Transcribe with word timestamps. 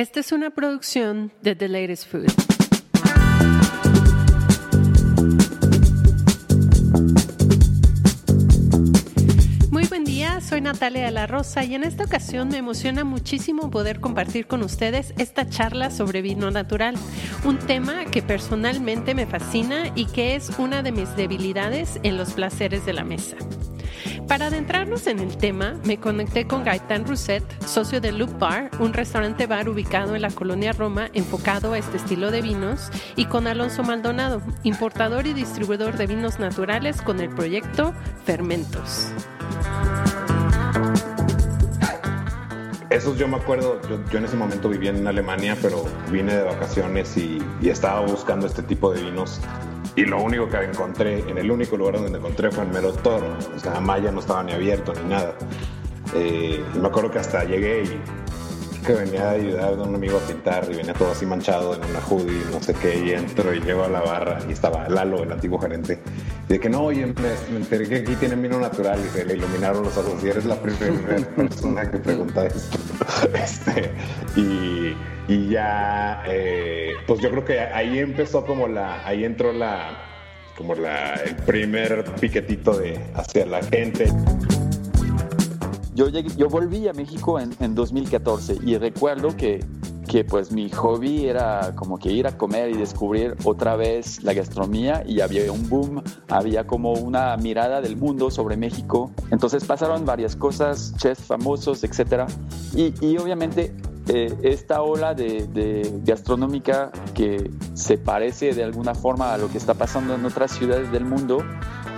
Esta 0.00 0.20
es 0.20 0.32
una 0.32 0.48
producción 0.48 1.30
de 1.42 1.54
The 1.54 1.68
Latest 1.68 2.10
Food. 2.10 2.32
Muy 9.70 9.84
buen 9.88 10.04
día, 10.04 10.40
soy 10.40 10.62
Natalia 10.62 11.04
de 11.04 11.10
la 11.10 11.26
Rosa 11.26 11.64
y 11.64 11.74
en 11.74 11.84
esta 11.84 12.04
ocasión 12.04 12.48
me 12.48 12.56
emociona 12.56 13.04
muchísimo 13.04 13.70
poder 13.70 14.00
compartir 14.00 14.46
con 14.46 14.62
ustedes 14.62 15.12
esta 15.18 15.46
charla 15.50 15.90
sobre 15.90 16.22
vino 16.22 16.50
natural, 16.50 16.94
un 17.44 17.58
tema 17.58 18.06
que 18.06 18.22
personalmente 18.22 19.14
me 19.14 19.26
fascina 19.26 19.92
y 19.94 20.06
que 20.06 20.34
es 20.34 20.48
una 20.58 20.82
de 20.82 20.92
mis 20.92 21.14
debilidades 21.14 22.00
en 22.04 22.16
los 22.16 22.32
placeres 22.32 22.86
de 22.86 22.94
la 22.94 23.04
mesa. 23.04 23.36
Para 24.30 24.46
adentrarnos 24.46 25.08
en 25.08 25.18
el 25.18 25.36
tema, 25.36 25.74
me 25.82 25.98
conecté 25.98 26.46
con 26.46 26.62
Gaitán 26.62 27.04
Rousset, 27.04 27.42
socio 27.66 28.00
de 28.00 28.12
Loop 28.12 28.38
Bar, 28.38 28.70
un 28.78 28.92
restaurante 28.92 29.48
bar 29.48 29.68
ubicado 29.68 30.14
en 30.14 30.22
la 30.22 30.30
colonia 30.30 30.70
Roma 30.70 31.10
enfocado 31.14 31.72
a 31.72 31.78
este 31.78 31.96
estilo 31.96 32.30
de 32.30 32.40
vinos, 32.40 32.90
y 33.16 33.24
con 33.24 33.48
Alonso 33.48 33.82
Maldonado, 33.82 34.40
importador 34.62 35.26
y 35.26 35.32
distribuidor 35.32 35.96
de 35.96 36.06
vinos 36.06 36.38
naturales 36.38 37.02
con 37.02 37.18
el 37.18 37.30
proyecto 37.30 37.92
Fermentos. 38.24 39.08
Esos 42.88 43.18
yo 43.18 43.26
me 43.26 43.36
acuerdo, 43.36 43.80
yo, 44.12 44.16
en 44.16 44.24
ese 44.24 44.36
momento 44.36 44.68
vivía 44.68 44.90
en 44.90 45.08
Alemania, 45.08 45.56
pero 45.60 45.84
vine 46.08 46.36
de 46.36 46.44
vacaciones 46.44 47.16
y 47.16 47.42
estaba 47.68 47.98
buscando 48.02 48.46
este 48.46 48.62
tipo 48.62 48.92
de 48.92 49.02
vinos 49.02 49.40
y 49.96 50.04
lo 50.04 50.22
único 50.22 50.48
que 50.48 50.56
encontré, 50.58 51.20
en 51.20 51.38
el 51.38 51.50
único 51.50 51.76
lugar 51.76 52.00
donde 52.00 52.18
encontré 52.18 52.50
fue 52.50 52.64
en 52.64 52.70
Mero 52.70 52.92
Toro. 52.92 53.36
O 53.54 53.58
sea, 53.58 53.80
Maya 53.80 54.10
no 54.12 54.20
estaba 54.20 54.42
ni 54.42 54.52
abierto 54.52 54.92
ni 54.94 55.08
nada. 55.10 55.34
Eh, 56.14 56.62
me 56.80 56.88
acuerdo 56.88 57.10
que 57.10 57.18
hasta 57.18 57.44
llegué 57.44 57.84
y 57.84 58.00
que 58.84 58.92
venía 58.94 59.28
a 59.28 59.32
ayudar 59.32 59.74
a 59.74 59.82
un 59.82 59.94
amigo 59.94 60.16
a 60.16 60.20
pintar 60.20 60.66
y 60.70 60.76
venía 60.76 60.94
todo 60.94 61.12
así 61.12 61.26
manchado 61.26 61.74
en 61.74 61.84
una 61.84 62.00
hoodie, 62.00 62.42
no 62.50 62.62
sé 62.62 62.74
qué, 62.74 62.98
y 63.04 63.10
entro 63.10 63.54
y 63.54 63.60
llego 63.60 63.84
a 63.84 63.88
la 63.88 64.00
barra 64.00 64.38
y 64.48 64.52
estaba 64.52 64.88
Lalo, 64.88 65.22
el 65.22 65.32
antiguo 65.32 65.58
gerente, 65.58 66.00
de 66.50 66.58
que 66.58 66.68
no, 66.68 66.82
oye, 66.82 67.06
me, 67.06 67.56
enteré 67.56 67.88
que 67.88 67.96
aquí 67.98 68.16
tienen 68.16 68.42
vino 68.42 68.58
natural 68.58 68.98
y 69.06 69.08
se 69.10 69.24
le 69.24 69.34
iluminaron 69.34 69.84
los 69.84 69.96
ojos 69.96 70.14
y 70.24 70.30
eres 70.30 70.44
la 70.46 70.60
primera 70.60 71.16
persona 71.36 71.88
que 71.88 71.98
pregunta 71.98 72.46
esto. 72.46 72.76
Este, 73.32 73.92
y, 74.34 74.96
y, 75.32 75.48
ya, 75.48 76.24
eh, 76.26 76.94
pues 77.06 77.20
yo 77.20 77.30
creo 77.30 77.44
que 77.44 77.60
ahí 77.60 78.00
empezó 78.00 78.44
como 78.44 78.66
la, 78.66 79.06
ahí 79.06 79.24
entró 79.24 79.52
la, 79.52 79.96
como 80.56 80.74
la, 80.74 81.14
el 81.14 81.36
primer 81.36 82.04
piquetito 82.20 82.76
de 82.76 82.98
hacia 83.14 83.46
la 83.46 83.62
gente. 83.62 84.06
Yo, 85.94 86.08
yo 86.08 86.48
volví 86.48 86.88
a 86.88 86.92
México 86.92 87.38
en, 87.38 87.54
en 87.60 87.76
2014 87.76 88.56
y 88.64 88.76
recuerdo 88.76 89.36
que, 89.36 89.60
que 90.10 90.24
pues 90.24 90.50
mi 90.50 90.68
hobby 90.70 91.26
era 91.26 91.72
como 91.76 91.96
que 91.96 92.10
ir 92.10 92.26
a 92.26 92.36
comer 92.36 92.70
y 92.70 92.76
descubrir 92.76 93.36
otra 93.44 93.76
vez 93.76 94.24
la 94.24 94.32
gastronomía 94.32 95.04
y 95.06 95.20
había 95.20 95.52
un 95.52 95.68
boom, 95.68 96.02
había 96.28 96.66
como 96.66 96.94
una 96.94 97.36
mirada 97.36 97.80
del 97.80 97.96
mundo 97.96 98.28
sobre 98.28 98.56
México. 98.56 99.12
Entonces 99.30 99.64
pasaron 99.64 100.04
varias 100.04 100.34
cosas, 100.34 100.94
chefs 100.96 101.22
famosos, 101.22 101.84
etc. 101.84 102.28
Y, 102.74 102.92
y 103.00 103.18
obviamente 103.18 103.72
eh, 104.08 104.36
esta 104.42 104.82
ola 104.82 105.14
de, 105.14 105.46
de, 105.46 106.00
gastronómica 106.02 106.90
que 107.14 107.48
se 107.74 107.96
parece 107.96 108.52
de 108.52 108.64
alguna 108.64 108.96
forma 108.96 109.32
a 109.32 109.38
lo 109.38 109.48
que 109.48 109.58
está 109.58 109.74
pasando 109.74 110.16
en 110.16 110.24
otras 110.24 110.50
ciudades 110.50 110.90
del 110.90 111.04
mundo, 111.04 111.38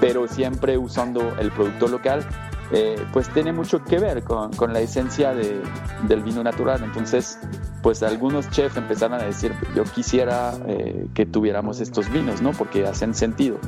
pero 0.03 0.29
siempre 0.29 0.77
usando 0.77 1.35
el 1.39 1.51
producto 1.51 1.89
local, 1.89 2.27
eh, 2.73 2.97
pues 3.13 3.29
tiene 3.29 3.53
mucho 3.53 3.85
que 3.85 3.99
ver 3.99 4.25
con, 4.25 4.53
con 4.53 4.73
la 4.73 4.81
esencia 4.81 5.35
de, 5.35 5.61
del 6.09 6.23
vino 6.23 6.43
natural. 6.43 6.83
Entonces, 6.83 7.39
pues 7.83 8.03
algunos 8.03 8.49
chefs 8.51 8.77
empezaron 8.77 9.21
a 9.21 9.25
decir, 9.25 9.53
yo 9.75 9.85
quisiera 9.85 10.55
eh, 10.67 11.07
que 11.15 11.27
tuviéramos 11.27 11.81
estos 11.81 12.11
vinos, 12.11 12.41
¿no? 12.41 12.53
Porque 12.53 12.87
hacen 12.87 13.15
sentido. 13.15 13.59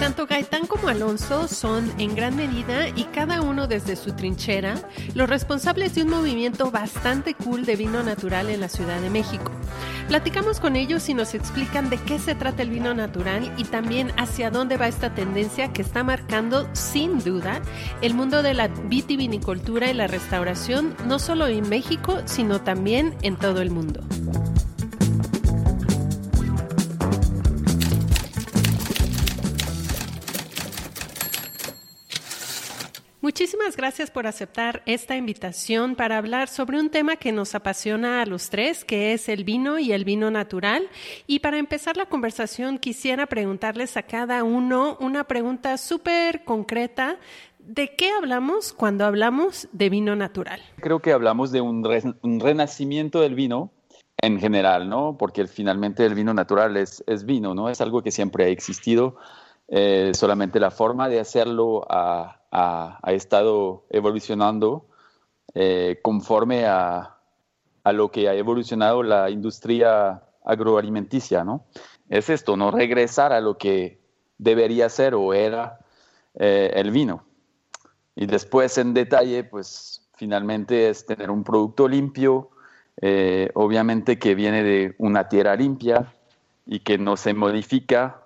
Tanto 0.00 0.26
Gaitán 0.26 0.66
como 0.66 0.88
Alonso 0.88 1.46
son 1.46 1.92
en 1.98 2.16
gran 2.16 2.34
medida 2.34 2.88
y 2.88 3.04
cada 3.04 3.42
uno 3.42 3.68
desde 3.68 3.94
su 3.94 4.12
trinchera 4.12 4.74
los 5.14 5.28
responsables 5.28 5.94
de 5.94 6.02
un 6.02 6.10
movimiento 6.10 6.70
bastante 6.70 7.34
cool 7.34 7.64
de 7.64 7.76
vino 7.76 8.02
natural 8.02 8.50
en 8.50 8.60
la 8.60 8.68
Ciudad 8.68 9.00
de 9.00 9.10
México. 9.10 9.52
Platicamos 10.10 10.58
con 10.58 10.74
ellos 10.74 11.08
y 11.08 11.14
nos 11.14 11.34
explican 11.34 11.88
de 11.88 11.96
qué 11.96 12.18
se 12.18 12.34
trata 12.34 12.62
el 12.62 12.70
vino 12.70 12.92
natural 12.94 13.54
y 13.56 13.62
también 13.62 14.10
hacia 14.16 14.50
dónde 14.50 14.76
va 14.76 14.88
esta 14.88 15.14
tendencia 15.14 15.72
que 15.72 15.82
está 15.82 16.02
marcando 16.02 16.68
sin 16.72 17.22
duda 17.22 17.62
el 18.02 18.14
mundo 18.14 18.42
de 18.42 18.54
la 18.54 18.66
vitivinicultura 18.66 19.88
y 19.88 19.94
la 19.94 20.08
restauración, 20.08 20.96
no 21.06 21.20
solo 21.20 21.46
en 21.46 21.68
México, 21.68 22.22
sino 22.24 22.60
también 22.60 23.14
en 23.22 23.36
todo 23.36 23.62
el 23.62 23.70
mundo. 23.70 24.00
Muchísimas 33.30 33.76
gracias 33.76 34.10
por 34.10 34.26
aceptar 34.26 34.82
esta 34.86 35.16
invitación 35.16 35.94
para 35.94 36.18
hablar 36.18 36.48
sobre 36.48 36.80
un 36.80 36.90
tema 36.90 37.14
que 37.14 37.30
nos 37.30 37.54
apasiona 37.54 38.22
a 38.22 38.26
los 38.26 38.50
tres, 38.50 38.84
que 38.84 39.12
es 39.12 39.28
el 39.28 39.44
vino 39.44 39.78
y 39.78 39.92
el 39.92 40.04
vino 40.04 40.32
natural. 40.32 40.88
Y 41.28 41.38
para 41.38 41.58
empezar 41.58 41.96
la 41.96 42.06
conversación 42.06 42.78
quisiera 42.78 43.26
preguntarles 43.26 43.96
a 43.96 44.02
cada 44.02 44.42
uno 44.42 44.96
una 44.98 45.22
pregunta 45.28 45.78
súper 45.78 46.42
concreta. 46.42 47.18
¿De 47.60 47.94
qué 47.94 48.10
hablamos 48.10 48.72
cuando 48.72 49.04
hablamos 49.04 49.68
de 49.70 49.90
vino 49.90 50.16
natural? 50.16 50.60
Creo 50.80 50.98
que 50.98 51.12
hablamos 51.12 51.52
de 51.52 51.60
un, 51.60 51.86
un 52.22 52.40
renacimiento 52.40 53.20
del 53.20 53.36
vino 53.36 53.70
en 54.20 54.40
general, 54.40 54.88
¿no? 54.88 55.16
Porque 55.16 55.46
finalmente 55.46 56.04
el 56.04 56.16
vino 56.16 56.34
natural 56.34 56.76
es, 56.76 57.04
es 57.06 57.24
vino, 57.24 57.54
¿no? 57.54 57.68
Es 57.68 57.80
algo 57.80 58.02
que 58.02 58.10
siempre 58.10 58.46
ha 58.46 58.48
existido. 58.48 59.18
Eh, 59.68 60.10
solamente 60.14 60.58
la 60.58 60.72
forma 60.72 61.08
de 61.08 61.20
hacerlo 61.20 61.86
ha, 61.88 62.39
ha, 62.50 62.98
estado 63.06 63.86
evolucionando 63.90 64.86
eh, 65.54 65.98
conforme 66.02 66.66
a, 66.66 67.16
a, 67.84 67.92
lo 67.92 68.10
que 68.10 68.28
ha 68.28 68.34
evolucionado 68.34 69.02
la 69.02 69.30
industria 69.30 70.22
agroalimenticia, 70.44 71.44
¿no? 71.44 71.66
Es 72.08 72.28
esto, 72.28 72.56
¿no? 72.56 72.70
Regresar 72.70 73.32
a 73.32 73.40
lo 73.40 73.56
que 73.56 74.00
debería 74.38 74.88
ser 74.88 75.14
o 75.14 75.32
era 75.34 75.78
eh, 76.34 76.72
el 76.74 76.90
vino. 76.90 77.24
Y 78.16 78.26
después 78.26 78.78
en 78.78 78.94
detalle, 78.94 79.44
pues 79.44 80.08
finalmente 80.16 80.90
es 80.90 81.06
tener 81.06 81.30
un 81.30 81.44
producto 81.44 81.88
limpio, 81.88 82.50
eh, 83.00 83.50
obviamente 83.54 84.18
que 84.18 84.34
viene 84.34 84.62
de 84.62 84.94
una 84.98 85.28
tierra 85.28 85.56
limpia 85.56 86.12
y 86.66 86.80
que 86.80 86.98
no 86.98 87.16
se 87.16 87.32
modifica, 87.32 88.24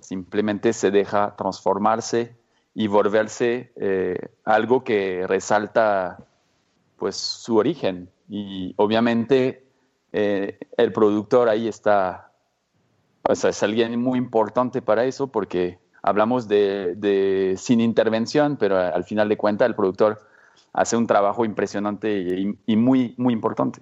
simplemente 0.00 0.72
se 0.72 0.90
deja 0.90 1.34
transformarse 1.36 2.36
y 2.74 2.86
volverse 2.86 3.72
eh, 3.76 4.18
algo 4.44 4.82
que 4.82 5.26
resalta 5.26 6.18
pues 6.96 7.16
su 7.16 7.56
origen 7.56 8.10
y 8.28 8.74
obviamente 8.76 9.66
eh, 10.12 10.58
el 10.76 10.92
productor 10.92 11.48
ahí 11.48 11.68
está 11.68 12.32
o 13.26 13.34
sea, 13.34 13.50
es 13.50 13.62
alguien 13.62 13.98
muy 14.00 14.18
importante 14.18 14.82
para 14.82 15.04
eso 15.04 15.28
porque 15.28 15.78
hablamos 16.02 16.46
de, 16.46 17.54
sin 17.56 17.80
intervención, 17.80 18.56
pero 18.58 18.78
al 18.78 19.04
final 19.04 19.28
de 19.28 19.36
cuentas 19.36 19.66
el 19.66 19.74
productor 19.74 20.20
hace 20.72 20.96
un 20.96 21.06
trabajo 21.06 21.44
impresionante 21.44 22.56
y, 22.66 22.76
muy, 22.76 23.14
muy 23.16 23.32
importante. 23.32 23.80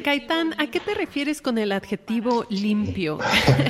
Gaitán, 0.00 0.54
¿a 0.58 0.66
qué 0.66 0.80
te 0.80 0.92
refieres 0.92 1.40
con 1.40 1.56
el 1.56 1.70
adjetivo 1.70 2.44
limpio? 2.48 3.18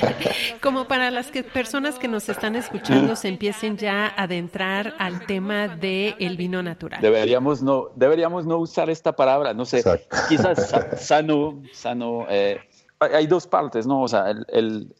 Como 0.62 0.88
para 0.88 1.10
las 1.10 1.30
personas 1.52 1.98
que 1.98 2.08
nos 2.08 2.30
están 2.30 2.56
escuchando 2.56 3.14
se 3.14 3.28
empiecen 3.28 3.76
ya 3.76 4.06
a 4.06 4.22
adentrar 4.22 4.94
al 4.98 5.26
tema 5.26 5.68
del 5.68 6.36
vino 6.38 6.62
natural. 6.62 7.02
Deberíamos 7.02 7.62
no, 7.62 7.90
deberíamos 7.94 8.46
no 8.46 8.56
usar 8.56 8.88
esta 8.88 9.14
palabra, 9.14 9.52
no 9.52 9.66
sé, 9.66 9.84
quizás 10.30 10.74
sano, 10.98 11.62
sano. 11.74 12.26
Eh, 12.30 12.58
hay 12.98 13.26
dos 13.26 13.46
partes, 13.46 13.86
¿no? 13.86 14.02
O 14.02 14.08
sea, 14.08 14.30
el, 14.30 14.94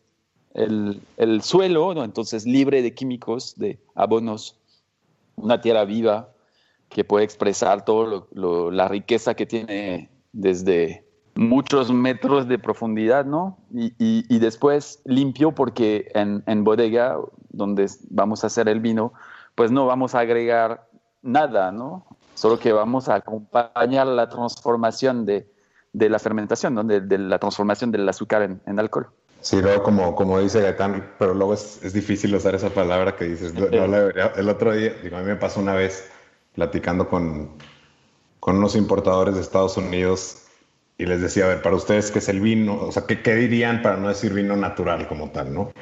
el, 0.55 1.43
suelo, 1.43 1.95
¿no? 1.95 2.05
entonces 2.05 2.45
libre 2.45 2.83
de 2.83 2.93
químicos, 2.93 3.55
de 3.57 3.79
abonos, 3.95 4.59
una 5.37 5.61
tierra 5.63 5.87
viva 5.87 6.29
que 6.91 7.05
puede 7.05 7.25
expresar 7.25 7.83
toda 7.83 8.27
la 8.35 8.89
riqueza 8.89 9.33
que 9.33 9.47
tiene 9.47 10.12
desde 10.33 11.05
muchos 11.35 11.91
metros 11.93 12.49
de 12.49 12.59
profundidad, 12.59 13.25
¿no? 13.25 13.59
Y, 13.73 14.39
después 14.39 15.01
limpio 15.05 15.53
porque 15.53 16.11
en, 16.15 16.43
en, 16.47 16.65
bodega, 16.65 17.17
donde 17.51 17.89
vamos 18.11 18.45
a 18.45 18.49
hacer 18.49 18.69
el 18.69 18.81
vino, 18.81 19.13
pues 19.55 19.71
no 19.71 19.87
vamos 19.87 20.15
a 20.15 20.21
agregar 20.21 20.89
nada, 21.23 21.73
¿no? 21.73 22.07
Solo 22.35 22.59
que 22.59 22.73
vamos 22.73 23.09
a 23.09 23.17
acompañar 23.17 24.07
la 24.07 24.29
transformación 24.29 25.25
de, 25.25 25.47
la 25.93 26.19
fermentación, 26.19 26.75
¿no? 26.75 26.85
de, 26.85 27.19
la 27.19 27.39
transformación 27.39 27.93
del 27.93 28.09
azúcar 28.09 28.43
en 28.43 28.79
alcohol. 28.79 29.09
Sí, 29.43 29.61
luego 29.61 29.83
como, 29.83 30.15
como 30.15 30.39
dice 30.39 30.63
Gaetán, 30.63 31.05
pero 31.19 31.35
luego 31.35 31.55
es, 31.55 31.81
es 31.83 31.93
difícil 31.93 32.35
usar 32.35 32.55
esa 32.55 32.71
palabra 32.71 33.17
que 33.17 33.25
dices. 33.25 33.53
el 33.53 34.49
otro 34.49 34.73
día, 34.73 34.93
a 35.13 35.19
mí 35.19 35.27
me 35.27 35.37
pasó 35.37 35.61
una 35.61 35.75
vez 35.75 36.09
platicando 36.55 37.09
con, 37.09 37.51
con 38.43 38.57
unos 38.57 38.75
importadores 38.75 39.37
de 39.37 39.41
Estados 39.41 39.77
Unidos 39.77 40.47
y 40.99 41.07
les 41.07 41.21
decía, 41.21 41.45
a 41.45 41.49
ver, 41.49 41.63
para 41.63 41.77
ustedes, 41.77 42.11
¿qué 42.11 42.19
es 42.19 42.29
el 42.29 42.41
vino? 42.41 42.75
O 42.75 42.91
sea, 42.91 43.07
¿qué, 43.07 43.23
¿qué, 43.23 43.37
dirían 43.37 43.83
para 43.83 43.97
no 43.99 44.09
decir 44.09 44.35
vino 44.35 44.57
natural 44.57 45.07
como 45.07 45.31
tal, 45.31 45.55
no? 45.55 45.73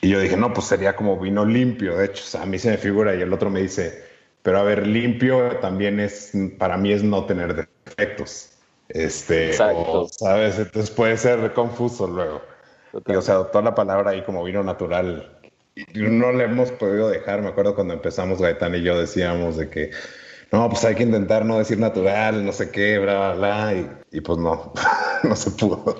Y 0.00 0.08
yo 0.08 0.20
dije, 0.20 0.36
no, 0.36 0.54
pues 0.54 0.68
sería 0.68 0.94
como 0.94 1.18
vino 1.18 1.44
limpio, 1.44 1.96
de 1.96 2.04
hecho, 2.04 2.22
o 2.22 2.26
sea, 2.26 2.42
a 2.42 2.46
mí 2.46 2.60
se 2.60 2.70
me 2.70 2.76
figura 2.76 3.16
y 3.16 3.20
el 3.20 3.32
otro 3.32 3.50
me 3.50 3.60
dice, 3.60 4.04
pero 4.42 4.58
a 4.58 4.62
ver, 4.62 4.86
limpio 4.86 5.56
también 5.56 5.98
es, 5.98 6.30
para 6.56 6.76
mí 6.76 6.92
es 6.92 7.02
no 7.02 7.24
tener 7.26 7.68
defectos. 7.84 8.50
Este, 8.88 9.48
Exacto. 9.48 10.06
¿sabes? 10.08 10.60
Entonces 10.60 10.88
puede 10.88 11.16
ser 11.16 11.52
confuso 11.52 12.06
luego. 12.06 12.42
Y, 13.08 13.16
o 13.16 13.22
sea, 13.22 13.34
adoptó 13.34 13.60
la 13.60 13.74
palabra 13.74 14.12
ahí 14.12 14.22
como 14.22 14.44
vino 14.44 14.62
natural. 14.62 15.36
Y 15.74 16.02
no 16.02 16.30
le 16.30 16.44
hemos 16.44 16.70
podido 16.70 17.08
dejar. 17.08 17.42
Me 17.42 17.48
acuerdo 17.48 17.74
cuando 17.74 17.94
empezamos, 17.94 18.40
Gaetán 18.40 18.76
y 18.76 18.82
yo 18.82 19.00
decíamos 19.00 19.56
de 19.56 19.68
que 19.68 19.90
no, 20.52 20.68
pues 20.68 20.84
hay 20.84 20.94
que 20.94 21.02
intentar 21.02 21.44
no 21.46 21.58
decir 21.58 21.78
natural, 21.78 22.44
no 22.44 22.52
sé 22.52 22.70
qué, 22.70 22.98
bla, 22.98 23.32
bla, 23.32 23.34
bla. 23.34 23.74
Y, 23.74 24.18
y 24.18 24.20
pues 24.20 24.38
no, 24.38 24.72
no 25.24 25.34
se 25.34 25.50
pudo. 25.52 25.98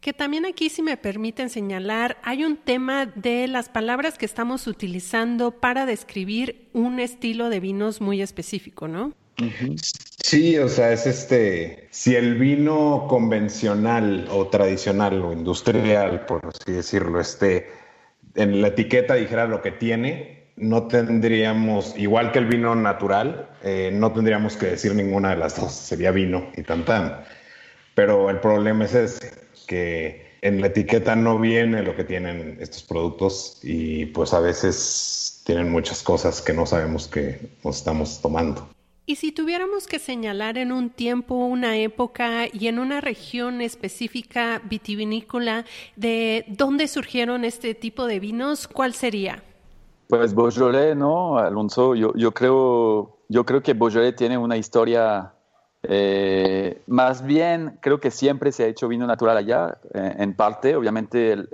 que 0.00 0.12
también 0.12 0.44
aquí, 0.44 0.68
si 0.68 0.82
me 0.82 0.98
permiten 0.98 1.48
señalar, 1.48 2.18
hay 2.22 2.44
un 2.44 2.58
tema 2.58 3.06
de 3.06 3.48
las 3.48 3.70
palabras 3.70 4.18
que 4.18 4.26
estamos 4.26 4.66
utilizando 4.66 5.52
para 5.52 5.86
describir 5.86 6.68
un 6.74 7.00
estilo 7.00 7.48
de 7.48 7.60
vinos 7.60 8.02
muy 8.02 8.20
específico, 8.20 8.86
¿no? 8.86 9.14
Sí, 10.22 10.58
o 10.58 10.68
sea, 10.68 10.92
es 10.92 11.06
este, 11.06 11.88
si 11.90 12.14
el 12.14 12.36
vino 12.36 13.06
convencional 13.08 14.28
o 14.30 14.48
tradicional 14.48 15.22
o 15.22 15.32
industrial, 15.32 16.26
por 16.26 16.46
así 16.46 16.72
decirlo, 16.72 17.18
este, 17.18 17.68
en 18.34 18.60
la 18.60 18.68
etiqueta 18.68 19.14
dijera 19.14 19.46
lo 19.46 19.62
que 19.62 19.72
tiene, 19.72 20.43
no 20.56 20.86
tendríamos, 20.86 21.96
igual 21.96 22.32
que 22.32 22.38
el 22.38 22.46
vino 22.46 22.74
natural, 22.74 23.48
eh, 23.62 23.90
no 23.92 24.12
tendríamos 24.12 24.56
que 24.56 24.66
decir 24.66 24.94
ninguna 24.94 25.30
de 25.30 25.36
las 25.36 25.60
dos, 25.60 25.72
sería 25.72 26.10
vino 26.10 26.50
y 26.56 26.62
tan 26.62 26.84
tan. 26.84 27.24
Pero 27.94 28.30
el 28.30 28.40
problema 28.40 28.84
es 28.84 28.94
ese, 28.94 29.32
que 29.66 30.34
en 30.42 30.60
la 30.60 30.68
etiqueta 30.68 31.16
no 31.16 31.38
viene 31.38 31.82
lo 31.82 31.96
que 31.96 32.04
tienen 32.04 32.58
estos 32.60 32.82
productos 32.82 33.58
y 33.62 34.06
pues 34.06 34.34
a 34.34 34.40
veces 34.40 35.42
tienen 35.44 35.70
muchas 35.70 36.02
cosas 36.02 36.42
que 36.42 36.52
no 36.52 36.66
sabemos 36.66 37.08
que 37.08 37.40
nos 37.64 37.78
estamos 37.78 38.20
tomando. 38.20 38.68
Y 39.06 39.16
si 39.16 39.32
tuviéramos 39.32 39.86
que 39.86 39.98
señalar 39.98 40.56
en 40.56 40.72
un 40.72 40.88
tiempo, 40.88 41.34
una 41.34 41.76
época 41.76 42.46
y 42.50 42.68
en 42.68 42.78
una 42.78 43.02
región 43.02 43.60
específica 43.60 44.62
vitivinícola 44.64 45.66
de 45.94 46.46
dónde 46.48 46.88
surgieron 46.88 47.44
este 47.44 47.74
tipo 47.74 48.06
de 48.06 48.18
vinos, 48.18 48.66
¿cuál 48.66 48.94
sería? 48.94 49.42
Pues 50.08 50.34
Beaujolais, 50.34 50.96
¿no, 50.96 51.38
Alonso? 51.38 51.94
Yo, 51.94 52.12
yo, 52.14 52.32
creo, 52.32 53.18
yo 53.28 53.44
creo 53.44 53.62
que 53.62 53.72
Beaujolais 53.74 54.14
tiene 54.14 54.36
una 54.36 54.56
historia, 54.56 55.32
eh, 55.82 56.82
más 56.86 57.24
bien 57.24 57.78
creo 57.80 58.00
que 58.00 58.10
siempre 58.10 58.52
se 58.52 58.64
ha 58.64 58.66
hecho 58.66 58.88
vino 58.88 59.06
natural 59.06 59.36
allá, 59.36 59.78
eh, 59.94 60.16
en 60.18 60.34
parte, 60.34 60.76
obviamente 60.76 61.32
el, 61.32 61.48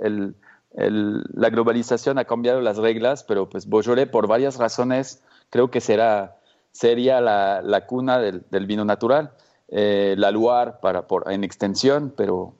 el, 0.75 1.23
la 1.33 1.49
globalización 1.49 2.17
ha 2.17 2.25
cambiado 2.25 2.61
las 2.61 2.77
reglas, 2.77 3.23
pero 3.23 3.49
pues 3.49 3.69
Beaujolais 3.69 4.07
por 4.09 4.27
varias 4.27 4.57
razones 4.57 5.23
creo 5.49 5.71
que 5.71 5.81
será 5.81 6.37
sería 6.71 7.21
la, 7.21 7.61
la 7.61 7.85
cuna 7.85 8.19
del, 8.19 8.43
del, 8.49 8.65
vino 8.65 8.85
natural. 8.85 9.31
Eh, 9.67 10.15
la 10.17 10.31
Loire 10.31 10.73
para, 10.81 11.07
por, 11.07 11.31
en 11.31 11.43
extensión, 11.43 12.13
pero... 12.15 12.53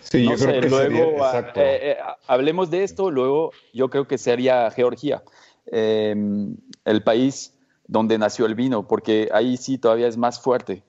Sí, 0.00 0.24
yo 0.24 0.36
creo 0.36 0.60
que 0.60 0.68
luego, 0.68 1.30
sería, 1.30 1.52
eh, 1.56 1.90
eh, 1.90 1.96
hablemos 2.26 2.70
de 2.70 2.84
esto, 2.84 3.10
luego 3.10 3.52
yo 3.74 3.90
creo 3.90 4.06
que 4.06 4.16
sería 4.16 4.70
Georgia, 4.70 5.22
em, 5.66 6.56
el 6.84 7.02
país 7.02 7.54
donde 7.86 8.16
nació 8.18 8.46
el 8.46 8.54
vino, 8.54 8.86
porque 8.86 9.28
ahí 9.32 9.56
sí 9.56 9.78
todavía 9.78 10.08
es 10.08 10.16
más 10.16 10.40
fuerte. 10.40 10.82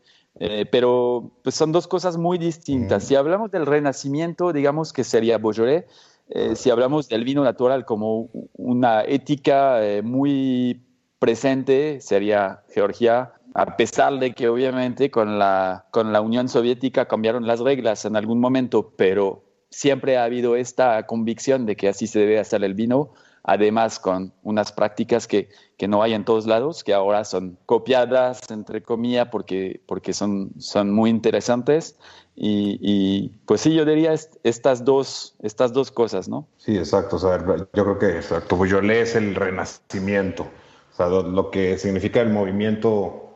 pero 0.71 1.31
pues 1.43 1.55
son 1.55 1.73
dos 1.73 1.85
cosas 1.87 2.15
muy 2.15 2.37
distintas. 2.37 3.03
Si 3.03 3.13
hablamos 3.15 3.51
del 3.51 3.65
renacimiento, 3.65 4.53
digamos 4.53 4.93
que 4.93 5.03
sería 5.03 5.37
Beaujolais. 5.37 5.83
si 6.53 6.69
hablamos 6.69 7.09
del 7.09 7.25
vino 7.25 7.43
natural 7.43 7.83
como 7.83 8.29
una 8.53 9.03
ética 9.03 9.81
muy 10.01 10.79
presente 11.19 11.99
sería 11.99 12.63
Georgia, 12.73 13.33
a 13.53 13.77
pesar 13.77 14.19
de 14.19 14.33
que 14.33 14.47
obviamente 14.49 15.11
con 15.11 15.39
la, 15.39 15.85
con 15.91 16.13
la 16.13 16.21
Unión 16.21 16.49
Soviética 16.49 17.07
cambiaron 17.07 17.47
las 17.47 17.59
reglas 17.59 18.05
en 18.05 18.15
algún 18.15 18.39
momento, 18.39 18.93
pero 18.95 19.43
siempre 19.69 20.17
ha 20.17 20.23
habido 20.23 20.55
esta 20.55 21.05
convicción 21.05 21.65
de 21.65 21.75
que 21.75 21.89
así 21.89 22.07
se 22.07 22.19
debe 22.19 22.39
hacer 22.39 22.63
el 22.63 22.73
vino, 22.73 23.11
además 23.43 23.99
con 23.99 24.33
unas 24.43 24.71
prácticas 24.71 25.27
que, 25.27 25.49
que 25.77 25.87
no 25.87 26.03
hay 26.03 26.13
en 26.13 26.25
todos 26.25 26.45
lados, 26.45 26.83
que 26.83 26.93
ahora 26.93 27.23
son 27.23 27.57
copiadas, 27.65 28.41
entre 28.51 28.81
comillas, 28.83 29.29
porque, 29.31 29.81
porque 29.85 30.13
son, 30.13 30.51
son 30.59 30.91
muy 30.91 31.09
interesantes. 31.09 31.97
Y, 32.41 33.33
pues 33.45 33.59
sí, 33.59 33.73
yo 33.73 33.83
diría 33.83 34.13
estas 34.43 34.85
dos, 34.85 35.35
estas 35.43 35.73
dos 35.73 35.91
cosas, 35.91 36.29
¿no? 36.29 36.47
Sí, 36.55 36.77
exacto. 36.77 37.17
O 37.17 37.19
sea, 37.19 37.37
yo 37.45 37.67
creo 37.83 37.99
que 37.99 38.15
exacto. 38.15 38.65
Yo 38.65 38.79
es 38.79 39.15
el 39.15 39.35
renacimiento 39.35 40.47
lo 41.07 41.49
que 41.49 41.77
significa 41.77 42.21
el 42.21 42.29
movimiento 42.29 43.28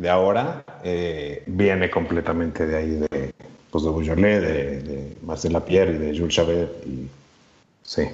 de 0.00 0.08
ahora 0.08 0.64
eh, 0.82 1.42
viene 1.46 1.90
completamente 1.90 2.66
de 2.66 2.74
ahí, 2.74 2.90
de, 2.90 3.34
pues 3.70 3.84
de 3.84 3.90
Beaujolais, 3.90 4.40
de, 4.40 4.82
de 4.82 5.16
Marcel 5.22 5.52
Lapierre 5.52 5.92
y 5.92 5.98
de 5.98 6.18
Jules 6.18 6.34
Chabert. 6.34 6.72
sí. 7.82 8.04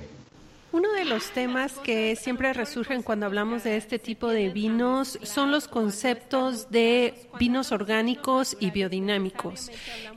Uno 0.72 0.92
de 0.92 1.04
los 1.04 1.30
temas 1.30 1.74
que 1.78 2.16
siempre 2.16 2.52
resurgen 2.52 3.02
cuando 3.02 3.24
hablamos 3.24 3.62
de 3.62 3.76
este 3.76 4.00
tipo 4.00 4.28
de 4.28 4.48
vinos 4.50 5.18
son 5.22 5.52
los 5.52 5.68
conceptos 5.68 6.70
de 6.70 7.28
vinos 7.38 7.70
orgánicos 7.70 8.56
y 8.58 8.72
biodinámicos. 8.72 9.70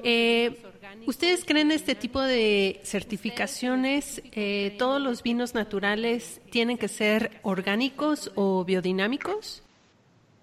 Eh, 0.03 0.59
¿Ustedes 1.05 1.45
creen 1.45 1.71
este 1.71 1.93
tipo 1.93 2.19
de 2.19 2.81
certificaciones? 2.83 4.23
Eh, 4.31 4.75
¿Todos 4.79 4.99
los 4.99 5.21
vinos 5.21 5.53
naturales 5.53 6.41
tienen 6.49 6.79
que 6.79 6.87
ser 6.87 7.39
orgánicos 7.43 8.31
o 8.35 8.65
biodinámicos? 8.65 9.61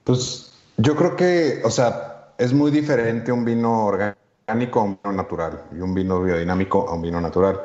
Pues 0.04 0.56
yo 0.76 0.97
creo 0.97 1.16
que, 1.16 1.61
o 1.64 1.71
sea, 1.71 2.33
es 2.38 2.52
muy 2.52 2.71
diferente 2.71 3.33
un 3.33 3.45
vino 3.45 3.87
orgánico 3.87 4.80
a 4.80 4.83
un 4.83 4.99
vino 5.02 5.16
natural 5.16 5.62
y 5.73 5.80
un 5.80 5.95
vino 5.95 6.23
biodinámico 6.23 6.88
a 6.88 6.95
un 6.95 7.02
vino 7.02 7.21
natural. 7.21 7.61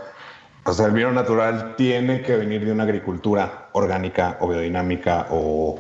O 0.63 0.73
sea, 0.73 0.85
el 0.85 0.93
vino 0.93 1.11
natural 1.11 1.75
tiene 1.75 2.21
que 2.21 2.35
venir 2.35 2.65
de 2.65 2.71
una 2.71 2.83
agricultura 2.83 3.69
orgánica 3.73 4.37
o 4.39 4.47
biodinámica 4.47 5.27
o 5.31 5.79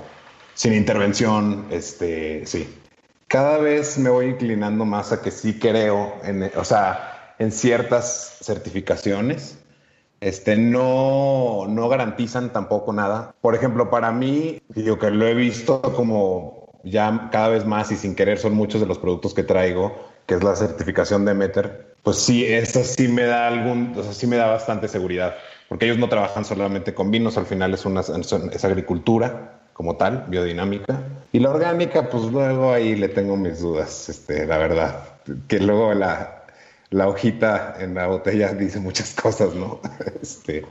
sin 0.53 0.73
intervención, 0.73 1.67
este, 1.69 2.45
sí. 2.45 2.77
Cada 3.27 3.59
vez 3.59 3.97
me 3.97 4.09
voy 4.09 4.25
inclinando 4.25 4.83
más 4.83 5.11
a 5.11 5.21
que 5.21 5.31
sí 5.31 5.57
creo 5.57 6.15
en, 6.23 6.51
o 6.55 6.65
sea, 6.65 7.35
en 7.39 7.51
ciertas 7.51 8.39
certificaciones. 8.41 9.57
Este, 10.19 10.57
no, 10.57 11.65
no 11.67 11.89
garantizan 11.89 12.51
tampoco 12.51 12.93
nada. 12.93 13.33
Por 13.41 13.55
ejemplo, 13.55 13.89
para 13.89 14.11
mí, 14.11 14.61
yo 14.75 14.99
que 14.99 15.09
lo 15.09 15.25
he 15.25 15.33
visto 15.33 15.81
como 15.81 16.60
ya 16.83 17.29
cada 17.31 17.49
vez 17.49 17.65
más 17.65 17.91
y 17.91 17.95
sin 17.95 18.15
querer 18.15 18.37
son 18.37 18.53
muchos 18.53 18.81
de 18.81 18.87
los 18.87 18.97
productos 18.97 19.33
que 19.33 19.43
traigo 19.43 20.11
que 20.25 20.35
es 20.35 20.43
la 20.43 20.55
certificación 20.55 21.25
de 21.25 21.33
Meter, 21.33 21.95
pues 22.03 22.17
sí, 22.17 22.45
eso 22.45 22.83
sí 22.83 23.07
me 23.07 23.23
da 23.23 23.47
algún, 23.47 23.93
o 23.97 24.03
sea, 24.03 24.13
sí 24.13 24.27
me 24.27 24.37
da 24.37 24.47
bastante 24.47 24.87
seguridad, 24.87 25.35
porque 25.67 25.85
ellos 25.85 25.97
no 25.97 26.09
trabajan 26.09 26.45
solamente 26.45 26.93
con 26.93 27.11
vinos, 27.11 27.37
al 27.37 27.45
final 27.45 27.73
es 27.73 27.85
una 27.85 28.01
es 28.01 28.65
agricultura 28.65 29.59
como 29.73 29.97
tal, 29.97 30.25
biodinámica. 30.27 31.01
Y 31.31 31.39
la 31.39 31.49
orgánica, 31.49 32.09
pues 32.09 32.23
luego 32.25 32.71
ahí 32.71 32.95
le 32.95 33.09
tengo 33.09 33.35
mis 33.35 33.59
dudas, 33.59 34.09
este, 34.09 34.45
la 34.45 34.57
verdad, 34.57 35.03
que 35.47 35.59
luego 35.59 35.93
la, 35.93 36.45
la 36.89 37.07
hojita 37.07 37.75
en 37.79 37.95
la 37.95 38.07
botella 38.07 38.53
dice 38.53 38.79
muchas 38.79 39.13
cosas, 39.13 39.53
¿no? 39.53 39.81
Este. 40.21 40.65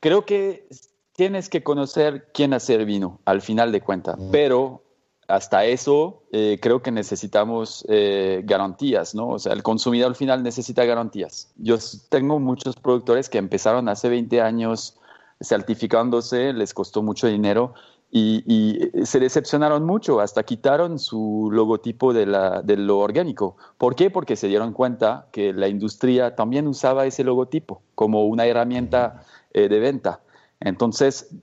Creo 0.00 0.24
que 0.24 0.66
tienes 1.12 1.48
que 1.48 1.62
conocer 1.62 2.28
quién 2.32 2.52
hacer 2.52 2.84
vino, 2.84 3.20
al 3.24 3.42
final 3.42 3.72
de 3.72 3.80
cuentas, 3.80 4.16
pero 4.30 4.85
hasta 5.28 5.64
eso 5.64 6.22
eh, 6.32 6.58
creo 6.60 6.82
que 6.82 6.90
necesitamos 6.90 7.84
eh, 7.88 8.42
garantías, 8.44 9.14
¿no? 9.14 9.28
O 9.30 9.38
sea, 9.38 9.52
el 9.52 9.62
consumidor 9.62 10.08
al 10.08 10.14
final 10.14 10.42
necesita 10.42 10.84
garantías. 10.84 11.52
Yo 11.56 11.76
tengo 12.08 12.38
muchos 12.38 12.76
productores 12.76 13.28
que 13.28 13.38
empezaron 13.38 13.88
hace 13.88 14.08
20 14.08 14.40
años 14.40 14.98
certificándose, 15.40 16.52
les 16.52 16.72
costó 16.72 17.02
mucho 17.02 17.26
dinero 17.26 17.74
y, 18.10 18.90
se 19.04 19.20
decepcionaron 19.20 19.84
mucho, 19.84 20.20
hasta 20.20 20.42
quitaron 20.42 20.98
su 20.98 21.50
logotipo 21.52 22.12
de, 22.12 22.26
la, 22.26 22.62
de, 22.62 22.76
lo 22.76 22.98
orgánico. 22.98 23.56
¿Por 23.78 23.94
qué? 23.94 24.10
Porque 24.10 24.36
se 24.36 24.48
dieron 24.48 24.72
cuenta 24.72 25.26
que 25.32 25.52
la 25.52 25.68
industria 25.68 26.34
también 26.34 26.66
usaba 26.66 27.04
ese 27.04 27.24
logotipo 27.24 27.82
como 27.94 28.24
una 28.26 28.46
herramienta 28.46 29.22
eh, 29.52 29.68
de 29.68 29.80
venta. 29.80 30.20
Entonces, 30.60 31.34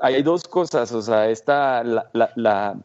hay 0.00 0.22
dos 0.22 0.44
cosas, 0.44 0.92
o 0.92 1.02
sea, 1.02 1.28
está 1.28 1.84
la, 1.84 2.82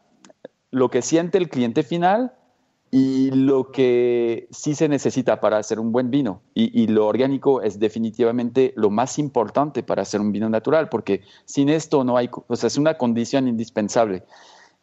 lo 0.72 0.90
que 0.90 1.02
siente 1.02 1.38
el 1.38 1.50
cliente 1.50 1.84
final 1.84 2.34
y 2.90 3.32
lo 3.32 3.72
que 3.72 4.48
sí 4.52 4.74
se 4.74 4.88
necesita 4.88 5.40
para 5.42 5.58
hacer 5.58 5.80
un 5.80 5.92
buen 5.92 6.10
vino. 6.10 6.42
Y, 6.54 6.88
lo 6.88 7.08
orgánico 7.08 7.62
es 7.62 7.80
definitivamente 7.80 8.74
lo 8.76 8.90
más 8.90 9.20
importante 9.20 9.84
para 9.84 10.04
hacer 10.04 10.22
un 10.22 10.32
vino 10.32 10.50
natural, 10.50 10.90
porque 10.90 11.22
sin 11.46 11.70
esto 11.70 12.04
no 12.04 12.18
hay, 12.18 12.30
o 12.32 12.56
sea, 12.56 12.68
es 12.68 12.78
una 12.78 12.98
condición 12.98 13.48
indispensable. 13.48 14.24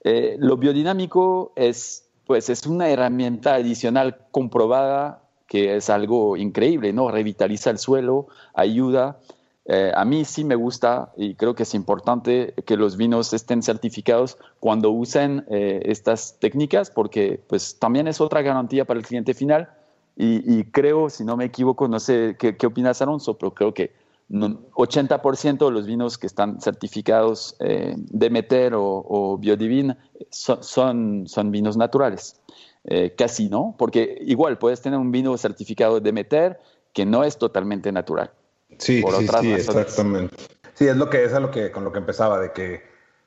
Eh, 0.03 0.37
lo 0.38 0.59
biodinámico 0.59 1.53
es, 1.57 2.07
pues, 2.26 2.50
es 2.50 2.67
una 2.67 2.91
herramienta 2.91 3.55
adicional 3.55 4.19
comprobada 4.31 5.23
que 5.47 5.76
es 5.76 5.91
algo 5.91 6.37
increíble, 6.37 6.93
¿no? 6.93 7.11
Revitaliza 7.11 7.71
el 7.71 7.79
suelo, 7.79 8.29
ayuda 8.55 9.19
eh, 9.66 9.92
a 9.94 10.04
mí 10.04 10.25
sí 10.25 10.44
me 10.44 10.56
gusta 10.56 11.12
y 11.16 11.35
creo 11.37 11.54
que 11.54 11.62
es 11.62 11.75
importante 11.75 12.52
que 12.66 12.76
los 12.76 12.97
vinos 12.97 13.33
estén 13.33 13.62
certificados 13.62 14.37
cuando 14.61 14.90
usen 14.90 15.47
eh, 15.49 15.80
estas 15.87 16.38
técnicas 16.38 16.90
porque 16.90 17.42
pues 17.49 17.78
también 17.78 18.06
es 18.06 18.21
otra 18.21 18.42
garantía 18.42 18.85
para 18.85 19.00
el 19.00 19.06
cliente 19.06 19.33
final 19.33 19.71
y, 20.16 20.62
creo, 20.66 21.11
si 21.11 21.25
no 21.25 21.37
me 21.37 21.47
equivoco, 21.47 21.88
no 21.88 21.99
sé 21.99 22.37
qué, 22.38 22.56
opinas 22.64 23.02
Alonso, 23.02 23.37
pero 23.37 23.52
creo 23.52 23.75
que 23.75 23.92
80% 24.30 25.64
de 25.64 25.71
los 25.73 25.87
vinos 25.87 26.18
que 26.18 26.28
están 26.28 26.61
certificados 26.61 27.56
eh, 27.59 27.94
Demeter 27.97 28.75
o, 28.75 29.04
o 29.09 29.38
Biodivin 29.38 29.97
son, 30.30 31.26
son, 31.26 31.50
vinos 31.50 31.76
naturales. 31.76 32.40
Eh, 32.85 33.14
casi, 33.16 33.49
¿no? 33.49 33.75
Porque 33.76 34.18
igual 34.21 34.59
puedes 34.59 34.80
tener 34.83 35.00
un 35.00 35.11
vino 35.11 35.37
certificado 35.37 35.99
Demeter 35.99 36.61
que 36.92 37.04
no 37.04 37.25
es 37.25 37.37
totalmente 37.37 37.90
natural. 37.90 38.30
Sí, 38.78 39.02
sí, 39.02 39.28
sí, 39.40 39.52
exactamente. 39.52 40.37
Sí, 40.75 40.87
es 40.88 40.97
lo 40.97 41.09
que 41.09 41.25
es 41.25 41.33
a 41.33 41.40
lo 41.40 41.50
que 41.50 41.71
con 41.71 41.85
lo 41.85 41.93
que 41.93 41.99
empezaba, 41.99 42.40
de 42.40 42.52
que 42.52 42.83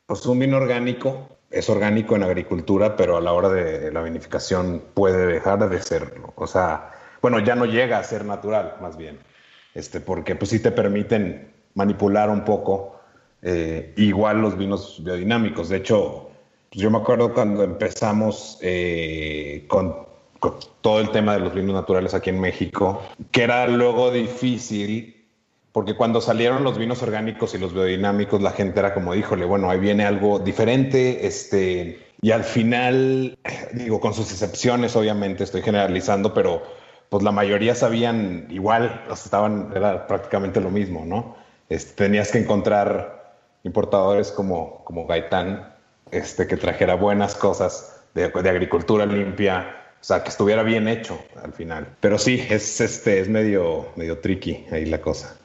pues 0.06 0.26
un 0.26 0.40
vino 0.40 0.58
orgánico 0.58 1.30
es 1.50 1.70
orgánico 1.70 2.16
en 2.16 2.24
agricultura, 2.24 2.96
pero 2.96 3.18
a 3.18 3.22
la 3.22 3.34
hora 3.34 3.50
de 3.50 3.92
la 3.92 4.02
vinificación 4.02 4.84
puede 4.94 5.26
dejar 5.28 5.70
de 5.70 5.82
serlo. 5.82 6.34
O 6.36 6.48
sea, 6.48 6.92
bueno, 7.22 7.40
ya 7.40 7.56
no 7.56 7.66
llega 7.66 8.00
a 8.00 8.04
ser 8.04 8.26
natural, 8.26 8.76
más 8.82 8.98
bien. 8.98 9.20
Este, 9.74 10.00
porque 10.00 10.36
pues 10.36 10.52
sí 10.52 10.60
te 10.60 10.72
permiten 10.72 11.54
manipular 11.76 12.30
un 12.30 12.44
poco 12.44 13.00
eh, 13.42 13.94
igual 13.96 14.42
los 14.42 14.58
vinos 14.58 15.02
biodinámicos. 15.04 15.70
De 15.70 15.78
hecho, 15.78 16.30
pues 16.70 16.82
yo 16.82 16.92
me 16.92 16.98
acuerdo 16.98 17.34
cuando 17.34 17.64
empezamos 17.64 18.58
eh, 18.62 19.66
con, 19.68 19.96
con, 20.40 20.56
todo 20.82 21.00
el 21.00 21.12
tema 21.12 21.34
de 21.34 21.40
los 21.40 21.54
vinos 21.54 21.76
naturales 21.76 22.14
aquí 22.14 22.30
en 22.30 22.42
México, 22.42 23.02
que 23.32 23.44
era 23.44 23.68
luego 23.68 24.12
difícil 24.12 25.17
porque 25.78 25.94
cuando 25.94 26.22
salieron 26.22 26.64
los 26.64 26.76
vinos 26.80 27.04
orgánicos 27.04 27.54
y 27.54 27.60
los 27.60 27.72
biodinámicos, 27.72 28.42
la 28.42 28.50
gente 28.50 28.80
era 28.80 28.96
como, 28.96 29.14
híjole, 29.14 29.46
bueno, 29.46 29.70
ahí 29.70 29.80
viene 29.80 30.08
algo 30.08 30.40
diferente, 30.40 31.28
este, 31.28 32.00
y 32.20 32.32
al 32.32 32.44
final, 32.44 33.38
digo, 33.74 34.00
con 34.00 34.16
sus 34.16 34.32
excepciones, 34.32 34.96
obviamente, 34.96 35.44
estoy 35.44 35.62
generalizando, 35.62 36.34
pero 36.34 36.64
pues 37.10 37.22
la 37.22 37.32
mayoría 37.32 37.76
sabían 37.76 38.48
igual, 38.50 39.06
estaban, 39.14 39.72
era 39.76 40.08
prácticamente 40.08 40.60
lo 40.62 40.72
mismo, 40.72 41.06
¿no? 41.06 41.36
Este, 41.70 41.94
tenías 42.06 42.32
que 42.32 42.40
encontrar 42.40 43.36
importadores 43.64 44.32
como, 44.32 44.84
como 44.84 45.06
Gaitán, 45.06 45.76
este, 46.10 46.48
que 46.48 46.58
trajera 46.58 46.96
buenas 46.96 47.36
cosas 47.36 48.02
de, 48.16 48.30
de 48.30 48.50
agricultura 48.50 49.06
limpia, 49.06 49.76
o 50.02 50.04
sea, 50.04 50.24
que 50.24 50.30
estuviera 50.30 50.64
bien 50.64 50.88
hecho 50.88 51.20
al 51.44 51.54
final. 51.54 51.88
Pero 52.00 52.18
sí, 52.18 52.44
es, 52.50 52.82
este, 52.82 53.20
es 53.20 53.30
medio, 53.30 53.90
medio 53.96 54.18
tricky 54.18 54.66
ahí 54.72 54.86
la 54.86 55.02
cosa. 55.02 55.38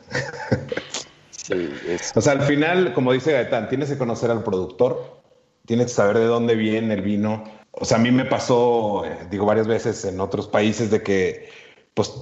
O 2.15 2.21
sea, 2.21 2.33
al 2.33 2.43
final, 2.43 2.95
como 2.95 3.13
dice 3.13 3.33
Gaetán, 3.33 3.69
tienes 3.69 3.91
que 3.91 3.99
conocer 3.99 4.31
al 4.31 4.43
productor, 4.43 5.23
tienes 5.67 5.87
que 5.87 5.93
saber 5.93 6.19
de 6.19 6.27
dónde 6.27 6.55
viene 6.55 6.95
el 6.95 7.03
vino. 7.03 7.45
O 7.73 7.85
sea, 7.85 7.99
a 7.99 8.01
mí 8.01 8.11
me 8.11 8.25
pasó, 8.25 9.05
eh, 9.05 9.27
digo, 9.31 9.47
varias 9.47 9.67
veces 9.67 10.05
en 10.05 10.21
otros 10.21 10.47
países 10.47 10.91
de 10.91 11.03
que, 11.03 11.49
pues, 11.95 12.13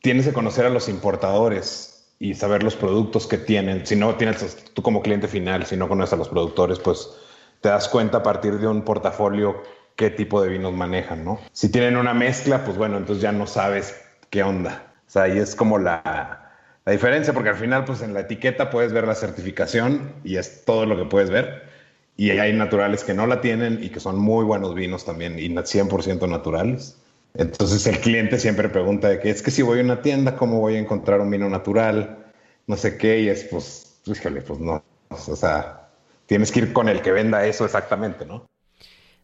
tienes 0.00 0.26
que 0.26 0.32
conocer 0.32 0.66
a 0.66 0.70
los 0.70 0.88
importadores 0.88 2.14
y 2.18 2.34
saber 2.34 2.62
los 2.62 2.76
productos 2.76 3.26
que 3.26 3.38
tienen. 3.38 3.86
Si 3.86 3.96
no 3.96 4.14
tienes, 4.16 4.64
tú 4.74 4.82
como 4.82 5.02
cliente 5.02 5.28
final, 5.28 5.66
si 5.66 5.76
no 5.76 5.88
conoces 5.88 6.12
a 6.12 6.16
los 6.16 6.28
productores, 6.28 6.78
pues 6.78 7.08
te 7.60 7.68
das 7.68 7.88
cuenta 7.88 8.18
a 8.18 8.22
partir 8.22 8.58
de 8.58 8.68
un 8.68 8.82
portafolio 8.82 9.62
qué 9.96 10.10
tipo 10.10 10.42
de 10.42 10.48
vinos 10.48 10.72
manejan, 10.72 11.24
¿no? 11.24 11.40
Si 11.52 11.70
tienen 11.70 11.96
una 11.96 12.14
mezcla, 12.14 12.64
pues 12.64 12.76
bueno, 12.76 12.96
entonces 12.96 13.22
ya 13.22 13.32
no 13.32 13.46
sabes 13.46 14.00
qué 14.30 14.42
onda. 14.42 14.92
O 15.06 15.10
sea, 15.10 15.24
ahí 15.24 15.38
es 15.38 15.54
como 15.54 15.78
la, 15.78 16.41
la 16.84 16.92
diferencia, 16.92 17.32
porque 17.32 17.50
al 17.50 17.56
final, 17.56 17.84
pues 17.84 18.02
en 18.02 18.12
la 18.12 18.20
etiqueta 18.20 18.70
puedes 18.70 18.92
ver 18.92 19.06
la 19.06 19.14
certificación 19.14 20.14
y 20.24 20.36
es 20.36 20.64
todo 20.64 20.84
lo 20.84 20.96
que 20.96 21.04
puedes 21.04 21.30
ver. 21.30 21.62
Y 22.16 22.30
hay 22.30 22.52
naturales 22.52 23.04
que 23.04 23.14
no 23.14 23.26
la 23.26 23.40
tienen 23.40 23.78
y 23.82 23.88
que 23.88 24.00
son 24.00 24.18
muy 24.18 24.44
buenos 24.44 24.74
vinos 24.74 25.04
también 25.04 25.38
y 25.38 25.48
100% 25.48 26.28
naturales. 26.28 26.98
Entonces 27.34 27.86
el 27.86 27.98
cliente 28.00 28.38
siempre 28.38 28.68
pregunta 28.68 29.08
de 29.08 29.18
que 29.20 29.30
es 29.30 29.42
que 29.42 29.50
si 29.50 29.62
voy 29.62 29.80
a 29.80 29.82
una 29.82 30.02
tienda, 30.02 30.36
¿cómo 30.36 30.60
voy 30.60 30.76
a 30.76 30.78
encontrar 30.78 31.20
un 31.20 31.30
vino 31.30 31.48
natural? 31.48 32.26
No 32.66 32.76
sé 32.76 32.98
qué, 32.98 33.20
y 33.20 33.28
es 33.28 33.44
pues, 33.44 34.00
pues 34.04 34.58
no. 34.58 34.84
O 35.08 35.36
sea, 35.36 35.88
tienes 36.26 36.52
que 36.52 36.60
ir 36.60 36.72
con 36.72 36.88
el 36.88 37.00
que 37.00 37.12
venda 37.12 37.46
eso 37.46 37.64
exactamente, 37.64 38.26
¿no? 38.26 38.46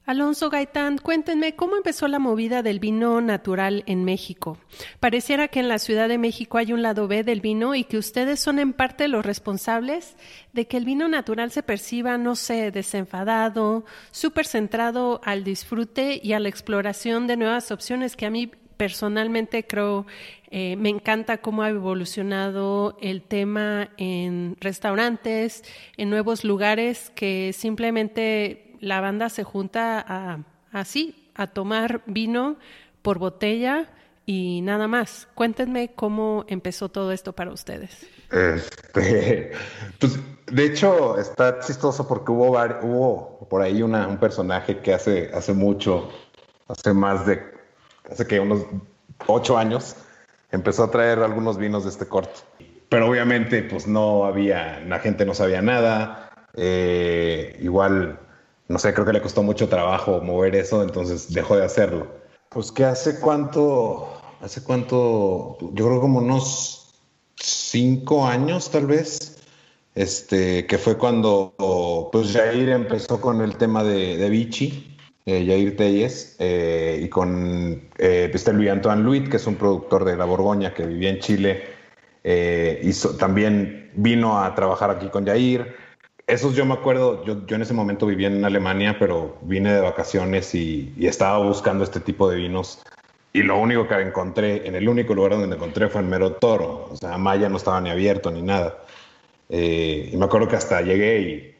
Alonso 0.08 0.48
Gaitán, 0.48 0.96
cuéntenme 0.96 1.54
cómo 1.54 1.76
empezó 1.76 2.08
la 2.08 2.18
movida 2.18 2.62
del 2.62 2.80
vino 2.80 3.20
natural 3.20 3.82
en 3.84 4.06
México. 4.06 4.56
Pareciera 5.00 5.48
que 5.48 5.60
en 5.60 5.68
la 5.68 5.78
Ciudad 5.78 6.08
de 6.08 6.16
México 6.16 6.56
hay 6.56 6.72
un 6.72 6.80
lado 6.80 7.08
B 7.08 7.24
del 7.24 7.42
vino 7.42 7.74
y 7.74 7.84
que 7.84 7.98
ustedes 7.98 8.40
son 8.40 8.58
en 8.58 8.72
parte 8.72 9.06
los 9.06 9.26
responsables 9.26 10.16
de 10.54 10.66
que 10.66 10.78
el 10.78 10.86
vino 10.86 11.08
natural 11.08 11.50
se 11.50 11.62
perciba, 11.62 12.16
no 12.16 12.36
sé, 12.36 12.70
desenfadado, 12.70 13.84
súper 14.10 14.46
centrado 14.46 15.20
al 15.24 15.44
disfrute 15.44 16.18
y 16.22 16.32
a 16.32 16.40
la 16.40 16.48
exploración 16.48 17.26
de 17.26 17.36
nuevas 17.36 17.70
opciones 17.70 18.16
que 18.16 18.24
a 18.24 18.30
mí 18.30 18.50
personalmente 18.78 19.66
creo 19.66 20.06
eh, 20.50 20.76
me 20.76 20.88
encanta 20.88 21.42
cómo 21.42 21.62
ha 21.62 21.68
evolucionado 21.68 22.96
el 23.02 23.20
tema 23.20 23.90
en 23.98 24.56
restaurantes, 24.58 25.64
en 25.98 26.08
nuevos 26.08 26.44
lugares 26.44 27.12
que 27.14 27.52
simplemente 27.52 28.67
la 28.80 29.00
banda 29.00 29.28
se 29.28 29.44
junta 29.44 30.04
a, 30.06 30.38
así, 30.72 31.30
a 31.34 31.46
tomar 31.48 32.02
vino 32.06 32.56
por 33.02 33.18
botella 33.18 33.88
y 34.26 34.60
nada 34.62 34.88
más. 34.88 35.28
Cuéntenme 35.34 35.92
cómo 35.94 36.44
empezó 36.48 36.90
todo 36.90 37.12
esto 37.12 37.32
para 37.32 37.50
ustedes. 37.50 38.06
Este, 38.30 39.52
pues, 39.98 40.18
de 40.46 40.64
hecho, 40.66 41.18
está 41.18 41.60
chistoso 41.60 42.06
porque 42.06 42.32
hubo, 42.32 42.52
hubo 42.82 43.48
por 43.48 43.62
ahí 43.62 43.82
un 43.82 44.18
personaje 44.18 44.80
que 44.80 44.92
hace, 44.92 45.30
hace 45.32 45.52
mucho, 45.54 46.10
hace 46.68 46.92
más 46.92 47.26
de, 47.26 47.42
hace 48.10 48.26
que 48.26 48.38
unos 48.38 48.66
ocho 49.26 49.56
años, 49.56 49.96
empezó 50.50 50.84
a 50.84 50.90
traer 50.90 51.20
algunos 51.20 51.56
vinos 51.56 51.84
de 51.84 51.90
este 51.90 52.06
corte. 52.06 52.40
Pero 52.88 53.08
obviamente, 53.08 53.62
pues 53.62 53.86
no 53.86 54.24
había, 54.24 54.80
la 54.80 54.98
gente 54.98 55.24
no 55.24 55.34
sabía 55.34 55.60
nada. 55.62 56.30
Eh, 56.54 57.58
igual 57.60 58.18
no 58.68 58.78
sé, 58.78 58.92
creo 58.92 59.06
que 59.06 59.12
le 59.14 59.22
costó 59.22 59.42
mucho 59.42 59.68
trabajo 59.68 60.20
mover 60.20 60.54
eso, 60.54 60.82
entonces 60.82 61.32
dejó 61.32 61.56
de 61.56 61.64
hacerlo. 61.64 62.06
Pues 62.50 62.70
que 62.70 62.84
hace 62.84 63.18
cuánto, 63.20 64.08
hace 64.40 64.62
cuánto, 64.62 65.58
yo 65.72 65.86
creo 65.86 66.00
como 66.00 66.18
unos 66.18 66.94
cinco 67.36 68.26
años 68.26 68.70
tal 68.70 68.86
vez, 68.86 69.38
este, 69.94 70.66
que 70.66 70.78
fue 70.78 70.96
cuando 70.96 71.54
pues 72.12 72.32
Jair 72.32 72.68
empezó 72.68 73.20
con 73.20 73.40
el 73.40 73.56
tema 73.56 73.82
de, 73.82 74.16
de 74.16 74.30
Vichy, 74.30 74.96
eh, 75.26 75.44
Jair 75.46 75.76
Telles, 75.76 76.36
eh, 76.38 77.00
y 77.02 77.08
con 77.08 77.90
eh, 77.98 78.30
este 78.32 78.52
Luis 78.52 78.70
Antoine 78.70 79.02
Luit, 79.02 79.28
que 79.28 79.36
es 79.36 79.46
un 79.46 79.56
productor 79.56 80.04
de 80.04 80.16
La 80.16 80.24
Borgoña 80.24 80.72
que 80.72 80.86
vivía 80.86 81.10
en 81.10 81.18
Chile, 81.18 81.64
hizo, 82.82 83.16
también 83.16 83.90
vino 83.94 84.42
a 84.42 84.54
trabajar 84.54 84.90
aquí 84.90 85.08
con 85.08 85.26
Jair. 85.26 85.74
Esos 86.28 86.54
yo 86.54 86.66
me 86.66 86.74
acuerdo, 86.74 87.24
yo, 87.24 87.46
yo 87.46 87.56
en 87.56 87.62
ese 87.62 87.72
momento 87.72 88.06
vivía 88.06 88.28
en 88.28 88.44
Alemania, 88.44 88.96
pero 88.98 89.38
vine 89.40 89.72
de 89.72 89.80
vacaciones 89.80 90.54
y, 90.54 90.92
y, 90.96 91.06
estaba 91.06 91.38
buscando 91.38 91.84
este 91.84 92.00
tipo 92.00 92.28
de 92.28 92.36
vinos. 92.36 92.82
Y 93.32 93.42
lo 93.42 93.58
único 93.58 93.88
que 93.88 93.94
encontré, 93.94 94.66
en 94.66 94.74
el 94.74 94.88
único 94.90 95.14
lugar 95.14 95.32
donde 95.32 95.56
encontré 95.56 95.88
fue 95.88 96.02
en 96.02 96.10
Mero 96.10 96.34
Toro. 96.34 96.88
O 96.90 96.96
sea, 96.96 97.16
Maya 97.16 97.48
no 97.48 97.56
estaba 97.56 97.80
ni 97.80 97.88
abierto 97.88 98.30
ni 98.30 98.42
nada. 98.42 98.84
y 99.48 100.14
me 100.16 100.26
acuerdo 100.26 100.48
que 100.48 100.56
hasta 100.56 100.82
llegué 100.82 101.20
y 101.20 101.54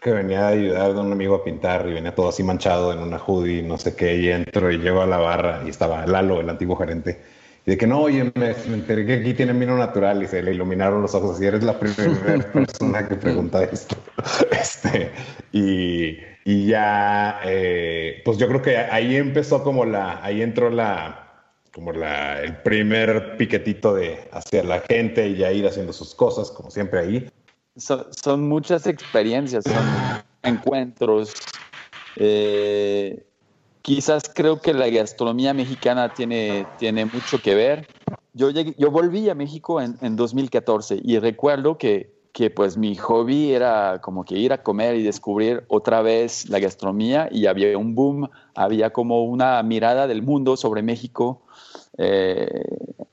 que 0.00 0.10
venía 0.12 0.46
a 0.46 0.48
ayudar 0.48 0.92
a 0.92 1.00
un 1.00 1.12
amigo 1.12 1.34
a 1.34 1.44
pintar 1.44 1.86
y 1.88 1.92
venía 1.92 2.14
todo 2.14 2.28
así 2.28 2.42
manchado 2.42 2.92
en 2.92 3.00
una 3.00 3.18
hoodie, 3.18 3.62
no 3.62 3.76
sé 3.76 3.94
qué, 3.94 4.16
y 4.16 4.28
entro 4.30 4.70
y 4.70 4.78
llego 4.78 5.02
a 5.02 5.06
la 5.06 5.18
barra 5.18 5.62
y 5.66 5.68
estaba 5.68 6.06
Lalo, 6.06 6.40
el 6.40 6.48
antiguo 6.48 6.76
gerente. 6.76 7.20
Y 7.68 7.72
de 7.72 7.76
que 7.76 7.86
no, 7.86 8.00
oye, 8.00 8.32
me, 8.34 8.52
enteré 8.72 9.04
que 9.04 9.14
aquí 9.16 9.34
tienen 9.34 9.60
vino 9.60 9.76
natural 9.76 10.22
y 10.22 10.26
se 10.26 10.42
le 10.42 10.54
iluminaron 10.54 11.02
los 11.02 11.14
ojos. 11.14 11.36
Así 11.36 11.44
eres 11.44 11.62
la 11.62 11.78
primera 11.78 12.50
persona 12.52 13.06
que 13.06 13.16
pregunta 13.16 13.62
esto. 13.62 13.94
Este, 14.50 15.12
y, 15.52 16.16
y 16.46 16.66
ya, 16.66 17.40
eh, 17.44 18.22
pues 18.24 18.38
yo 18.38 18.48
creo 18.48 18.62
que 18.62 18.78
ahí 18.78 19.16
empezó 19.16 19.62
como 19.62 19.84
la, 19.84 20.24
ahí 20.24 20.40
entró 20.40 20.70
la, 20.70 21.52
como 21.74 21.92
la, 21.92 22.40
el 22.40 22.56
primer 22.62 23.36
piquetito 23.36 23.94
de 23.94 24.18
hacia 24.32 24.64
la 24.64 24.80
gente 24.80 25.28
y 25.28 25.36
ya 25.36 25.52
ir 25.52 25.66
haciendo 25.66 25.92
sus 25.92 26.14
cosas, 26.14 26.50
como 26.50 26.70
siempre 26.70 27.00
ahí 27.00 27.30
son, 27.78 28.48
muchas 28.48 28.86
experiencias, 28.86 29.64
son 29.64 29.84
encuentros. 30.42 31.34
Eh, 32.16 33.27
quizás 33.88 34.30
creo 34.34 34.60
que 34.60 34.74
la 34.74 34.90
gastronomía 34.90 35.54
mexicana 35.54 36.12
tiene, 36.12 36.68
tiene 36.76 37.06
mucho 37.06 37.40
que 37.40 37.54
ver. 37.54 37.88
Yo, 38.34 38.50
yo 38.50 38.90
volví 38.90 39.30
a 39.30 39.34
México 39.34 39.80
en, 39.80 39.96
en 40.02 40.14
2014 40.14 41.00
y 41.02 41.18
recuerdo 41.18 41.78
que, 41.78 42.12
que, 42.34 42.50
pues 42.50 42.76
mi 42.76 42.96
hobby 42.96 43.52
era 43.52 44.02
como 44.02 44.26
que 44.26 44.36
ir 44.36 44.52
a 44.52 44.62
comer 44.62 44.96
y 44.96 45.02
descubrir 45.02 45.64
otra 45.68 46.02
vez 46.02 46.50
la 46.50 46.58
gastronomía 46.58 47.30
y 47.32 47.46
había 47.46 47.78
un 47.78 47.94
boom, 47.94 48.28
había 48.54 48.90
como 48.90 49.24
una 49.24 49.62
mirada 49.62 50.06
del 50.06 50.20
mundo 50.20 50.58
sobre 50.58 50.82
México. 50.82 51.46
Eh, 51.96 52.62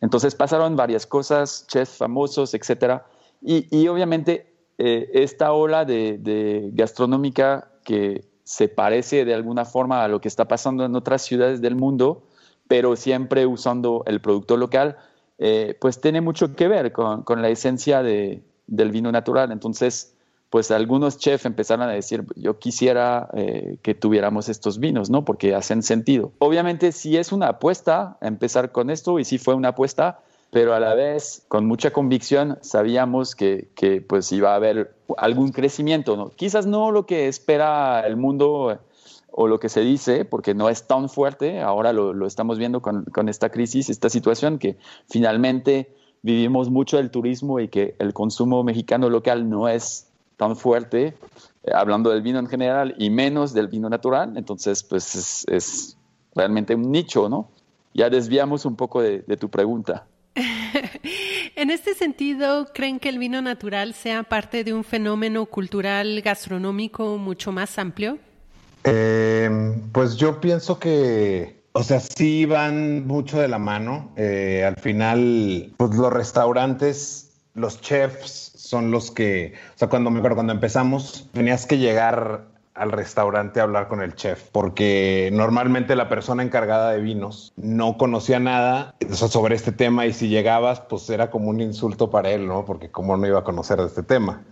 entonces 0.02 0.36
pasaron 0.36 0.76
varias 0.76 1.06
cosas, 1.06 1.66
chefs 1.68 1.96
famosos, 1.96 2.54
etcétera. 2.54 3.06
Y, 3.42 3.66
y 3.72 3.88
obviamente 3.88 4.54
eh, 4.78 5.10
esta 5.14 5.54
ola 5.54 5.86
de, 5.86 6.70
gastronómica 6.74 7.72
que 7.86 8.35
se 8.46 8.70
parece 8.70 9.26
de 9.26 9.34
alguna 9.34 9.66
forma 9.66 10.04
a 10.04 10.08
lo 10.08 10.22
que 10.22 10.30
está 10.30 10.48
pasando 10.48 10.86
en 10.86 10.96
otras 10.96 11.24
ciudades 11.24 11.62
del 11.62 11.76
mundo, 11.76 12.24
pero 12.68 12.96
siempre 12.96 13.46
usando 13.46 14.04
el 14.06 14.22
producto 14.22 14.56
local, 14.56 14.98
eh, 15.40 15.76
pues 15.82 16.00
tiene 16.00 16.22
mucho 16.22 16.56
que 16.56 16.68
ver 16.68 16.94
con, 16.94 17.24
la 17.42 17.50
esencia 17.50 18.02
del 18.04 18.92
vino 18.92 19.12
natural. 19.12 19.52
Entonces, 19.52 20.16
pues 20.52 20.72
algunos 20.72 21.18
chefs 21.18 21.46
empezaron 21.46 21.90
a 21.90 21.92
decir, 21.92 22.24
yo 22.36 22.60
quisiera 22.60 23.30
eh, 23.34 23.78
que 23.82 23.96
tuviéramos 23.96 24.48
estos 24.48 24.80
vinos, 24.80 25.10
¿no? 25.10 25.26
Porque 25.26 25.56
hacen 25.56 25.84
sentido. 25.84 26.32
Obviamente, 26.38 26.92
si 26.92 27.18
es 27.18 27.32
una 27.32 27.48
apuesta, 27.48 28.18
empezar 28.22 28.72
con 28.72 28.92
esto, 28.92 29.20
y 29.20 29.26
si 29.26 29.40
fue 29.40 29.56
una 29.56 29.70
apuesta, 29.70 30.20
pero 30.52 30.74
a 30.74 30.80
la 30.80 30.94
vez 30.94 31.44
con 31.48 31.66
mucha 31.66 31.92
convicción 31.92 32.60
sabíamos 32.62 33.36
que, 33.36 33.70
que, 33.76 34.02
pues 34.02 34.32
iba 34.32 34.54
a 34.54 34.56
haber 34.56 34.95
algún 35.18 35.52
crecimiento, 35.52 36.18
¿no? 36.18 36.30
Quizás 36.30 36.66
no 36.66 36.92
lo 36.92 37.06
que 37.06 37.28
espera 37.28 38.06
el 38.06 38.18
mundo 38.18 38.80
o 39.32 39.48
lo 39.48 39.60
que 39.60 39.70
se 39.70 39.82
dice, 39.82 40.24
porque 40.24 40.54
no 40.54 40.70
es 40.70 40.88
tan 40.88 41.10
fuerte, 41.10 41.60
ahora 41.60 41.92
lo, 41.92 42.14
lo 42.14 42.26
estamos 42.26 42.58
viendo 42.58 42.82
con, 42.82 43.04
con, 43.06 43.28
esta 43.28 43.50
crisis, 43.50 43.90
esta 43.90 44.10
situación, 44.10 44.60
que 44.60 44.78
finalmente 45.10 45.94
vivimos 46.22 46.70
mucho 46.70 46.98
del 46.98 47.12
turismo 47.12 47.60
y 47.60 47.68
que 47.68 47.96
el 48.00 48.14
consumo 48.14 48.64
mexicano 48.64 49.10
local 49.10 49.50
no 49.50 49.68
es 49.68 50.08
tan 50.38 50.56
fuerte, 50.56 51.16
eh, 51.64 51.72
hablando 51.74 52.12
del 52.12 52.22
vino 52.22 52.40
en 52.40 52.48
general, 52.48 52.96
y 52.98 53.10
menos 53.10 53.54
del 53.54 53.68
vino 53.68 53.90
natural, 53.90 54.38
entonces 54.38 54.84
pues 54.84 55.16
es, 55.16 55.46
es 55.50 55.98
realmente 56.34 56.76
un 56.76 56.92
nicho, 56.92 57.28
¿no? 57.28 57.50
Ya 57.94 58.10
desviamos 58.10 58.66
un 58.66 58.78
poco 58.78 59.02
de, 59.02 59.20
de 59.28 59.36
tu 59.38 59.50
pregunta. 59.50 60.08
en 61.56 61.70
este 61.70 61.94
sentido, 61.94 62.68
¿creen 62.74 63.00
que 63.00 63.10
el 63.10 63.20
vino 63.20 63.42
natural 63.42 63.94
sea 63.94 64.24
parte 64.24 64.64
de 64.64 64.74
un 64.74 64.84
fenómeno 64.84 65.46
cultural 65.46 66.22
gastronómico 66.22 67.18
mucho 67.18 67.52
más 67.52 67.78
amplio? 67.80 68.18
Eh, 68.84 69.50
pues 69.92 70.16
yo 70.16 70.40
pienso 70.40 70.80
que, 70.80 71.64
o 71.72 71.84
sea, 71.84 72.00
sí 72.00 72.46
van 72.46 73.08
mucho 73.08 73.40
de 73.40 73.48
la 73.48 73.58
mano. 73.58 74.12
Eh, 74.16 74.64
al 74.66 74.76
final, 74.76 75.74
pues 75.78 75.96
los 75.96 76.14
restaurantes, 76.14 77.32
los 77.54 77.82
chefs 77.82 78.52
son 78.56 78.92
los 78.92 79.12
que, 79.12 79.54
o 79.76 79.78
sea, 79.78 79.88
cuando 79.88 80.12
me 80.12 80.20
acuerdo, 80.20 80.36
cuando 80.36 80.54
empezamos, 80.54 81.30
tenías 81.34 81.66
que 81.66 81.78
llegar 81.78 82.55
al 82.76 82.92
restaurante 82.92 83.60
a 83.60 83.64
hablar 83.64 83.88
con 83.88 84.02
el 84.02 84.16
chef, 84.16 84.50
porque 84.52 85.30
normalmente 85.34 85.96
la 85.96 86.10
persona 86.10 86.44
encargada 86.44 86.92
de 86.92 87.00
vinos 87.00 87.54
no 87.56 87.98
conocía 87.98 88.40
nada 88.40 88.96
sobre 89.12 89.56
este 89.56 89.72
tema 89.72 90.06
y 90.06 90.14
si 90.14 90.28
llegabas, 90.28 90.82
pues 90.82 91.10
era 91.10 91.32
como 91.32 91.50
un 91.50 91.62
insulto 91.62 92.12
para 92.12 92.32
él, 92.32 92.46
¿no? 92.48 92.66
Porque 92.66 92.92
cómo 92.92 93.16
no 93.16 93.26
iba 93.26 93.40
a 93.40 93.44
conocer 93.46 93.80
de 93.80 93.88
este 93.88 94.04
tema. 94.04 94.44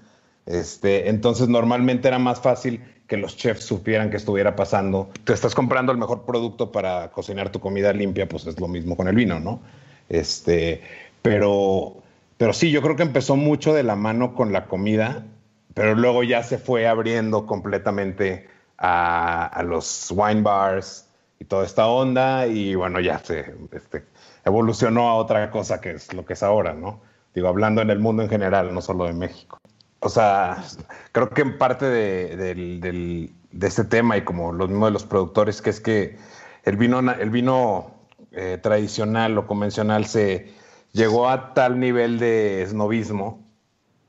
Este, 0.45 1.09
entonces 1.09 1.49
normalmente 1.49 2.07
era 2.07 2.17
más 2.17 2.39
fácil 2.39 2.81
que 3.07 3.17
los 3.17 3.35
chefs 3.35 3.65
supieran 3.65 4.09
que 4.09 4.17
estuviera 4.17 4.55
pasando. 4.55 5.09
Te 5.25 5.33
estás 5.33 5.53
comprando 5.53 5.91
el 5.91 5.97
mejor 5.97 6.23
producto 6.23 6.71
para 6.71 7.11
cocinar 7.11 7.51
tu 7.51 7.59
comida 7.59 7.91
limpia, 7.91 8.27
pues 8.27 8.47
es 8.47 8.59
lo 8.59 8.69
mismo 8.69 8.95
con 8.95 9.09
el 9.09 9.15
vino, 9.15 9.41
¿no? 9.41 9.59
Este, 10.07 10.81
pero, 11.21 11.97
pero 12.37 12.53
sí, 12.53 12.71
yo 12.71 12.81
creo 12.81 12.95
que 12.95 13.03
empezó 13.03 13.35
mucho 13.35 13.73
de 13.73 13.83
la 13.83 13.97
mano 13.97 14.33
con 14.33 14.53
la 14.53 14.65
comida 14.67 15.25
pero 15.73 15.95
luego 15.95 16.23
ya 16.23 16.43
se 16.43 16.57
fue 16.57 16.87
abriendo 16.87 17.45
completamente 17.45 18.47
a, 18.77 19.63
los 19.65 20.11
wine 20.11 20.41
bars 20.41 21.07
y 21.39 21.45
toda 21.45 21.65
esta 21.65 21.87
onda 21.87 22.47
y 22.47 22.75
bueno, 22.75 22.99
ya 22.99 23.19
se 23.19 23.53
este, 23.71 24.03
evolucionó 24.45 25.09
a 25.09 25.15
otra 25.15 25.49
cosa 25.51 25.81
que 25.81 25.91
es 25.91 26.13
lo 26.13 26.25
que 26.25 26.33
es 26.33 26.43
ahora, 26.43 26.73
¿no? 26.73 27.01
Digo, 27.33 27.47
hablando 27.47 27.81
en 27.81 27.89
el 27.89 27.99
mundo 27.99 28.23
en 28.23 28.29
general, 28.29 28.73
no 28.73 28.81
solo 28.81 29.05
de 29.05 29.13
México. 29.13 29.57
O 29.99 30.09
sea, 30.09 30.63
creo 31.11 31.29
que 31.29 31.41
en 31.41 31.57
parte 31.57 31.85
de, 31.85 33.31
este 33.61 33.83
tema 33.85 34.17
y 34.17 34.23
como 34.23 34.51
lo 34.51 34.67
mismo 34.67 34.85
de 34.85 34.91
los 34.91 35.05
productores, 35.05 35.61
que 35.61 35.69
es 35.69 35.79
que 35.79 36.17
el 36.63 36.77
vino, 36.77 36.99
el 36.99 37.29
vino 37.29 37.91
eh, 38.31 38.59
tradicional 38.61 39.37
o 39.37 39.47
convencional 39.47 40.05
se 40.05 40.53
llegó 40.91 41.29
a 41.29 41.53
tal 41.53 41.79
nivel 41.79 42.19
de 42.19 42.61
esnovismo 42.61 43.42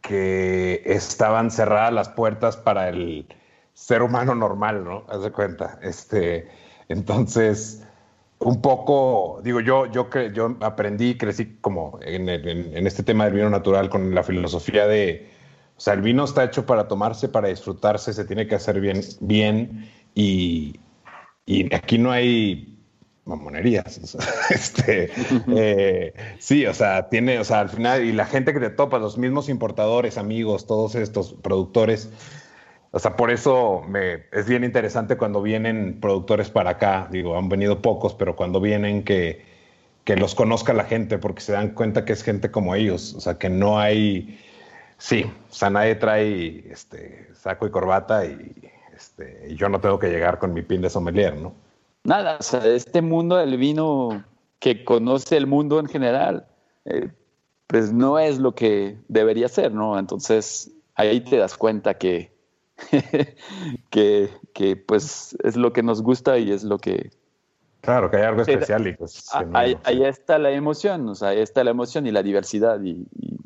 que 0.07 0.83
estaban 0.85 1.51
cerradas 1.51 1.93
las 1.93 2.09
puertas 2.11 2.59
para 2.59 2.91
el 2.91 3.27
ser 3.73 4.03
humano 4.03 4.35
normal, 4.35 4.85
¿no? 4.85 5.07
Haz 5.09 5.23
de 5.23 5.33
cuenta. 5.33 5.79
Este, 5.83 6.47
entonces, 6.89 7.83
un 8.39 8.61
poco, 8.61 9.41
digo, 9.43 9.61
yo, 9.61 9.91
yo, 9.91 10.11
yo 10.31 10.57
aprendí, 10.61 11.17
crecí 11.17 11.57
como 11.63 11.99
en, 12.03 12.29
en, 12.29 12.87
este 12.87 13.03
tema 13.03 13.25
del 13.25 13.33
vino 13.33 13.49
natural 13.49 13.89
con 13.89 14.15
la 14.15 14.23
filosofía 14.23 14.87
de, 14.87 15.31
o 15.75 15.81
sea, 15.81 15.95
el 15.95 16.03
vino 16.03 16.25
está 16.25 16.45
hecho 16.45 16.67
para 16.67 16.87
tomarse, 16.87 17.31
para 17.31 17.49
disfrutarse, 17.49 18.13
se 18.13 18.27
tiene 18.27 18.47
que 18.47 18.57
hacer 18.57 18.81
bien, 18.81 19.01
bien 19.21 19.91
y, 20.15 20.79
y 21.47 21.75
aquí 21.75 21.97
no 21.97 22.11
hay 22.13 22.74
mamonerías. 23.25 24.17
este, 24.51 25.11
eh, 25.57 26.15
sí, 26.39 26.67
o 26.67 26.75
sea, 26.75 27.09
tiene, 27.09 27.39
o 27.39 27.45
sea, 27.45 27.61
al 27.61 27.71
final, 27.71 28.05
y 28.05 28.13
la 28.13 28.27
gente 28.27 28.53
que 28.53 28.61
te 28.61 28.71
topa, 28.71 28.99
los 28.99 29.19
mismos 29.19 29.49
importadores, 29.49 30.19
amigos, 30.19 30.67
todos 30.67 30.95
estos 30.95 31.35
productores, 31.35 32.11
o 32.91 32.99
sea, 32.99 33.17
por 33.17 33.31
eso 33.31 33.83
me, 33.89 34.25
es 34.33 34.47
bien 34.47 34.63
interesante 34.65 35.17
cuando 35.17 35.43
vienen 35.43 36.01
productores 36.01 36.51
para 36.51 36.71
acá, 36.71 37.09
digo, 37.11 37.37
han 37.37 37.49
venido 37.49 37.83
pocos, 37.83 38.15
pero 38.15 38.37
cuando 38.37 38.61
vienen 38.61 39.03
que, 39.03 39.45
que 40.05 40.17
los 40.17 40.35
conozca 40.35 40.73
la 40.73 40.85
gente, 40.85 41.19
porque 41.19 41.41
se 41.41 41.53
dan 41.53 41.71
cuenta 41.71 42.05
que 42.05 42.13
es 42.13 42.23
gente 42.23 42.51
como 42.51 42.75
ellos, 42.75 43.15
o 43.15 43.21
sea, 43.21 43.39
que 43.39 43.51
no 43.51 43.81
hay, 43.81 44.39
sí, 44.99 45.25
o 45.51 45.53
sea, 45.53 45.71
nadie 45.71 45.97
trae 45.97 46.65
este, 46.71 47.31
saco 47.35 47.67
y 47.67 47.71
corbata 47.71 48.27
y, 48.27 48.71
este, 48.97 49.49
y 49.49 49.57
yo 49.57 49.69
no 49.69 49.81
tengo 49.81 49.99
que 49.99 50.09
llegar 50.09 50.39
con 50.39 50.55
mi 50.55 50.63
pin 50.63 50.81
de 50.83 50.91
sommelier, 50.91 51.35
¿no? 51.37 51.64
Nada, 52.05 52.37
o 52.39 52.43
sea, 52.43 52.65
este 52.67 53.03
mundo 53.03 53.37
del 53.37 53.57
vino 53.57 54.25
que 54.61 54.85
conoce 54.85 55.37
el 55.37 55.47
mundo 55.47 55.81
en 55.81 55.87
general, 55.87 56.47
eh, 56.85 57.11
pues 57.67 57.93
no 57.93 58.19
es 58.19 58.39
lo 58.39 58.55
que 58.55 58.99
debería 59.09 59.49
ser, 59.49 59.73
¿no? 59.73 59.99
Entonces 59.99 60.71
ahí 60.95 61.21
te 61.21 61.39
das 61.39 61.57
cuenta 61.57 61.95
que, 61.95 62.37
que, 63.91 64.31
que, 64.53 64.77
pues 64.77 65.37
es 65.43 65.57
lo 65.57 65.73
que 65.73 65.83
nos 65.83 66.03
gusta 66.03 66.39
y 66.39 66.53
es 66.53 66.63
lo 66.65 66.79
que... 66.79 67.11
Claro, 67.81 68.11
que 68.11 68.17
hay 68.17 68.23
algo 68.23 68.43
especial 68.43 68.87
y 68.87 68.95
pues... 68.95 69.29
ahí, 69.53 69.77
está 70.05 70.39
la 70.39 70.51
emoción, 70.51 71.07
o 71.09 71.15
sea, 71.15 71.29
ahí 71.29 71.41
está 71.41 71.65
la 71.65 71.71
emoción 71.71 72.07
y 72.07 72.13
la 72.13 72.23
diversidad 72.23 72.81
y, 72.83 73.07
y, 73.15 73.37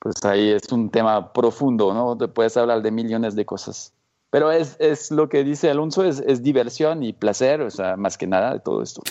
pues 0.00 0.24
ahí 0.24 0.50
es 0.50 0.72
un 0.72 0.90
tema 0.90 1.32
profundo, 1.32 1.94
¿no? 1.94 2.18
Te 2.18 2.26
puedes 2.26 2.56
hablar 2.56 2.82
de 2.82 2.90
millones 2.90 3.36
de 3.36 3.46
cosas. 3.46 3.94
Pero 4.32 4.50
es, 4.50 4.76
es 4.78 5.10
lo 5.10 5.28
que 5.28 5.44
dice 5.44 5.68
Alonso, 5.68 6.04
es, 6.04 6.18
es 6.26 6.42
diversión 6.42 7.02
y 7.02 7.12
placer, 7.12 7.60
o 7.60 7.70
sea, 7.70 7.98
más 7.98 8.16
que 8.16 8.26
nada 8.26 8.54
de 8.54 8.60
todo 8.60 8.82
esto. 8.82 9.02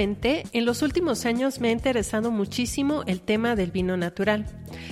En 0.00 0.64
los 0.64 0.80
últimos 0.80 1.26
años 1.26 1.60
me 1.60 1.68
ha 1.68 1.72
interesado 1.72 2.30
muchísimo 2.30 3.02
el 3.06 3.20
tema 3.20 3.54
del 3.54 3.70
vino 3.70 3.98
natural. 3.98 4.46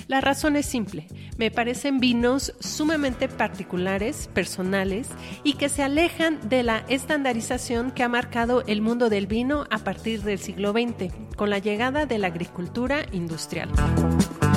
La 0.06 0.20
razón 0.20 0.54
es 0.54 0.66
simple, 0.66 1.06
me 1.38 1.50
parecen 1.50 1.98
vinos 1.98 2.52
sumamente 2.60 3.26
particulares, 3.26 4.28
personales 4.34 5.08
y 5.44 5.54
que 5.54 5.70
se 5.70 5.82
alejan 5.82 6.46
de 6.50 6.62
la 6.62 6.84
estandarización 6.88 7.90
que 7.90 8.02
ha 8.02 8.08
marcado 8.10 8.62
el 8.66 8.82
mundo 8.82 9.08
del 9.08 9.26
vino 9.26 9.64
a 9.70 9.78
partir 9.78 10.24
del 10.24 10.40
siglo 10.40 10.72
XX, 10.72 11.10
con 11.36 11.48
la 11.48 11.58
llegada 11.58 12.04
de 12.04 12.18
la 12.18 12.26
agricultura 12.26 13.06
industrial. 13.10 13.70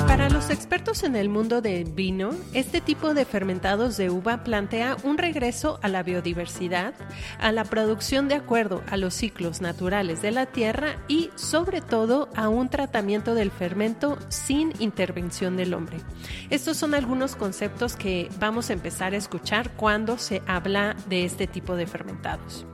Para 0.06 0.28
los 0.28 0.50
expertos 0.50 1.04
en 1.04 1.16
el 1.16 1.28
mundo 1.28 1.62
del 1.62 1.84
vino, 1.92 2.30
este 2.52 2.80
tipo 2.80 3.14
de 3.14 3.24
fermentados 3.24 3.96
de 3.96 4.10
uva 4.10 4.44
plantea 4.44 4.96
un 5.04 5.16
regreso 5.16 5.78
a 5.82 5.88
la 5.88 6.02
biodiversidad, 6.02 6.92
a 7.38 7.52
la 7.52 7.64
producción 7.64 8.28
de 8.28 8.34
acuerdo 8.34 8.82
a 8.90 8.96
los 8.96 9.14
ciclos 9.14 9.60
naturales 9.60 10.20
de 10.20 10.32
la 10.32 10.46
tierra 10.46 10.96
y 11.08 11.30
sobre 11.36 11.80
todo 11.80 12.28
a 12.34 12.48
un 12.48 12.68
tratamiento 12.68 13.34
del 13.34 13.50
fermento 13.50 14.18
sin 14.28 14.72
intervención 14.80 15.56
del 15.56 15.72
hombre. 15.72 15.98
Estos 16.50 16.76
son 16.76 16.94
algunos 16.94 17.36
conceptos 17.36 17.96
que 17.96 18.28
vamos 18.38 18.68
a 18.68 18.74
empezar 18.74 19.14
a 19.14 19.18
escuchar 19.18 19.70
cuando 19.76 20.18
se 20.18 20.42
habla 20.46 20.96
de 21.08 21.24
este 21.24 21.46
tipo 21.46 21.76
de 21.76 21.86
fermentados. 21.86 22.66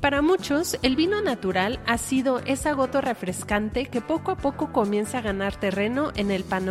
Para 0.00 0.20
muchos, 0.20 0.78
el 0.82 0.94
vino 0.94 1.22
natural 1.22 1.80
ha 1.86 1.96
sido 1.96 2.40
esa 2.40 2.72
gota 2.74 3.00
refrescante 3.00 3.86
que 3.86 4.02
poco 4.02 4.30
a 4.30 4.36
poco 4.36 4.72
comienza 4.72 5.18
a 5.18 5.22
ganar 5.22 5.56
terreno 5.56 6.12
en 6.14 6.30
el 6.30 6.44
panorama 6.44 6.65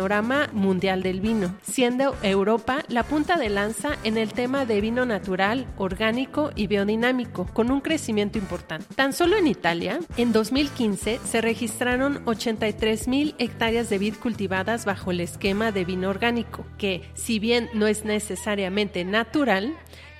mundial 0.52 1.02
del 1.02 1.20
vino, 1.20 1.54
siendo 1.62 2.14
Europa 2.22 2.84
la 2.88 3.02
punta 3.02 3.36
de 3.36 3.48
lanza 3.48 3.96
en 4.04 4.18
el 4.18 4.32
tema 4.32 4.64
de 4.66 4.80
vino 4.80 5.06
natural, 5.06 5.66
orgánico 5.78 6.50
y 6.54 6.66
biodinámico, 6.66 7.46
con 7.52 7.70
un 7.70 7.80
crecimiento 7.80 8.38
importante. 8.38 8.94
Tan 8.94 9.12
solo 9.12 9.36
en 9.36 9.46
Italia, 9.46 9.98
en 10.16 10.32
2015 10.32 11.20
se 11.24 11.40
registraron 11.40 12.22
83 12.26 13.08
mil 13.08 13.34
hectáreas 13.38 13.88
de 13.88 13.98
vid 13.98 14.14
cultivadas 14.16 14.84
bajo 14.84 15.10
el 15.10 15.20
esquema 15.20 15.72
de 15.72 15.84
vino 15.84 16.10
orgánico, 16.10 16.66
que 16.78 17.02
si 17.14 17.38
bien 17.38 17.68
no 17.74 17.86
es 17.86 18.04
necesariamente 18.04 19.04
natural, 19.04 19.74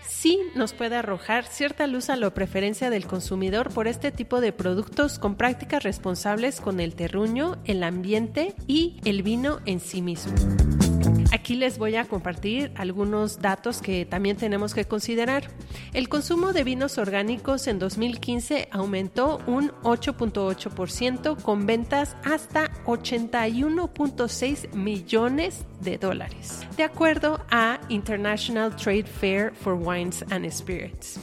sí 0.08 0.38
nos 0.54 0.72
puede 0.72 0.96
arrojar 0.96 1.44
cierta 1.44 1.86
luz 1.86 2.10
a 2.10 2.16
la 2.16 2.30
preferencia 2.30 2.90
del 2.90 3.06
consumidor 3.06 3.72
por 3.72 3.88
este 3.88 4.12
tipo 4.12 4.40
de 4.40 4.52
productos 4.52 5.18
con 5.18 5.36
prácticas 5.36 5.82
responsables 5.82 6.60
con 6.60 6.80
el 6.80 6.94
terruño, 6.94 7.58
el 7.64 7.82
ambiente 7.82 8.54
y 8.66 9.00
el 9.04 9.22
vino 9.22 9.60
en 9.66 9.80
sí 9.80 10.02
mismo. 10.02 10.34
Aquí 11.36 11.54
les 11.54 11.76
voy 11.76 11.96
a 11.96 12.06
compartir 12.06 12.72
algunos 12.76 13.42
datos 13.42 13.82
que 13.82 14.06
también 14.06 14.38
tenemos 14.38 14.72
que 14.72 14.86
considerar. 14.86 15.50
El 15.92 16.08
consumo 16.08 16.54
de 16.54 16.64
vinos 16.64 16.96
orgánicos 16.96 17.66
en 17.66 17.78
2015 17.78 18.70
aumentó 18.72 19.42
un 19.46 19.70
8.8% 19.82 21.42
con 21.42 21.66
ventas 21.66 22.16
hasta 22.24 22.72
81.6 22.86 24.72
millones 24.72 25.66
de 25.82 25.98
dólares, 25.98 26.66
de 26.78 26.84
acuerdo 26.84 27.44
a 27.50 27.80
International 27.90 28.74
Trade 28.74 29.04
Fair 29.04 29.52
for 29.52 29.74
Wines 29.74 30.24
and 30.30 30.50
Spirits. 30.50 31.20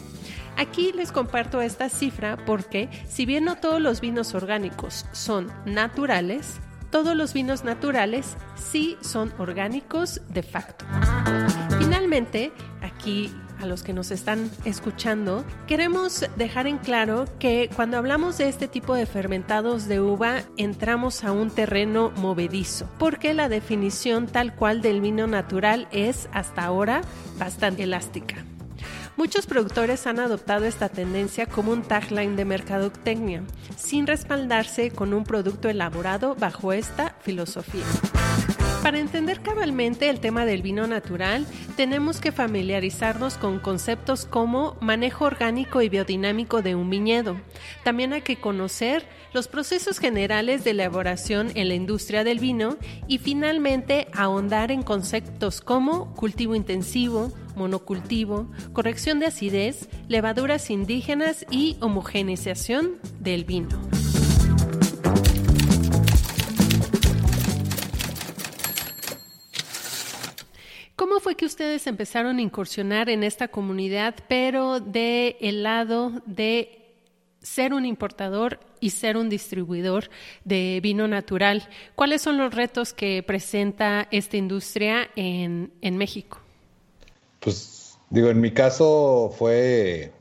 Aquí 0.57 0.91
les 0.91 1.11
comparto 1.11 1.59
esta 1.59 1.89
cifra 1.89 2.37
porque 2.45 2.87
si 3.07 3.25
bien 3.25 3.45
no 3.45 3.55
todos 3.55 3.81
los 3.81 3.99
vinos 3.99 4.35
orgánicos 4.35 5.07
son 5.11 5.51
naturales, 5.65 6.59
todos 6.93 7.15
los 7.15 7.33
vinos 7.33 7.63
naturales 7.63 8.37
sí 8.55 8.97
son 9.01 9.33
orgánicos 9.39 10.21
de 10.29 10.43
facto. 10.43 10.85
Finalmente, 11.79 12.51
aquí 12.83 13.33
a 13.59 13.65
los 13.65 13.81
que 13.81 13.93
nos 13.93 14.11
están 14.11 14.51
escuchando, 14.63 15.43
queremos 15.65 16.23
dejar 16.35 16.67
en 16.67 16.77
claro 16.77 17.25
que 17.39 17.67
cuando 17.75 17.97
hablamos 17.97 18.37
de 18.37 18.47
este 18.47 18.67
tipo 18.67 18.93
de 18.93 19.07
fermentados 19.07 19.87
de 19.87 20.01
uva, 20.01 20.43
entramos 20.55 21.23
a 21.23 21.31
un 21.31 21.49
terreno 21.49 22.11
movedizo, 22.17 22.87
porque 22.99 23.33
la 23.33 23.49
definición 23.49 24.27
tal 24.27 24.53
cual 24.53 24.83
del 24.83 25.01
vino 25.01 25.25
natural 25.25 25.87
es 25.91 26.29
hasta 26.31 26.63
ahora 26.63 27.01
bastante 27.39 27.83
elástica. 27.83 28.45
Muchos 29.15 29.45
productores 29.45 30.07
han 30.07 30.19
adoptado 30.19 30.65
esta 30.65 30.89
tendencia 30.89 31.45
como 31.45 31.71
un 31.71 31.83
tagline 31.83 32.35
de 32.35 32.45
mercadotecnia, 32.45 33.43
sin 33.77 34.07
respaldarse 34.07 34.89
con 34.89 35.13
un 35.13 35.23
producto 35.23 35.69
elaborado 35.69 36.35
bajo 36.35 36.73
esta 36.73 37.15
filosofía. 37.21 37.85
Para 38.83 38.99
entender 38.99 39.41
cabalmente 39.41 40.09
el 40.09 40.19
tema 40.19 40.45
del 40.45 40.61
vino 40.61 40.87
natural, 40.87 41.45
tenemos 41.77 42.19
que 42.19 42.33
familiarizarnos 42.33 43.35
con 43.35 43.59
conceptos 43.59 44.25
como 44.25 44.75
manejo 44.81 45.23
orgánico 45.23 45.81
y 45.81 45.87
biodinámico 45.87 46.61
de 46.61 46.75
un 46.75 46.89
viñedo. 46.89 47.37
También 47.85 48.11
hay 48.11 48.23
que 48.23 48.41
conocer 48.41 49.07
los 49.31 49.47
procesos 49.47 49.99
generales 49.99 50.65
de 50.65 50.71
elaboración 50.71 51.51
en 51.55 51.69
la 51.69 51.75
industria 51.75 52.25
del 52.25 52.39
vino 52.39 52.75
y 53.07 53.19
finalmente 53.19 54.09
ahondar 54.11 54.69
en 54.69 54.83
conceptos 54.83 55.61
como 55.61 56.13
cultivo 56.13 56.53
intensivo, 56.53 57.31
monocultivo, 57.55 58.49
corrección 58.73 59.19
de 59.19 59.27
acidez, 59.27 59.89
levaduras 60.07 60.69
indígenas 60.69 61.45
y 61.49 61.77
homogenización 61.79 62.99
del 63.19 63.45
vino. 63.45 63.69
¿Cómo 70.95 71.19
fue 71.19 71.35
que 71.35 71.45
ustedes 71.45 71.85
empezaron 71.87 72.37
a 72.37 72.41
incursionar 72.41 73.09
en 73.09 73.23
esta 73.23 73.47
comunidad, 73.47 74.15
pero 74.29 74.79
de 74.79 75.37
el 75.41 75.63
lado 75.63 76.21
de 76.25 76.83
ser 77.41 77.73
un 77.73 77.85
importador 77.85 78.59
y 78.79 78.91
ser 78.91 79.17
un 79.17 79.27
distribuidor 79.27 80.09
de 80.45 80.79
vino 80.81 81.07
natural? 81.07 81.67
¿Cuáles 81.95 82.21
son 82.21 82.37
los 82.37 82.53
retos 82.53 82.93
que 82.93 83.21
presenta 83.21 84.07
esta 84.11 84.37
industria 84.37 85.09
en, 85.15 85.73
en 85.81 85.97
México? 85.97 86.39
Pues 87.43 87.99
digo, 88.09 88.29
en 88.29 88.39
mi 88.41 88.51
caso 88.51 89.33
fue, 89.37 90.13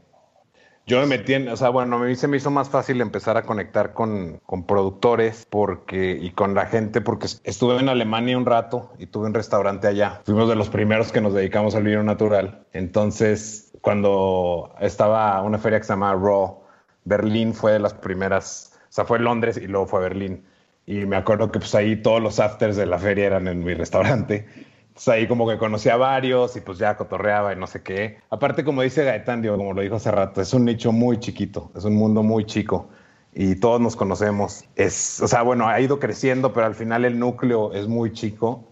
yo 0.87 1.01
me 1.01 1.07
metí 1.07 1.35
en, 1.35 1.49
o 1.49 1.57
sea, 1.57 1.69
bueno, 1.69 1.97
a 1.97 1.99
mí 2.01 2.17
se 2.17 2.27
me 2.27 2.37
hizo 2.37 2.51
más 2.51 2.69
fácil 2.69 3.01
empezar 3.01 3.37
a 3.37 3.43
conectar 3.45 3.93
con, 3.93 4.41
con, 4.47 4.67
productores 4.67 5.47
porque, 5.49 6.19
y 6.21 6.31
con 6.31 6.55
la 6.55 6.67
gente 6.67 7.01
porque 7.01 7.29
estuve 7.45 7.79
en 7.79 7.89
Alemania 7.89 8.37
un 8.37 8.47
rato 8.47 8.93
y 8.99 9.07
tuve 9.07 9.27
un 9.27 9.35
restaurante 9.35 9.87
allá. 9.87 10.21
Fuimos 10.25 10.49
de 10.49 10.57
los 10.57 10.69
primeros 10.69 11.13
que 11.13 11.21
nos 11.21 11.35
dedicamos 11.35 11.75
al 11.75 11.85
vino 11.85 12.03
natural. 12.03 12.67
Entonces, 12.73 13.73
cuando 13.81 14.75
estaba 14.81 15.41
una 15.43 15.59
feria 15.59 15.79
que 15.79 15.85
se 15.85 15.93
llamaba 15.93 16.21
Raw, 16.21 16.63
Berlín 17.05 17.55
fue 17.55 17.73
de 17.73 17.79
las 17.79 17.95
primeras, 17.95 18.73
o 18.89 18.93
sea, 18.93 19.05
fue 19.05 19.19
Londres 19.19 19.57
y 19.57 19.67
luego 19.67 19.87
fue 19.87 20.01
Berlín. 20.01 20.45
Y 20.87 21.07
me 21.07 21.17
acuerdo 21.17 21.53
que 21.53 21.61
pues 21.61 21.75
ahí 21.75 21.97
todos 22.03 22.21
los 22.21 22.41
afters 22.41 22.77
de 22.77 22.87
la 22.87 22.99
feria 22.99 23.27
eran 23.27 23.47
en 23.47 23.63
mi 23.63 23.75
restaurante. 23.75 24.47
Entonces 24.93 25.09
ahí 25.09 25.27
como 25.27 25.49
que 25.49 25.57
conocí 25.57 25.89
a 25.89 25.97
varios 25.97 26.55
y 26.55 26.61
pues 26.61 26.77
ya 26.77 26.99
cotorreaba 26.99 27.55
y 27.55 27.57
no 27.57 27.67
sé 27.67 27.83
qué. 27.83 28.19
Aparte, 28.29 28.63
como 28.63 28.83
dice 28.83 29.05
Gaetán, 29.05 29.41
digo, 29.41 29.57
como 29.57 29.73
lo 29.73 29.81
dijo 29.81 29.95
hace 29.95 30.11
rato, 30.11 30.43
es 30.43 30.53
un 30.53 30.67
nicho 30.67 30.93
muy 30.93 31.19
chiquito, 31.19 31.71
es 31.75 31.85
un 31.85 31.97
mundo 31.97 32.23
muy 32.23 32.45
chico 32.45 32.91
y 33.33 33.57
todos 33.57 33.81
nos 33.81 33.97
conocemos. 33.97 34.65
Es, 34.77 35.23
o 35.23 35.29
sea, 35.29 35.41
bueno, 35.41 35.67
ha 35.67 35.81
ido 35.81 35.99
creciendo, 35.99 36.53
pero 36.53 36.67
al 36.67 36.75
final 36.75 37.07
el 37.07 37.19
núcleo 37.19 37.73
es 37.73 37.89
muy 37.89 38.13
chico. 38.13 38.65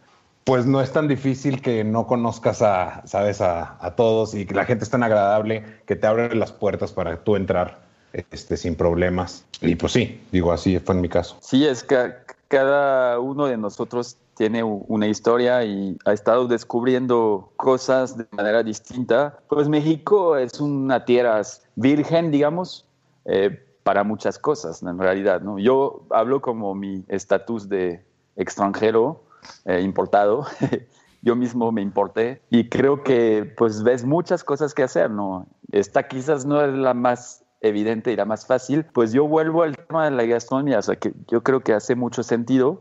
Pues 0.45 0.67
no 0.67 0.83
es 0.83 0.93
tan 0.93 1.09
difícil 1.09 1.63
que 1.63 1.85
no 1.85 2.07
conozcas 2.07 2.61
a, 2.61 3.07
sabes, 3.07 3.41
a, 3.41 3.79
a 3.81 3.97
todos 3.97 4.35
y 4.35 4.45
que 4.45 4.55
la 4.55 4.67
gente 4.67 4.85
es 4.85 4.91
tan 4.91 5.03
agradable 5.03 5.65
que 5.87 5.97
te 5.97 6.07
abre 6.07 6.35
las 6.35 6.53
puertas 6.53 6.93
para 6.93 7.17
tú 7.25 7.37
entrar 7.37 7.81
este, 8.13 8.57
sin 8.57 8.75
problemas. 8.75 9.45
Y 9.61 9.77
pues 9.77 9.93
sí, 9.93 10.21
digo, 10.33 10.53
así 10.53 10.79
fue 10.79 10.95
en 10.95 11.01
mi 11.01 11.09
caso. 11.09 11.39
Sí, 11.41 11.67
es 11.67 11.83
que 11.85 12.13
cada 12.49 13.21
uno 13.21 13.47
de 13.47 13.57
nosotros 13.57 14.17
tiene 14.41 14.63
una 14.65 15.07
historia 15.07 15.63
y 15.65 15.99
ha 16.07 16.15
estado 16.15 16.49
descubriendo 16.49 17.53
cosas 17.57 18.17
de 18.17 18.27
manera 18.31 18.63
distinta. 18.63 19.39
Pues 19.51 19.69
México 19.69 20.35
es 20.35 20.59
una 20.63 21.05
tierra 21.05 21.43
virgen, 21.75 22.31
digamos, 22.31 22.89
eh, 23.27 23.63
para 23.83 24.03
muchas 24.03 24.39
cosas, 24.39 24.83
en 24.83 24.99
realidad. 24.99 25.43
¿no? 25.43 25.59
Yo 25.59 26.07
hablo 26.09 26.41
como 26.41 26.75
mi 26.75 27.05
estatus 27.09 27.69
de 27.69 28.03
extranjero 28.35 29.25
eh, 29.67 29.83
importado. 29.83 30.47
Yo 31.21 31.37
mismo 31.37 31.71
me 31.71 31.83
importé 31.83 32.41
y 32.49 32.71
creo 32.71 33.03
que 33.03 33.45
pues 33.59 33.83
ves 33.83 34.07
muchas 34.07 34.43
cosas 34.43 34.73
que 34.73 34.85
hacer, 34.85 35.11
¿no? 35.11 35.49
Esta 35.71 36.09
quizás 36.09 36.47
no 36.47 36.65
es 36.65 36.73
la 36.73 36.95
más 36.95 37.45
evidente 37.61 38.11
y 38.11 38.17
la 38.17 38.25
más 38.25 38.47
fácil, 38.47 38.87
pues 38.87 39.13
yo 39.13 39.29
vuelvo 39.29 39.65
al 39.65 39.77
tema 39.77 40.07
de 40.07 40.13
la 40.13 40.25
gastronomía, 40.25 40.79
o 40.79 40.83
sea 40.83 40.97
que 40.97 41.13
yo 41.29 41.43
creo 41.43 41.61
que 41.61 41.75
hace 41.75 41.95
mucho 41.95 42.23
sentido 42.23 42.81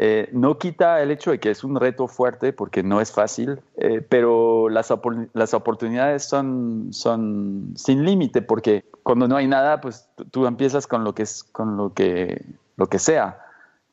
eh, 0.00 0.28
no 0.30 0.58
quita 0.58 1.02
el 1.02 1.10
hecho 1.10 1.32
de 1.32 1.40
que 1.40 1.50
es 1.50 1.64
un 1.64 1.74
reto 1.74 2.06
fuerte 2.06 2.52
porque 2.52 2.84
no 2.84 3.00
es 3.00 3.10
fácil, 3.10 3.58
eh, 3.78 4.00
pero 4.00 4.68
las, 4.68 4.94
las, 5.32 5.54
oportunidades 5.54 6.22
son, 6.22 6.90
son 6.92 7.72
sin 7.74 8.04
límite 8.04 8.40
porque 8.40 8.84
cuando 9.02 9.26
no 9.26 9.34
hay 9.34 9.48
nada, 9.48 9.80
pues 9.80 10.08
tú 10.30 10.46
empiezas 10.46 10.86
con 10.86 11.02
lo 11.02 11.16
que 11.16 11.24
es, 11.24 11.42
con 11.42 11.76
lo 11.76 11.94
que 11.94 12.46
lo 12.76 12.86
que 12.86 13.00
sea. 13.00 13.40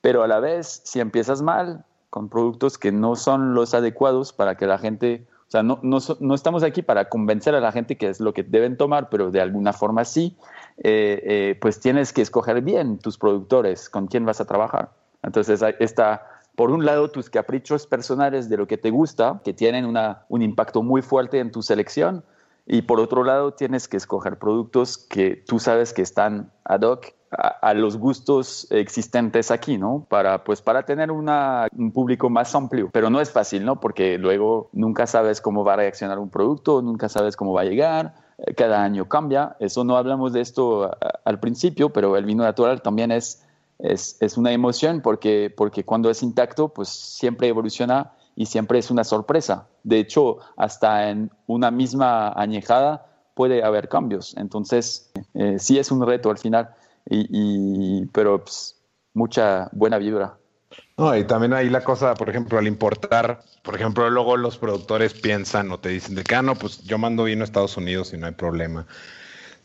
Pero 0.02 0.22
a 0.22 0.28
la 0.28 0.40
vez, 0.40 0.82
si 0.86 1.00
empiezas 1.00 1.42
mal, 1.42 1.84
con 2.12 2.30
productos 2.30 2.78
que 2.78 2.92
no 2.92 3.16
son 3.16 3.56
los 3.56 3.74
adecuados 3.74 4.32
para 4.32 4.58
que 4.58 4.68
la 4.68 4.78
gente, 4.78 5.26
o 5.48 5.52
sea, 5.52 5.64
no, 5.64 5.80
no, 5.82 5.98
no 6.20 6.36
estamos 6.36 6.62
aquí 6.62 6.84
para 6.84 7.10
convencer 7.10 7.56
a 7.56 7.60
la 7.60 7.72
gente 7.72 7.98
que 7.98 8.10
es 8.10 8.20
lo 8.20 8.32
que 8.32 8.44
deben 8.44 8.78
tomar, 8.78 9.10
pero 9.10 9.32
de 9.32 9.42
alguna 9.42 9.74
forma 9.74 10.06
sí, 10.06 10.38
eh, 10.78 11.58
pues 11.60 11.80
tienes 11.80 12.14
que 12.14 12.22
escoger 12.22 12.62
bien 12.62 13.00
tus 13.00 13.18
productores, 13.18 13.90
con 13.90 14.06
quién 14.06 14.24
vas 14.24 14.40
a 14.40 14.46
trabajar. 14.46 14.92
Entonces 15.26 15.62
está, 15.80 16.28
por 16.56 16.72
un 16.72 16.86
lado, 16.86 17.10
tus 17.10 17.30
caprichos 17.30 17.88
personales 17.88 18.50
de 18.50 18.58
lo 18.58 18.68
que 18.68 18.78
te 18.78 18.92
gusta, 18.92 19.42
que 19.44 19.54
tienen 19.54 19.86
una, 19.86 20.26
un 20.30 20.42
impacto 20.42 20.84
muy 20.84 21.02
fuerte 21.02 21.40
en 21.40 21.52
tu 21.52 21.62
selección, 21.62 22.24
y 22.68 22.82
por 22.82 23.00
otro 23.00 23.24
lado, 23.24 23.54
tienes 23.54 23.88
que 23.88 23.98
escoger 23.98 24.40
productos 24.40 24.98
que 24.98 25.44
tú 25.48 25.60
sabes 25.60 25.94
que 25.94 26.02
están 26.02 26.52
ad 26.64 26.82
hoc 26.82 27.14
a, 27.32 27.74
los 27.74 27.98
gustos 27.98 28.68
existentes 28.72 29.52
aquí, 29.52 29.78
¿no? 29.78 30.06
Para, 30.10 30.44
pues, 30.44 30.62
para 30.62 30.84
tener 30.84 31.12
una, 31.12 31.68
un 31.78 31.92
público 31.92 32.30
más 32.30 32.56
amplio. 32.56 32.90
Pero 32.92 33.10
no 33.10 33.22
es 33.22 33.30
fácil, 33.30 33.66
¿no? 33.66 33.80
Porque 33.80 34.18
luego 34.18 34.70
nunca 34.72 35.06
sabes 35.06 35.42
cómo 35.42 35.64
va 35.64 35.74
a 35.74 35.78
reaccionar 35.78 36.18
un 36.18 36.30
producto, 36.30 36.82
nunca 36.82 37.10
sabes 37.10 37.36
cómo 37.36 37.54
va 37.54 37.62
a 37.62 37.66
llegar, 37.66 38.16
eh, 38.38 38.54
cada 38.56 38.84
año 38.84 39.08
cambia. 39.08 39.56
Eso 39.60 39.84
no 39.84 39.98
hablamos 39.98 40.34
de 40.34 40.42
esto 40.42 40.90
al 41.24 41.40
principio, 41.40 41.90
pero 41.90 42.18
el 42.18 42.26
vino 42.26 42.44
natural 42.44 42.82
también 42.82 43.12
es, 43.12 43.46
es, 43.80 44.18
es 44.22 44.38
una 44.38 44.52
emoción 44.52 45.02
porque, 45.02 45.54
porque 45.56 45.84
cuando 45.84 46.10
es 46.10 46.24
intacto, 46.24 46.70
pues 46.70 46.90
siempre 46.90 47.48
evoluciona 47.48 48.14
y 48.36 48.46
siempre 48.46 48.80
es 48.80 48.92
una 48.92 49.04
sorpresa. 49.04 49.68
De 49.84 50.00
hecho, 50.00 50.40
hasta 50.58 51.10
en 51.10 51.32
una 51.48 51.72
misma 51.72 52.34
añejada 52.34 53.06
puede 53.34 53.64
haber 53.64 53.90
cambios. 53.90 54.36
Entonces, 54.38 55.12
eh, 55.34 55.58
sí 55.60 55.78
es 55.78 55.92
un 55.92 56.06
reto 56.06 56.30
al 56.30 56.38
final 56.38 56.70
y, 57.08 58.06
pero 58.08 58.44
pues, 58.44 58.82
mucha 59.14 59.70
buena 59.72 59.98
vibra. 59.98 60.38
No, 60.98 61.16
y 61.16 61.26
también 61.26 61.54
ahí 61.54 61.70
la 61.70 61.84
cosa, 61.84 62.16
por 62.16 62.30
ejemplo, 62.30 62.58
al 62.58 62.68
importar, 62.68 63.44
por 63.64 63.76
ejemplo, 63.76 64.10
luego 64.10 64.38
los 64.38 64.58
productores 64.58 65.14
piensan 65.14 65.72
o 65.72 65.80
te 65.80 65.90
dicen 65.90 66.16
de 66.16 66.24
que, 66.24 66.36
ah, 66.36 66.42
no, 66.42 66.56
pues 66.56 66.82
yo 66.84 66.98
mando 66.98 67.26
vino 67.26 67.44
a 67.44 67.46
Estados 67.46 67.78
Unidos 67.78 68.14
y 68.14 68.18
no 68.18 68.28
hay 68.28 68.34
problema. 68.34 68.88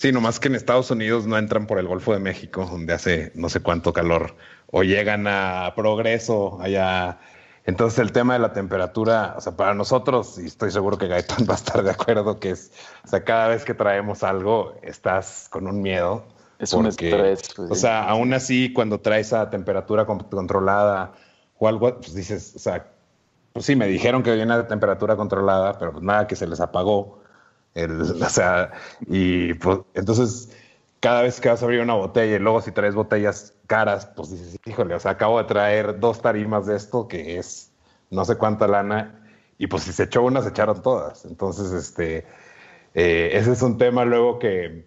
Sí, 0.00 0.12
nomás 0.12 0.40
que 0.40 0.48
en 0.48 0.54
Estados 0.54 0.90
Unidos 0.90 1.26
no 1.26 1.36
entran 1.36 1.66
por 1.66 1.78
el 1.78 1.86
Golfo 1.86 2.14
de 2.14 2.20
México, 2.20 2.64
donde 2.64 2.94
hace 2.94 3.32
no 3.34 3.50
sé 3.50 3.60
cuánto 3.60 3.92
calor, 3.92 4.34
o 4.68 4.82
llegan 4.82 5.26
a 5.26 5.74
Progreso, 5.76 6.58
allá. 6.62 7.18
Entonces 7.66 7.98
el 7.98 8.10
tema 8.10 8.32
de 8.32 8.38
la 8.38 8.54
temperatura, 8.54 9.34
o 9.36 9.42
sea, 9.42 9.58
para 9.58 9.74
nosotros, 9.74 10.38
y 10.38 10.46
estoy 10.46 10.70
seguro 10.70 10.96
que 10.96 11.06
Gaetán 11.06 11.44
va 11.50 11.52
a 11.52 11.56
estar 11.58 11.82
de 11.82 11.90
acuerdo, 11.90 12.40
que 12.40 12.52
es, 12.52 12.72
o 13.04 13.08
sea, 13.08 13.24
cada 13.24 13.48
vez 13.48 13.66
que 13.66 13.74
traemos 13.74 14.22
algo, 14.22 14.74
estás 14.80 15.48
con 15.50 15.66
un 15.66 15.82
miedo 15.82 16.24
es 16.58 16.72
un 16.72 16.86
estrés. 16.86 17.42
Pues, 17.54 17.70
o 17.70 17.74
sea, 17.74 18.04
aún 18.04 18.32
así, 18.32 18.72
cuando 18.72 19.00
traes 19.00 19.34
a 19.34 19.50
temperatura 19.50 20.06
controlada 20.06 21.12
o 21.58 21.68
algo, 21.68 21.94
pues 21.96 22.14
dices, 22.14 22.54
o 22.56 22.58
sea, 22.58 22.90
pues 23.52 23.66
sí, 23.66 23.76
me 23.76 23.86
dijeron 23.86 24.22
que 24.22 24.34
viene 24.34 24.54
a 24.54 24.66
temperatura 24.66 25.14
controlada, 25.16 25.78
pero 25.78 25.92
pues 25.92 26.02
nada, 26.02 26.26
que 26.26 26.36
se 26.36 26.46
les 26.46 26.60
apagó. 26.60 27.19
O 27.74 28.28
sea, 28.28 28.72
y 29.06 29.54
pues 29.54 29.80
entonces 29.94 30.50
cada 31.00 31.22
vez 31.22 31.40
que 31.40 31.48
vas 31.48 31.62
a 31.62 31.64
abrir 31.64 31.80
una 31.80 31.94
botella 31.94 32.37
y 32.37 32.38
luego 32.38 32.61
si 32.61 32.72
traes 32.72 32.94
botellas 32.94 33.54
caras, 33.66 34.06
pues 34.16 34.30
dices, 34.30 34.59
híjole, 34.66 34.94
o 34.94 35.00
sea, 35.00 35.12
acabo 35.12 35.38
de 35.38 35.44
traer 35.44 35.98
dos 35.98 36.20
tarimas 36.20 36.66
de 36.66 36.76
esto 36.76 37.09
que 37.09 37.38
es 37.38 37.70
no 38.11 38.24
sé 38.24 38.37
cuánta 38.37 38.66
lana 38.68 39.20
y 39.59 39.66
pues 39.66 39.85
si 39.85 39.92
se 39.92 40.04
echó 40.04 40.22
una, 40.22 40.42
se 40.42 40.50
echaron 40.50 40.83
todas. 40.83 41.24
Entonces, 41.24 41.70
este, 41.72 42.26
eh, 42.94 43.30
ese 43.35 43.52
es 43.52 43.62
un 43.62 43.78
tema 43.78 44.04
luego 44.04 44.38
que, 44.38 44.87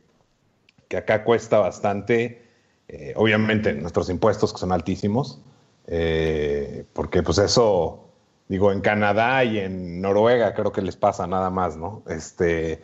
que 0.88 0.98
acá 0.98 1.24
cuesta 1.24 1.60
bastante, 1.60 2.44
eh, 2.88 3.14
obviamente 3.16 3.74
nuestros 3.74 4.10
impuestos 4.10 4.52
que 4.52 4.60
son 4.60 4.72
altísimos, 4.72 5.42
eh, 5.88 6.86
porque 6.94 7.24
pues 7.24 7.38
eso, 7.38 8.13
digo, 8.48 8.72
en 8.72 8.82
Canadá 8.82 9.44
y 9.44 9.60
en 9.60 10.02
Noruega 10.02 10.54
creo 10.54 10.72
que 10.72 10.82
les 10.82 10.96
pasa 10.96 11.28
nada 11.28 11.50
más, 11.50 11.78
¿no? 11.78 12.04
Este, 12.08 12.82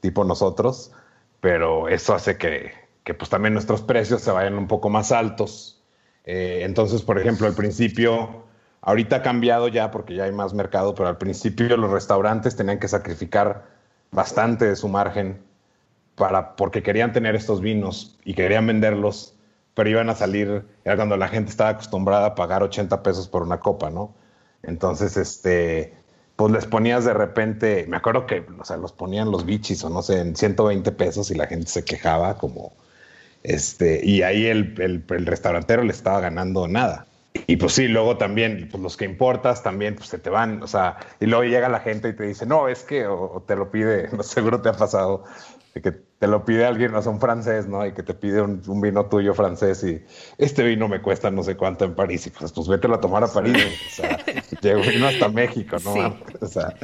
tipo 0.00 0.24
nosotros, 0.24 0.92
pero 1.40 1.88
eso 1.88 2.14
hace 2.14 2.36
que, 2.36 2.72
que 3.04 3.14
pues 3.14 3.30
también 3.30 3.54
nuestros 3.54 3.82
precios 3.82 4.20
se 4.20 4.30
vayan 4.30 4.58
un 4.58 4.66
poco 4.66 4.90
más 4.90 5.12
altos. 5.12 5.82
Eh, 6.24 6.60
entonces, 6.64 7.02
por 7.02 7.18
ejemplo, 7.18 7.46
al 7.46 7.54
principio, 7.54 8.44
ahorita 8.82 9.16
ha 9.16 9.22
cambiado 9.22 9.68
ya 9.68 9.90
porque 9.90 10.14
ya 10.14 10.24
hay 10.24 10.32
más 10.32 10.54
mercado, 10.54 10.94
pero 10.94 11.08
al 11.08 11.18
principio 11.18 11.76
los 11.76 11.90
restaurantes 11.90 12.56
tenían 12.56 12.78
que 12.78 12.88
sacrificar 12.88 13.66
bastante 14.10 14.66
de 14.66 14.76
su 14.76 14.88
margen 14.88 15.40
para, 16.16 16.56
porque 16.56 16.82
querían 16.82 17.12
tener 17.12 17.34
estos 17.34 17.60
vinos 17.60 18.18
y 18.24 18.34
querían 18.34 18.66
venderlos, 18.66 19.36
pero 19.74 19.88
iban 19.88 20.10
a 20.10 20.14
salir, 20.14 20.64
era 20.84 20.96
cuando 20.96 21.16
la 21.16 21.28
gente 21.28 21.50
estaba 21.50 21.70
acostumbrada 21.70 22.26
a 22.26 22.34
pagar 22.34 22.62
80 22.62 23.02
pesos 23.02 23.28
por 23.28 23.42
una 23.42 23.58
copa, 23.60 23.90
¿no? 23.90 24.14
Entonces, 24.62 25.16
este, 25.16 25.94
pues 26.36 26.52
les 26.52 26.66
ponías 26.66 27.04
de 27.04 27.14
repente, 27.14 27.86
me 27.88 27.96
acuerdo 27.96 28.26
que, 28.26 28.44
o 28.58 28.64
sea, 28.64 28.76
los 28.76 28.92
ponían 28.92 29.30
los 29.30 29.44
bichis 29.46 29.84
o 29.84 29.90
no 29.90 30.02
sé, 30.02 30.20
en 30.20 30.36
120 30.36 30.92
pesos 30.92 31.30
y 31.30 31.34
la 31.34 31.46
gente 31.46 31.66
se 31.68 31.84
quejaba 31.84 32.38
como, 32.38 32.72
este, 33.42 34.04
y 34.04 34.22
ahí 34.22 34.46
el, 34.46 34.74
el, 34.80 35.04
el 35.08 35.26
restaurantero 35.26 35.82
le 35.84 35.92
estaba 35.92 36.20
ganando 36.20 36.68
nada. 36.68 37.06
Y 37.46 37.56
pues 37.56 37.72
sí, 37.72 37.88
luego 37.88 38.16
también, 38.16 38.68
pues 38.70 38.82
los 38.82 38.96
que 38.96 39.04
importas 39.04 39.62
también, 39.62 39.94
pues 39.96 40.08
se 40.08 40.18
te 40.18 40.30
van, 40.30 40.62
o 40.62 40.66
sea, 40.66 40.98
y 41.18 41.26
luego 41.26 41.44
llega 41.44 41.68
la 41.68 41.80
gente 41.80 42.08
y 42.08 42.12
te 42.12 42.24
dice, 42.24 42.46
no, 42.46 42.68
es 42.68 42.82
que, 42.82 43.06
o, 43.06 43.42
te 43.46 43.56
lo 43.56 43.70
pide, 43.70 44.08
no, 44.16 44.22
seguro 44.22 44.60
te 44.60 44.68
ha 44.68 44.74
pasado, 44.74 45.24
que 45.74 45.92
te 45.92 46.26
lo 46.26 46.44
pide 46.44 46.66
alguien, 46.66 46.92
no 46.92 47.00
sé, 47.00 47.08
un 47.08 47.20
francés, 47.20 47.66
¿no? 47.66 47.86
Y 47.86 47.92
que 47.92 48.02
te 48.02 48.12
pide 48.12 48.42
un, 48.42 48.80
vino 48.80 49.06
tuyo 49.06 49.32
francés 49.32 49.82
y 49.84 50.02
este 50.36 50.62
vino 50.62 50.86
me 50.86 51.00
cuesta 51.00 51.30
no 51.30 51.42
sé 51.42 51.56
cuánto 51.56 51.86
en 51.86 51.94
París 51.94 52.26
y 52.26 52.30
pues, 52.30 52.52
pues 52.52 52.68
vete 52.68 52.86
a 52.92 53.00
tomar 53.00 53.24
a 53.24 53.28
París, 53.28 53.56
o 53.56 53.94
sea, 53.94 54.18
llegó 54.60 54.82
vino 54.82 55.06
hasta 55.06 55.28
México, 55.28 55.76
¿no? 55.84 56.16
O 56.40 56.46
sea, 56.46 56.74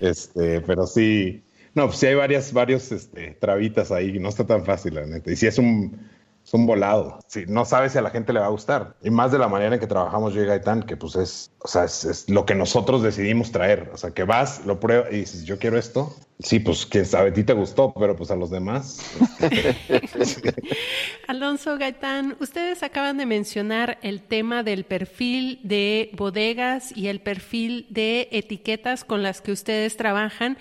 este, 0.00 0.60
pero 0.62 0.86
sí, 0.86 1.44
no, 1.74 1.86
pues 1.86 1.98
sí 1.98 2.06
hay 2.06 2.14
varias, 2.16 2.52
varios, 2.52 2.90
este, 2.90 3.36
trabitas 3.40 3.92
ahí, 3.92 4.18
no 4.18 4.28
está 4.28 4.44
tan 4.44 4.64
fácil, 4.64 4.94
la 4.94 5.06
neta. 5.06 5.30
Y 5.30 5.36
si 5.36 5.46
es 5.46 5.58
un, 5.58 6.08
es 6.44 6.52
un 6.52 6.66
volado. 6.66 7.20
Sí, 7.26 7.44
no 7.48 7.64
sabes 7.64 7.92
si 7.92 7.98
a 7.98 8.02
la 8.02 8.10
gente 8.10 8.32
le 8.32 8.40
va 8.40 8.46
a 8.46 8.50
gustar. 8.50 8.96
Y 9.02 9.10
más 9.10 9.32
de 9.32 9.38
la 9.38 9.48
manera 9.48 9.74
en 9.74 9.80
que 9.80 9.86
trabajamos 9.86 10.34
yo 10.34 10.42
y 10.42 10.46
Gaitán, 10.46 10.82
que 10.82 10.96
pues 10.96 11.16
es, 11.16 11.50
o 11.60 11.68
sea, 11.68 11.84
es, 11.84 12.28
lo 12.28 12.44
que 12.44 12.54
nosotros 12.54 13.02
decidimos 13.02 13.50
traer. 13.50 13.90
O 13.94 13.96
sea, 13.96 14.10
que 14.10 14.24
vas, 14.24 14.64
lo 14.66 14.78
pruebas 14.78 15.10
y 15.10 15.16
dices, 15.16 15.44
yo 15.44 15.58
quiero 15.58 15.78
esto. 15.78 16.14
Sí, 16.40 16.58
pues 16.58 16.84
quién 16.84 17.06
sabe, 17.06 17.30
a 17.30 17.32
ti 17.32 17.44
te 17.44 17.52
gustó, 17.52 17.94
pero 17.94 18.14
pues 18.16 18.30
a 18.30 18.36
los 18.36 18.50
demás. 18.50 18.98
Alonso 21.28 21.78
Gaitán, 21.78 22.36
ustedes 22.40 22.82
acaban 22.82 23.16
de 23.16 23.24
mencionar 23.24 23.98
el 24.02 24.20
tema 24.20 24.62
del 24.62 24.84
perfil 24.84 25.60
de 25.62 26.10
bodegas 26.14 26.94
y 26.94 27.06
el 27.06 27.20
perfil 27.20 27.86
de 27.88 28.28
etiquetas 28.32 29.04
con 29.04 29.22
las 29.22 29.40
que 29.40 29.52
ustedes 29.52 29.96
trabajan 29.96 30.58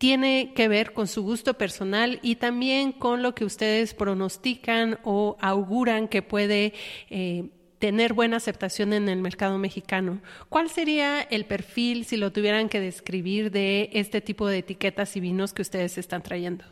tiene 0.00 0.54
que 0.54 0.66
ver 0.66 0.94
con 0.94 1.06
su 1.06 1.22
gusto 1.22 1.58
personal 1.58 2.20
y 2.22 2.36
también 2.36 2.90
con 2.90 3.22
lo 3.22 3.34
que 3.34 3.44
ustedes 3.44 3.92
pronostican 3.92 4.98
o 5.04 5.36
auguran 5.42 6.08
que 6.08 6.22
puede 6.22 6.72
eh, 7.10 7.50
tener 7.78 8.14
buena 8.14 8.38
aceptación 8.38 8.94
en 8.94 9.10
el 9.10 9.20
mercado 9.20 9.58
mexicano. 9.58 10.22
¿Cuál 10.48 10.70
sería 10.70 11.20
el 11.20 11.44
perfil, 11.44 12.06
si 12.06 12.16
lo 12.16 12.32
tuvieran 12.32 12.70
que 12.70 12.80
describir, 12.80 13.50
de 13.50 13.90
este 13.92 14.22
tipo 14.22 14.48
de 14.48 14.58
etiquetas 14.58 15.14
y 15.16 15.20
vinos 15.20 15.52
que 15.52 15.60
ustedes 15.60 15.98
están 15.98 16.22
trayendo? 16.22 16.64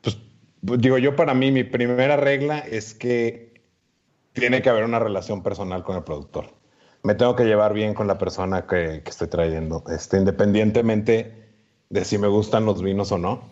Pues, 0.00 0.18
pues 0.66 0.80
digo, 0.80 0.98
yo 0.98 1.14
para 1.14 1.34
mí 1.34 1.52
mi 1.52 1.62
primera 1.62 2.16
regla 2.16 2.58
es 2.58 2.92
que 2.92 3.62
tiene 4.32 4.62
que 4.62 4.68
haber 4.68 4.82
una 4.82 4.98
relación 4.98 5.44
personal 5.44 5.84
con 5.84 5.94
el 5.94 6.02
productor. 6.02 6.56
Me 7.04 7.14
tengo 7.14 7.36
que 7.36 7.44
llevar 7.44 7.72
bien 7.72 7.94
con 7.94 8.08
la 8.08 8.18
persona 8.18 8.66
que, 8.66 9.02
que 9.04 9.10
estoy 9.10 9.28
trayendo, 9.28 9.84
este, 9.88 10.16
independientemente 10.16 11.47
de 11.90 12.04
si 12.04 12.18
me 12.18 12.28
gustan 12.28 12.64
los 12.64 12.82
vinos 12.82 13.12
o 13.12 13.18
no. 13.18 13.42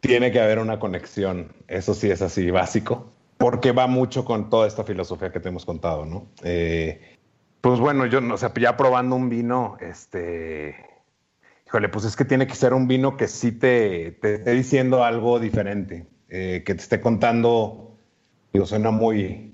Tiene 0.00 0.30
que 0.30 0.40
haber 0.40 0.58
una 0.58 0.78
conexión, 0.78 1.52
eso 1.66 1.94
sí 1.94 2.10
es 2.10 2.22
así 2.22 2.50
básico, 2.50 3.10
porque 3.36 3.72
va 3.72 3.86
mucho 3.86 4.24
con 4.24 4.48
toda 4.48 4.66
esta 4.66 4.84
filosofía 4.84 5.32
que 5.32 5.40
te 5.40 5.48
hemos 5.48 5.64
contado, 5.64 6.06
¿no? 6.06 6.26
Eh, 6.44 7.16
pues 7.60 7.80
bueno, 7.80 8.06
yo, 8.06 8.20
o 8.32 8.36
sea, 8.36 8.52
ya 8.54 8.76
probando 8.76 9.16
un 9.16 9.28
vino, 9.28 9.76
este, 9.80 10.76
híjole, 11.66 11.88
pues 11.88 12.04
es 12.04 12.14
que 12.14 12.24
tiene 12.24 12.46
que 12.46 12.54
ser 12.54 12.72
un 12.74 12.86
vino 12.86 13.16
que 13.16 13.26
sí 13.26 13.50
te, 13.50 14.12
te 14.12 14.34
esté 14.34 14.52
diciendo 14.52 15.04
algo 15.04 15.40
diferente, 15.40 16.06
eh, 16.28 16.62
que 16.64 16.74
te 16.74 16.80
esté 16.80 17.00
contando, 17.00 17.96
digo, 18.52 18.66
suena 18.66 18.92
muy, 18.92 19.52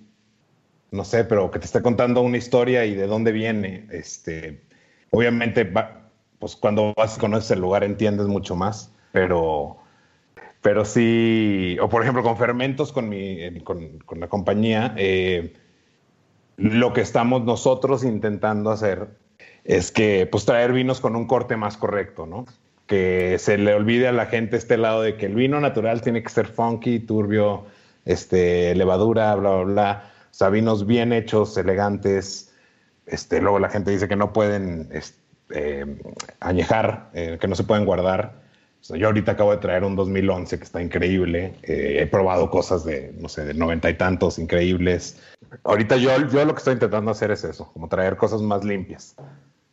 no 0.91 1.05
sé, 1.05 1.25
pero 1.25 1.51
que 1.51 1.59
te 1.59 1.65
esté 1.65 1.81
contando 1.81 2.21
una 2.21 2.37
historia 2.37 2.85
y 2.85 2.95
de 2.95 3.07
dónde 3.07 3.33
viene, 3.33 3.87
este, 3.91 4.63
obviamente 5.11 5.65
va, 5.65 6.04
pues 6.39 6.57
cuando 6.57 6.93
vas 6.97 7.17
y 7.17 7.21
conoces 7.21 7.51
el 7.51 7.61
lugar 7.61 7.85
entiendes 7.85 8.27
mucho 8.27 8.57
más, 8.57 8.93
pero, 9.13 9.79
pero 10.61 10.85
sí, 10.85 11.77
o 11.81 11.89
por 11.89 12.03
ejemplo 12.03 12.23
con 12.23 12.37
fermentos, 12.37 12.93
con, 12.93 13.09
mi, 13.09 13.61
con, 13.61 14.21
la 14.21 14.29
compañía, 14.29 14.95
eh, 14.97 15.55
lo 16.57 16.93
que 16.93 17.01
estamos 17.01 17.45
nosotros 17.45 18.05
intentando 18.05 18.71
hacer 18.71 19.09
es 19.65 19.91
que, 19.91 20.29
pues 20.31 20.45
traer 20.45 20.73
vinos 20.73 21.01
con 21.01 21.17
un 21.17 21.27
corte 21.27 21.57
más 21.57 21.77
correcto, 21.77 22.27
¿no? 22.27 22.47
Que 22.87 23.37
se 23.39 23.57
le 23.57 23.75
olvide 23.75 24.09
a 24.09 24.13
la 24.13 24.27
gente 24.27 24.57
este 24.57 24.77
lado 24.77 25.03
de 25.03 25.17
que 25.17 25.27
el 25.27 25.35
vino 25.35 25.59
natural 25.61 26.03
tiene 26.03 26.23
que 26.23 26.29
ser 26.29 26.47
funky, 26.47 27.01
turbio, 27.01 27.65
este, 28.05 28.75
levadura, 28.75 29.35
bla, 29.37 29.51
bla, 29.57 29.65
bla. 29.65 30.13
O 30.31 30.35
sea, 30.35 30.51
vinos 30.51 30.87
bien 30.87 31.13
hechos, 31.13 31.57
elegantes. 31.57 32.53
Este, 33.07 33.41
luego 33.41 33.59
la 33.59 33.71
gente 33.71 33.91
dice 33.91 34.09
que 34.09 34.17
no 34.17 34.33
pueden 34.33 34.89
añejar, 36.41 37.11
eh, 37.15 37.39
que 37.41 37.49
no 37.49 37.55
se 37.55 37.65
pueden 37.65 37.85
guardar. 37.85 38.43
yo 38.83 39.07
ahorita 39.07 39.33
acabo 39.33 39.51
de 39.51 39.59
traer 39.59 39.85
un 39.85 39.97
2011 39.97 40.59
que 40.59 40.65
está 40.65 40.83
increíble. 40.83 41.57
Eh, 41.63 41.99
he 42.01 42.07
probado 42.07 42.51
cosas 42.51 42.85
de, 42.85 43.15
no 43.19 43.29
sé, 43.29 43.45
de 43.45 43.55
noventa 43.55 43.89
y 43.91 43.95
tantos 43.95 44.39
increíbles. 44.39 45.21
Ahorita 45.65 45.97
yo, 45.97 46.11
yo 46.29 46.45
lo 46.45 46.55
que 46.55 46.59
estoy 46.59 46.75
intentando 46.75 47.11
hacer 47.11 47.31
es 47.31 47.45
eso, 47.45 47.71
como 47.73 47.89
traer 47.89 48.17
cosas 48.17 48.43
más 48.43 48.65
limpias, 48.65 49.15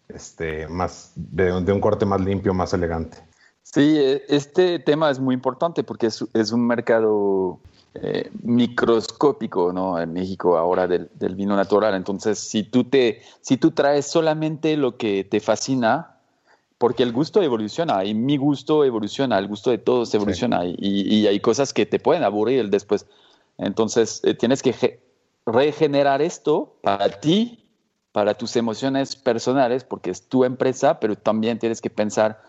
este, 0.10 0.68
más 0.68 1.14
de, 1.16 1.62
de 1.62 1.72
un 1.74 1.82
corte 1.82 2.06
más 2.06 2.22
limpio, 2.22 2.54
más 2.54 2.74
elegante. 2.74 3.18
Sí, 3.64 3.98
e, 3.98 4.24
este 4.28 4.80
tema 4.80 5.10
es 5.10 5.20
muy 5.20 5.34
importante 5.34 5.84
porque 5.84 6.08
es, 6.08 6.26
es 6.34 6.52
un 6.52 6.68
mercado 6.68 7.60
eh, 7.94 8.32
microscópico 8.44 9.74
¿no? 9.74 10.00
en 10.00 10.14
México 10.14 10.58
ahora 10.58 10.88
del, 10.88 11.10
del, 11.16 11.36
vino 11.36 11.58
natural. 11.58 11.94
Entonces, 11.94 12.40
si 12.40 12.64
tú, 12.64 12.86
te, 12.86 13.22
si 13.42 13.58
tú 13.58 13.72
traes 13.72 14.06
solamente 14.06 14.78
lo 14.78 14.96
que 14.96 15.26
te 15.26 15.42
fascina, 15.42 16.16
porque 16.78 17.04
el 17.04 17.12
gusto 17.12 17.42
evoluciona 17.42 18.06
y 18.06 18.14
mi 18.14 18.38
gusto 18.38 18.86
evoluciona, 18.86 19.38
el 19.38 19.48
gusto 19.48 19.72
de 19.72 19.78
todos 19.78 20.14
evoluciona 20.14 20.66
y, 20.66 20.76
y, 20.80 21.28
hay 21.28 21.40
cosas 21.42 21.74
que 21.74 21.86
te 21.86 22.00
pueden 22.00 22.24
aburrir 22.24 22.70
después. 22.70 23.06
Entonces, 23.58 24.22
eh, 24.24 24.34
tienes 24.36 24.64
que 24.64 25.02
regenerar 25.46 26.22
esto 26.22 26.74
para 26.82 27.20
ti, 27.20 27.66
para 28.14 28.36
tus 28.36 28.56
emociones 28.56 29.18
personales, 29.18 29.84
porque 29.84 30.12
es 30.12 30.28
tu 30.30 30.46
empresa, 30.46 31.00
pero 31.00 31.18
también 31.18 31.60
tienes 31.60 31.82
que 31.82 31.90
pensar 31.90 32.42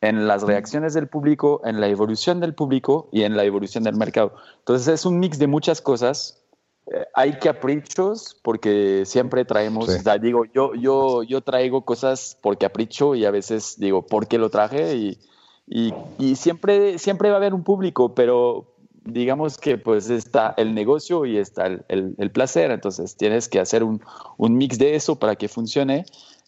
en 0.00 0.26
las 0.26 0.42
reacciones 0.42 0.94
del 0.94 1.08
público, 1.08 1.60
en 1.64 1.80
la 1.80 1.88
evolución 1.88 2.40
del 2.40 2.54
público 2.54 3.08
y 3.12 3.22
en 3.22 3.36
la 3.36 3.44
evolución 3.44 3.84
del 3.84 3.96
mercado. 3.96 4.34
Entonces 4.58 4.88
es 4.88 5.04
un 5.04 5.18
mix 5.18 5.38
de 5.38 5.46
muchas 5.46 5.80
cosas. 5.80 6.42
Eh, 6.86 7.04
hay 7.14 7.38
caprichos 7.38 8.38
porque 8.42 9.02
siempre 9.04 9.44
traemos, 9.44 9.88
o 9.88 9.98
sea, 9.98 10.18
digo, 10.18 10.44
yo, 10.54 10.74
yo, 10.74 11.22
yo 11.22 11.42
traigo 11.42 11.84
cosas 11.84 12.38
por 12.40 12.56
capricho 12.56 13.14
y 13.14 13.26
a 13.26 13.30
veces 13.30 13.76
digo, 13.78 14.06
¿por 14.06 14.26
qué 14.26 14.38
lo 14.38 14.48
traje? 14.48 14.96
Y, 14.96 15.18
y, 15.66 15.92
y, 16.18 16.36
siempre, 16.36 16.98
siempre 16.98 17.28
va 17.28 17.36
a 17.36 17.38
haber 17.38 17.54
un 17.54 17.62
público, 17.62 18.14
pero 18.14 18.74
digamos 19.04 19.58
que 19.58 19.78
pues 19.78 20.10
está 20.10 20.54
el 20.56 20.74
negocio 20.74 21.26
y 21.26 21.36
está 21.36 21.66
el, 21.66 21.84
el, 21.88 22.14
el 22.18 22.30
placer, 22.30 22.70
entonces 22.70 23.16
tienes 23.16 23.48
que 23.48 23.60
hacer 23.60 23.84
un, 23.84 24.02
un 24.36 24.56
mix 24.56 24.78
de 24.78 24.94
eso 24.94 25.16
para 25.16 25.36
que 25.36 25.48
funcione 25.48 26.06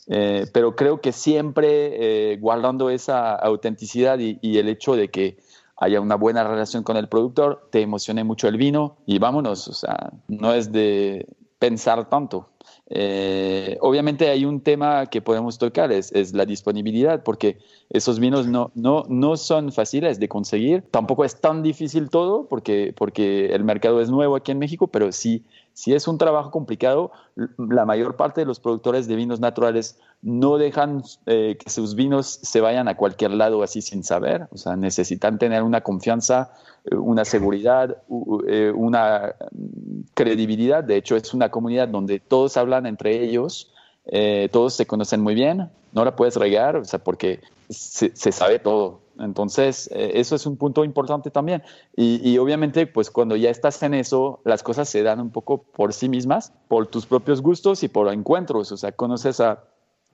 eh, 0.09 0.47
pero 0.53 0.75
creo 0.75 1.01
que 1.01 1.13
siempre 1.13 2.33
eh, 2.33 2.37
guardando 2.39 2.91
esa 2.91 3.35
autenticidad 3.35 4.19
y, 4.19 4.39
y, 4.43 4.59
el 4.59 4.69
hecho 4.69 4.97
de 4.97 5.09
que 5.09 5.39
haya 5.77 6.01
una 6.01 6.17
buena 6.17 6.45
relación 6.45 6.83
con 6.83 6.97
el 6.97 7.09
productor, 7.09 7.69
te 7.71 7.81
emocione 7.81 8.25
mucho 8.25 8.49
el 8.49 8.57
vino 8.57 8.97
y 9.07 9.19
vámonos, 9.19 9.69
o 9.69 9.75
sea, 9.75 10.13
no 10.29 10.53
es 10.55 10.73
de 10.73 11.27
pensar 11.59 12.09
tanto. 12.09 12.49
Eh, 12.95 13.79
obviamente 13.81 14.29
hay 14.29 14.45
un 14.45 14.61
tema 14.61 15.07
que 15.07 15.23
podemos 15.23 15.59
tocar, 15.59 15.93
es, 15.93 16.13
es, 16.13 16.35
la 16.35 16.45
disponibilidad, 16.45 17.23
porque 17.23 17.59
esos 17.89 18.19
vinos 18.19 18.47
no, 18.47 18.71
no, 18.75 19.05
no 19.09 19.37
son 19.37 19.73
fáciles 19.73 20.21
de 20.21 20.29
conseguir, 20.29 20.83
tampoco 20.91 21.25
es 21.25 21.41
tan 21.41 21.63
difícil 21.63 22.11
todo, 22.11 22.47
porque, 22.49 22.93
porque 22.97 23.47
el 23.47 23.65
mercado 23.65 24.01
es 24.01 24.11
nuevo 24.11 24.37
aquí 24.37 24.53
en 24.53 24.59
México, 24.59 24.89
pero 24.89 25.11
sí 25.13 25.45
si 25.75 25.95
es 25.95 26.07
un 26.07 26.19
trabajo 26.19 26.51
complicado, 26.51 27.13
la 27.57 27.85
mayor 27.85 28.17
parte 28.17 28.43
de 28.43 28.47
los 28.47 28.61
productores 28.61 29.09
de 29.09 29.17
vinos 29.17 29.41
naturales 29.41 29.99
no 30.21 30.59
dejan 30.59 31.03
eh, 31.27 31.57
que 31.59 31.71
sus 31.71 31.95
vinos 31.95 32.39
se 32.43 32.61
vayan 32.61 32.89
a 32.89 32.97
cualquier 32.97 33.33
lado 33.33 33.63
así 33.63 33.83
sin 33.83 34.05
saber. 34.05 34.49
O 34.53 34.57
sea, 34.57 34.77
necesitan 34.77 35.39
tener 35.39 35.63
una 35.63 35.81
confianza, 35.81 36.53
eh, 36.85 36.95
una 36.95 37.25
seguridad, 37.25 37.99
eh, 38.47 38.73
una 38.75 39.35
credibilidad. 40.15 40.85
De 40.85 40.97
hecho, 40.97 41.17
es 41.17 41.35
una 41.35 41.51
comunidad 41.51 41.89
donde 41.89 42.21
todos 42.21 42.57
hablan 42.57 42.87
entre 42.87 43.23
ellos, 43.23 43.73
todos 44.51 44.75
se 44.75 44.87
conocen 44.87 45.21
muy 45.21 45.35
bien. 45.35 45.71
No 45.93 46.05
la 46.05 46.17
puedes 46.17 46.35
regar, 46.35 46.77
o 46.77 46.85
sea, 46.85 46.99
porque 46.99 47.41
se 47.69 48.33
sabe 48.33 48.59
todo. 48.59 49.02
Entonces, 49.23 49.89
eh, 49.93 50.13
eso 50.15 50.35
es 50.35 50.47
un 50.47 50.57
punto 50.57 50.85
importante 50.85 51.31
también. 51.31 51.63
Y, 51.97 52.37
obviamente, 52.39 52.87
pues 52.87 53.11
cuando 53.11 53.37
ya 53.37 53.51
estás 53.51 53.83
en 53.83 53.95
eso, 53.95 54.41
las 54.45 54.63
cosas 54.63 54.89
se 54.89 55.03
dan 55.03 55.21
un 55.21 55.31
poco 55.31 55.63
por 55.63 55.93
sí 55.93 56.09
mismas, 56.09 56.53
por 56.69 56.87
tus 56.87 57.07
propios 57.07 57.41
gustos 57.41 57.83
y 57.83 57.89
por 57.89 58.13
encuentros. 58.13 58.73
O 58.73 58.77
sea, 58.77 58.93
conoces 58.93 59.41
a 59.41 59.65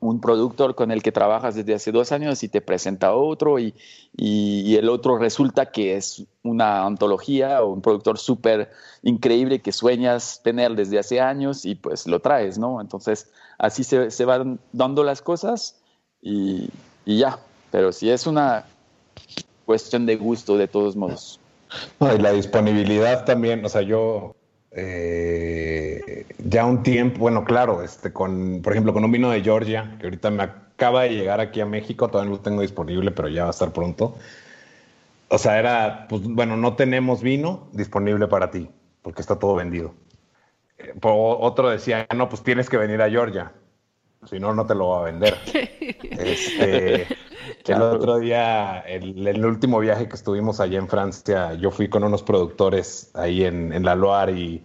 un 0.01 0.21
productor 0.21 0.75
con 0.75 0.93
el 0.93 1.03
que 1.03 1.11
trabajas 1.11 1.57
desde 1.57 1.75
hace 1.75 1.91
dos 1.91 2.13
años 2.13 2.45
y 2.45 2.49
te 2.49 2.61
presenta 2.61 3.15
otro 3.15 3.59
y, 3.59 3.75
y, 4.17 4.77
el 4.77 4.89
otro 4.89 5.19
resulta 5.19 5.73
que 5.73 5.97
es 5.97 6.25
una 6.45 6.87
antología 6.87 7.63
o 7.65 7.73
un 7.73 7.83
productor 7.83 8.17
súper 8.19 8.71
increíble 9.03 9.61
que 9.61 9.73
sueñas 9.73 10.41
tener 10.45 10.77
desde 10.77 11.01
hace 11.01 11.21
años 11.21 11.65
y 11.65 11.75
pues 11.75 12.07
lo 12.07 12.21
traes, 12.21 12.59
¿no? 12.59 12.81
Entonces, 12.81 13.31
así 13.59 13.83
se, 13.83 14.13
se 14.13 14.25
van 14.25 14.61
dando 14.73 15.03
las 15.03 15.21
cosas 15.21 15.81
y, 16.23 16.71
y 17.05 17.19
ya. 17.19 17.41
Pero 17.71 17.93
si 17.93 18.09
es 18.09 18.27
una 18.27 18.65
cuestión 19.65 20.07
de 20.07 20.17
gusto 20.17 20.57
de 20.57 20.69
todos 20.69 20.97
modos. 20.97 21.41
No, 22.01 22.15
y 22.15 22.19
la 22.19 22.33
disponibilidad 22.33 23.25
también, 23.25 23.65
o 23.65 23.69
sea, 23.69 23.83
yo 23.83 24.35
eh, 24.71 26.27
ya 26.39 26.65
un 26.65 26.83
tiempo, 26.83 27.21
bueno, 27.21 27.45
claro, 27.45 27.83
este, 27.83 28.13
con, 28.13 28.61
por 28.63 28.73
ejemplo, 28.73 28.93
con 28.93 29.05
un 29.05 29.13
vino 29.13 29.31
de 29.31 29.43
Georgia, 29.43 29.97
que 29.99 30.07
ahorita 30.07 30.31
me 30.31 30.43
acaba 30.43 31.03
de 31.03 31.11
llegar 31.11 31.41
aquí 31.41 31.61
a 31.61 31.67
México, 31.67 32.09
todavía 32.09 32.31
no 32.31 32.37
lo 32.37 32.43
tengo 32.43 32.63
disponible, 32.63 33.11
pero 33.11 33.29
ya 33.29 33.43
va 33.43 33.49
a 33.49 33.51
estar 33.51 33.73
pronto. 33.73 34.17
O 35.29 35.39
sea, 35.39 35.59
era, 35.59 36.07
pues 36.09 36.23
bueno, 36.23 36.57
no 36.57 36.75
tenemos 36.77 37.23
vino 37.23 37.69
disponible 37.73 38.29
para 38.29 38.51
ti, 38.51 38.69
porque 39.03 39.21
está 39.21 39.39
todo 39.39 39.55
vendido. 39.57 39.95
Eh, 40.79 40.95
otro 41.03 41.71
decía, 41.71 42.07
no, 42.15 42.29
pues 42.29 42.43
tienes 42.43 42.71
que 42.71 42.77
venir 42.77 43.03
a 43.03 43.11
Georgia, 43.11 43.53
si 44.29 44.39
no, 44.39 44.55
no 44.55 44.67
te 44.67 44.75
lo 44.75 44.91
va 44.91 45.01
a 45.01 45.05
vender. 45.05 45.37
este, 46.03 47.07
el 47.67 47.83
otro 47.83 48.19
día, 48.19 48.81
el, 48.81 49.27
el, 49.27 49.45
último 49.45 49.79
viaje 49.79 50.09
que 50.09 50.17
estuvimos 50.17 50.61
allá 50.61 50.79
en 50.79 50.89
Francia, 50.89 51.55
yo 51.55 51.71
fui 51.71 51.89
con 51.89 52.05
unos 52.05 52.23
productores 52.23 53.11
ahí 53.15 53.45
en, 53.45 53.73
en 53.73 53.85
la 53.85 53.95
Loire 53.95 54.33
y, 54.33 54.63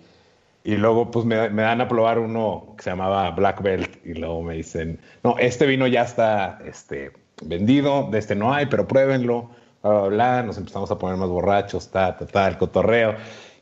y 0.63 0.75
luego 0.77 1.11
pues 1.11 1.25
me, 1.25 1.49
me, 1.49 1.63
dan 1.63 1.81
a 1.81 1.87
probar 1.87 2.19
uno 2.19 2.73
que 2.77 2.83
se 2.83 2.89
llamaba 2.91 3.31
Black 3.31 3.61
Belt 3.61 4.05
y 4.05 4.13
luego 4.13 4.41
me 4.41 4.55
dicen, 4.55 4.99
no, 5.23 5.37
este 5.37 5.65
vino 5.65 5.87
ya 5.87 6.03
está 6.03 6.59
este, 6.65 7.11
vendido, 7.41 8.09
de 8.11 8.19
este 8.19 8.35
no 8.35 8.53
hay, 8.53 8.67
pero 8.67 8.87
pruébenlo, 8.87 9.49
bla, 9.81 9.91
bla, 9.91 10.07
bla, 10.07 10.43
nos 10.43 10.57
empezamos 10.57 10.89
a 10.91 10.97
poner 10.97 11.17
más 11.17 11.29
borrachos, 11.29 11.89
ta, 11.89 12.17
ta, 12.17 12.25
ta, 12.25 12.47
el 12.47 12.57
cotorreo. 12.57 13.15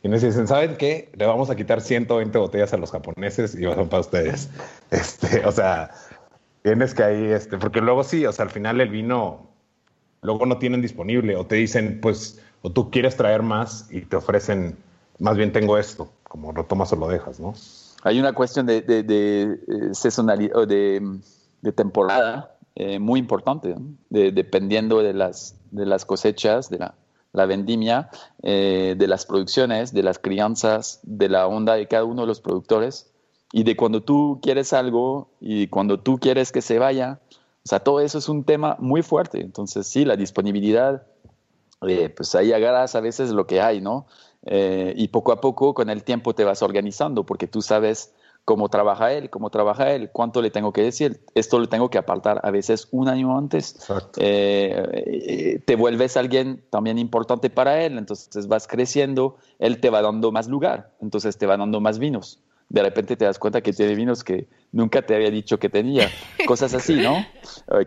Y 0.03 0.09
nos 0.09 0.21
dicen, 0.21 0.47
¿saben 0.47 0.77
qué? 0.77 1.09
Le 1.15 1.27
vamos 1.27 1.51
a 1.51 1.55
quitar 1.55 1.79
120 1.79 2.35
botellas 2.39 2.73
a 2.73 2.77
los 2.77 2.91
japoneses 2.91 3.53
y 3.53 3.63
son 3.63 3.87
para 3.87 4.01
ustedes. 4.01 4.49
Este, 4.91 5.45
o 5.45 5.51
sea, 5.53 5.91
Tienes 6.61 6.93
que 6.93 7.03
ahí, 7.03 7.25
este, 7.25 7.57
porque 7.57 7.81
luego 7.81 8.03
sí, 8.03 8.25
o 8.25 8.31
sea, 8.31 8.45
al 8.45 8.51
final 8.51 8.79
el 8.81 8.89
vino, 8.89 9.49
luego 10.21 10.45
no 10.45 10.57
tienen 10.57 10.81
disponible 10.81 11.35
o 11.35 11.45
te 11.45 11.55
dicen, 11.55 11.99
pues, 12.01 12.39
o 12.61 12.71
tú 12.71 12.91
quieres 12.91 13.17
traer 13.17 13.41
más 13.41 13.87
y 13.91 14.01
te 14.01 14.15
ofrecen, 14.15 14.77
más 15.19 15.37
bien 15.37 15.51
tengo 15.51 15.77
esto, 15.77 16.11
como 16.23 16.53
lo 16.53 16.65
tomas 16.65 16.93
o 16.93 16.95
lo 16.95 17.07
dejas, 17.07 17.39
¿no? 17.39 17.53
Hay 18.03 18.19
una 18.19 18.33
cuestión 18.33 18.65
de, 18.65 18.81
de, 18.81 19.03
de, 19.03 19.59
eh, 19.67 21.01
de, 21.61 21.71
temporada 21.71 22.55
eh, 22.75 22.97
muy 22.99 23.19
importante, 23.19 23.75
dependiendo 24.09 25.03
de 25.03 25.13
las, 25.13 25.55
de 25.69 25.85
las 25.85 26.05
cosechas, 26.05 26.69
de 26.69 26.79
la, 26.79 26.95
la 27.33 27.45
vendimia, 27.45 28.09
eh, 28.41 28.95
de 28.97 29.07
las 29.07 29.25
producciones, 29.25 29.93
de 29.93 30.03
las 30.03 30.19
crianzas, 30.19 30.99
de 31.03 31.29
la 31.29 31.47
onda 31.47 31.75
de 31.75 31.87
cada 31.87 32.03
uno 32.03 32.21
de 32.21 32.27
los 32.27 32.41
productores 32.41 33.10
y 33.51 33.63
de 33.63 33.75
cuando 33.75 34.01
tú 34.01 34.39
quieres 34.41 34.73
algo 34.73 35.29
y 35.39 35.67
cuando 35.67 35.99
tú 35.99 36.19
quieres 36.19 36.51
que 36.51 36.61
se 36.61 36.79
vaya. 36.79 37.19
O 37.63 37.67
sea, 37.67 37.79
todo 37.79 37.99
eso 37.99 38.17
es 38.17 38.29
un 38.29 38.43
tema 38.43 38.77
muy 38.79 39.01
fuerte. 39.01 39.41
Entonces, 39.41 39.87
sí, 39.87 40.05
la 40.05 40.15
disponibilidad, 40.15 41.03
eh, 41.87 42.09
pues 42.09 42.33
ahí 42.35 42.53
agarras 42.53 42.95
a 42.95 43.01
veces 43.01 43.31
lo 43.31 43.45
que 43.45 43.61
hay, 43.61 43.81
¿no? 43.81 44.07
Eh, 44.45 44.93
y 44.95 45.09
poco 45.09 45.31
a 45.31 45.41
poco, 45.41 45.73
con 45.73 45.89
el 45.89 46.03
tiempo, 46.03 46.33
te 46.33 46.43
vas 46.43 46.63
organizando 46.63 47.25
porque 47.25 47.47
tú 47.47 47.61
sabes 47.61 48.13
cómo 48.43 48.69
trabaja 48.69 49.13
él, 49.13 49.29
cómo 49.29 49.51
trabaja 49.51 49.91
él, 49.91 50.09
cuánto 50.11 50.41
le 50.41 50.49
tengo 50.49 50.73
que 50.73 50.81
decir. 50.81 51.23
Esto 51.35 51.59
lo 51.59 51.69
tengo 51.69 51.91
que 51.91 51.99
apartar 51.99 52.41
a 52.43 52.49
veces 52.49 52.87
un 52.89 53.07
año 53.07 53.37
antes. 53.37 53.85
Eh, 54.17 55.61
te 55.63 55.75
vuelves 55.75 56.17
alguien 56.17 56.63
también 56.71 56.97
importante 56.97 57.51
para 57.51 57.83
él, 57.83 57.99
entonces 57.99 58.47
vas 58.47 58.65
creciendo, 58.65 59.37
él 59.59 59.79
te 59.79 59.91
va 59.91 60.01
dando 60.01 60.31
más 60.31 60.47
lugar, 60.47 60.89
entonces 61.01 61.37
te 61.37 61.45
va 61.45 61.57
dando 61.57 61.79
más 61.79 61.99
vinos 61.99 62.39
de 62.71 62.83
repente 62.83 63.17
te 63.17 63.25
das 63.25 63.37
cuenta 63.37 63.59
que 63.59 63.73
tiene 63.73 63.95
vinos 63.95 64.23
que 64.23 64.47
nunca 64.71 65.01
te 65.01 65.13
había 65.13 65.29
dicho 65.29 65.59
que 65.59 65.67
tenía. 65.67 66.09
Cosas 66.47 66.73
así, 66.73 66.95
¿no? 66.95 67.25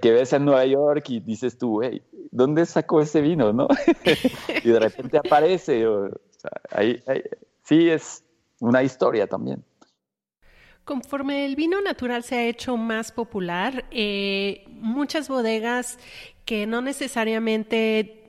Que 0.00 0.12
ves 0.12 0.34
en 0.34 0.44
Nueva 0.44 0.66
York 0.66 1.08
y 1.08 1.20
dices 1.20 1.56
tú, 1.56 1.82
hey, 1.82 2.02
¿dónde 2.30 2.66
sacó 2.66 3.00
ese 3.00 3.22
vino, 3.22 3.52
no? 3.52 3.66
y 4.64 4.68
de 4.68 4.78
repente 4.78 5.16
aparece. 5.16 5.86
ahí, 6.70 7.02
sí, 7.62 7.88
es 7.88 8.24
una 8.60 8.82
historia 8.82 9.26
también. 9.26 9.64
Conforme 10.84 11.46
el 11.46 11.56
vino 11.56 11.80
natural 11.80 12.22
se 12.22 12.36
ha 12.36 12.44
hecho 12.44 12.76
más 12.76 13.10
popular, 13.10 13.86
eh, 13.90 14.64
muchas 14.68 15.30
bodegas 15.30 15.98
que 16.44 16.66
no 16.66 16.82
necesariamente 16.82 18.23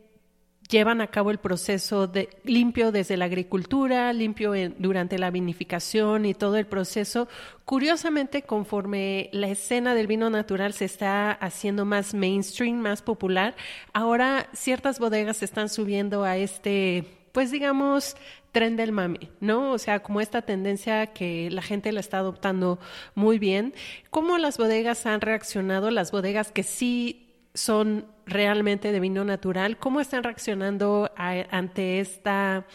llevan 0.69 1.01
a 1.01 1.07
cabo 1.07 1.31
el 1.31 1.37
proceso 1.37 2.07
de 2.07 2.29
limpio 2.43 2.91
desde 2.91 3.17
la 3.17 3.25
agricultura, 3.25 4.11
limpio 4.13 4.53
durante 4.77 5.17
la 5.19 5.31
vinificación 5.31 6.25
y 6.25 6.33
todo 6.33 6.57
el 6.57 6.65
proceso. 6.65 7.27
Curiosamente, 7.65 8.43
conforme 8.43 9.29
la 9.31 9.47
escena 9.47 9.95
del 9.95 10.07
vino 10.07 10.29
natural 10.29 10.73
se 10.73 10.85
está 10.85 11.31
haciendo 11.31 11.85
más 11.85 12.13
mainstream, 12.13 12.77
más 12.77 13.01
popular, 13.01 13.55
ahora 13.93 14.47
ciertas 14.53 14.99
bodegas 14.99 15.43
están 15.43 15.69
subiendo 15.69 16.23
a 16.23 16.37
este, 16.37 17.05
pues 17.31 17.51
digamos, 17.51 18.15
tren 18.51 18.77
del 18.77 18.91
mami, 18.91 19.29
¿no? 19.41 19.71
O 19.73 19.77
sea, 19.77 19.99
como 19.99 20.21
esta 20.21 20.43
tendencia 20.43 21.07
que 21.07 21.49
la 21.51 21.61
gente 21.61 21.91
la 21.91 21.99
está 21.99 22.19
adoptando 22.19 22.79
muy 23.13 23.37
bien. 23.37 23.73
¿Cómo 24.09 24.37
las 24.37 24.57
bodegas 24.57 25.05
han 25.05 25.21
reaccionado? 25.21 25.91
Las 25.91 26.11
bodegas 26.11 26.51
que 26.51 26.63
sí 26.63 27.33
son 27.53 28.05
realmente 28.25 28.91
de 28.91 28.99
vino 28.99 29.23
natural, 29.23 29.77
¿cómo 29.77 29.99
están 29.99 30.23
reaccionando 30.23 31.11
ante 31.15 31.99
esta 31.99 32.65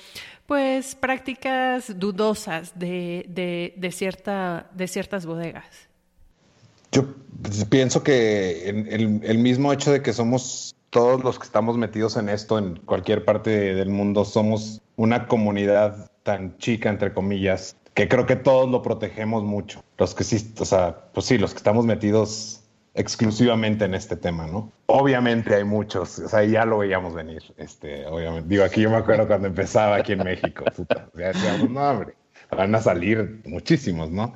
pues 0.46 0.96
prácticas 0.96 1.98
dudosas 1.98 2.76
de, 2.76 3.24
de, 3.76 3.92
cierta, 3.92 4.68
de 4.74 4.88
ciertas 4.88 5.24
bodegas? 5.24 5.88
Yo 6.90 7.06
pienso 7.68 8.02
que 8.02 8.68
el, 8.68 9.20
el, 9.22 9.38
mismo 9.38 9.72
hecho 9.72 9.92
de 9.92 10.02
que 10.02 10.12
somos 10.12 10.74
todos 10.90 11.22
los 11.22 11.38
que 11.38 11.44
estamos 11.44 11.76
metidos 11.76 12.16
en 12.16 12.28
esto 12.28 12.58
en 12.58 12.76
cualquier 12.76 13.24
parte 13.24 13.50
del 13.50 13.90
mundo, 13.90 14.24
somos 14.24 14.82
una 14.96 15.28
comunidad 15.28 16.10
tan 16.24 16.58
chica, 16.58 16.90
entre 16.90 17.14
comillas, 17.14 17.76
que 17.94 18.08
creo 18.08 18.26
que 18.26 18.36
todos 18.36 18.68
lo 18.68 18.82
protegemos 18.82 19.44
mucho. 19.44 19.84
Los 19.98 20.14
que 20.14 20.24
sí, 20.24 20.52
o 20.58 20.64
sea, 20.64 21.10
pues 21.12 21.26
sí, 21.26 21.38
los 21.38 21.52
que 21.52 21.58
estamos 21.58 21.86
metidos 21.86 22.59
exclusivamente 22.94 23.84
en 23.84 23.94
este 23.94 24.16
tema, 24.16 24.46
¿no? 24.46 24.72
Obviamente 24.86 25.54
hay 25.54 25.64
muchos, 25.64 26.18
o 26.18 26.28
sea, 26.28 26.44
ya 26.44 26.64
lo 26.64 26.78
veíamos 26.78 27.14
venir, 27.14 27.42
este, 27.56 28.06
obviamente. 28.06 28.48
Digo, 28.48 28.64
aquí 28.64 28.82
yo 28.82 28.90
me 28.90 28.96
acuerdo 28.96 29.26
cuando 29.26 29.46
empezaba 29.48 29.96
aquí 29.96 30.12
en 30.12 30.24
México, 30.24 30.64
puta, 30.76 31.08
decíamos, 31.14 31.70
no, 31.70 31.80
hombre, 31.80 32.14
van 32.50 32.74
a 32.74 32.80
salir 32.80 33.42
muchísimos, 33.44 34.10
¿no? 34.10 34.34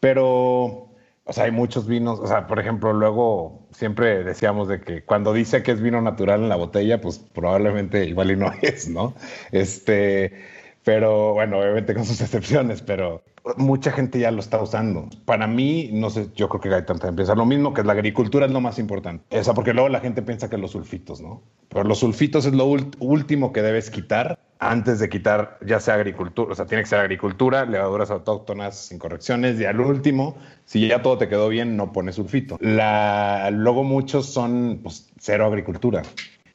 Pero, 0.00 0.88
o 1.24 1.32
sea, 1.32 1.44
hay 1.44 1.50
muchos 1.50 1.86
vinos, 1.86 2.20
o 2.20 2.26
sea, 2.26 2.46
por 2.46 2.60
ejemplo, 2.60 2.92
luego 2.92 3.66
siempre 3.72 4.22
decíamos 4.24 4.68
de 4.68 4.80
que 4.80 5.04
cuando 5.04 5.32
dice 5.32 5.62
que 5.62 5.72
es 5.72 5.80
vino 5.80 6.00
natural 6.00 6.42
en 6.42 6.48
la 6.48 6.56
botella, 6.56 7.00
pues 7.00 7.18
probablemente 7.18 8.04
igual 8.06 8.30
y 8.30 8.36
no 8.36 8.52
es, 8.62 8.88
¿no? 8.88 9.14
Este, 9.50 10.44
pero 10.84 11.34
bueno, 11.34 11.58
obviamente 11.58 11.94
con 11.94 12.04
sus 12.04 12.20
excepciones, 12.22 12.82
pero 12.82 13.22
mucha 13.56 13.90
gente 13.90 14.18
ya 14.18 14.30
lo 14.30 14.40
está 14.40 14.62
usando. 14.62 15.08
Para 15.24 15.46
mí, 15.46 15.90
no 15.92 16.10
sé, 16.10 16.28
yo 16.34 16.48
creo 16.48 16.60
que 16.60 16.74
hay 16.74 16.84
tanta 16.84 17.08
empresa. 17.08 17.34
Lo 17.34 17.44
mismo 17.46 17.74
que 17.74 17.82
la 17.82 17.92
agricultura 17.92 18.46
es 18.46 18.52
lo 18.52 18.60
más 18.60 18.78
importante. 18.78 19.24
Esa, 19.30 19.54
porque 19.54 19.74
luego 19.74 19.88
la 19.88 20.00
gente 20.00 20.22
piensa 20.22 20.48
que 20.48 20.58
los 20.58 20.72
sulfitos, 20.72 21.20
¿no? 21.20 21.42
Pero 21.68 21.84
los 21.84 21.98
sulfitos 21.98 22.46
es 22.46 22.52
lo 22.52 22.66
último 22.66 23.52
que 23.52 23.62
debes 23.62 23.90
quitar 23.90 24.38
antes 24.62 25.00
de 25.00 25.08
quitar 25.08 25.58
ya 25.66 25.80
sea 25.80 25.94
agricultura, 25.94 26.52
o 26.52 26.54
sea, 26.54 26.66
tiene 26.66 26.84
que 26.84 26.88
ser 26.88 27.00
agricultura, 27.00 27.64
levaduras 27.64 28.12
autóctonas 28.12 28.76
sin 28.78 28.98
correcciones, 28.98 29.60
y 29.60 29.64
al 29.64 29.80
último, 29.80 30.36
si 30.66 30.86
ya 30.86 31.02
todo 31.02 31.18
te 31.18 31.28
quedó 31.28 31.48
bien, 31.48 31.76
no 31.76 31.90
pones 31.90 32.14
sulfito. 32.14 32.58
La, 32.60 33.50
luego 33.50 33.82
muchos 33.82 34.26
son 34.26 34.78
pues, 34.80 35.10
cero 35.18 35.46
agricultura 35.46 36.02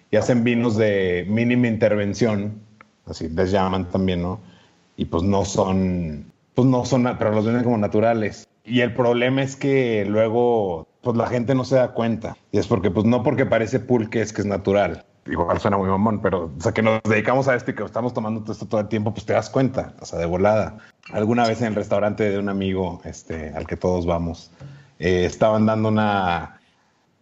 y 0.09 0.15
hacen 0.15 0.45
vinos 0.45 0.77
de 0.77 1.25
mínima 1.27 1.67
intervención, 1.67 2.61
así 3.09 3.29
les 3.29 3.51
llaman 3.51 3.89
también, 3.89 4.21
¿no? 4.21 4.39
Y 4.95 5.05
pues 5.05 5.23
no 5.23 5.45
son 5.45 6.31
pues 6.57 6.67
no 6.67 6.85
son, 6.85 7.03
pero 7.19 7.31
los 7.33 7.45
venden 7.45 7.63
como 7.63 7.77
naturales. 7.77 8.47
Y 8.63 8.81
el 8.81 8.91
problema 8.91 9.43
es 9.43 9.55
que 9.55 10.05
luego, 10.05 10.87
pues 11.01 11.15
la 11.15 11.27
gente 11.27 11.53
no 11.53 11.63
se 11.63 11.75
da 11.75 11.93
cuenta. 11.93 12.35
Y 12.51 12.57
es 12.57 12.65
porque, 12.65 12.89
pues 12.89 13.05
no 13.05 13.21
porque 13.21 13.45
parece 13.45 13.79
pulque 13.79 14.21
es 14.21 14.33
que 14.33 14.41
es 14.41 14.47
natural. 14.47 15.05
Igual 15.27 15.59
suena 15.59 15.77
muy 15.77 15.87
mamón, 15.87 16.19
pero, 16.19 16.45
o 16.57 16.59
sea, 16.59 16.71
que 16.71 16.81
nos 16.81 16.99
dedicamos 17.03 17.47
a 17.47 17.53
esto 17.53 17.69
y 17.69 17.75
que 17.75 17.83
estamos 17.83 18.11
tomando 18.11 18.51
esto 18.51 18.65
todo 18.65 18.81
el 18.81 18.87
tiempo, 18.87 19.13
pues 19.13 19.23
te 19.27 19.33
das 19.33 19.51
cuenta, 19.51 19.93
o 20.01 20.05
sea, 20.05 20.17
de 20.17 20.25
volada. 20.25 20.79
Alguna 21.11 21.47
vez 21.47 21.61
en 21.61 21.67
el 21.67 21.75
restaurante 21.75 22.27
de 22.27 22.39
un 22.39 22.49
amigo, 22.49 23.01
este, 23.05 23.53
al 23.53 23.67
que 23.67 23.77
todos 23.77 24.07
vamos, 24.07 24.49
eh, 24.97 25.25
estaban 25.25 25.67
dando 25.67 25.89
una, 25.89 26.56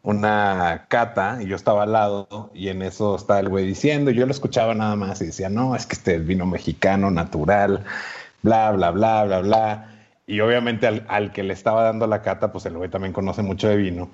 una 0.05 0.85
cata 0.87 1.39
y 1.41 1.47
yo 1.47 1.55
estaba 1.55 1.83
al 1.83 1.91
lado 1.91 2.51
y 2.53 2.69
en 2.69 2.81
eso 2.81 3.15
estaba 3.15 3.39
el 3.41 3.49
güey 3.49 3.65
diciendo, 3.65 4.11
yo 4.11 4.25
lo 4.25 4.31
escuchaba 4.31 4.73
nada 4.73 4.95
más 4.95 5.21
y 5.21 5.25
decía, 5.25 5.49
no, 5.49 5.75
es 5.75 5.85
que 5.85 5.95
este 5.95 6.15
es 6.15 6.25
vino 6.25 6.45
mexicano 6.45 7.11
natural 7.11 7.83
bla, 8.45 8.71
bla, 8.71 8.91
bla, 8.91 9.25
bla, 9.25 9.39
bla. 9.41 9.91
Y 10.27 10.39
obviamente 10.39 10.87
al, 10.87 11.33
que 11.33 11.43
le 11.43 11.53
estaba 11.53 11.83
dando 11.83 12.07
la 12.07 12.21
cata, 12.21 12.51
pues 12.51 12.65
el 12.65 12.77
güey 12.77 12.89
también 12.89 13.13
conoce 13.13 13.41
mucho 13.41 13.67
de 13.67 13.75
vino 13.75 14.09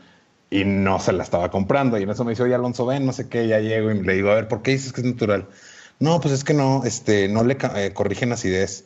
y 0.50 0.66
no 0.66 1.00
se 1.00 1.12
la 1.14 1.24
estaba 1.24 1.52
comprando. 1.52 1.98
Y 1.98 2.04
en 2.04 2.10
eso 2.10 2.24
me 2.24 2.32
dice, 2.32 2.44
oye, 2.44 2.56
Alonso, 2.56 2.86
ven, 2.86 3.06
no 3.06 3.14
sé 3.14 3.30
qué, 3.30 3.48
ya 3.48 3.60
llego 3.60 3.92
y 3.92 4.02
le 4.02 4.14
digo, 4.14 4.32
a 4.32 4.36
ver, 4.36 4.48
¿por 4.48 4.62
qué 4.62 4.72
dices 4.72 4.94
que 4.94 5.02
es 5.02 5.08
natural? 5.08 5.48
No, 6.00 6.20
pues 6.20 6.34
es 6.34 6.44
que 6.44 6.54
no, 6.54 6.84
este, 6.86 7.28
no 7.28 7.44
le 7.44 7.58
eh, 7.76 7.94
corrigen 7.94 8.32
acidez. 8.32 8.86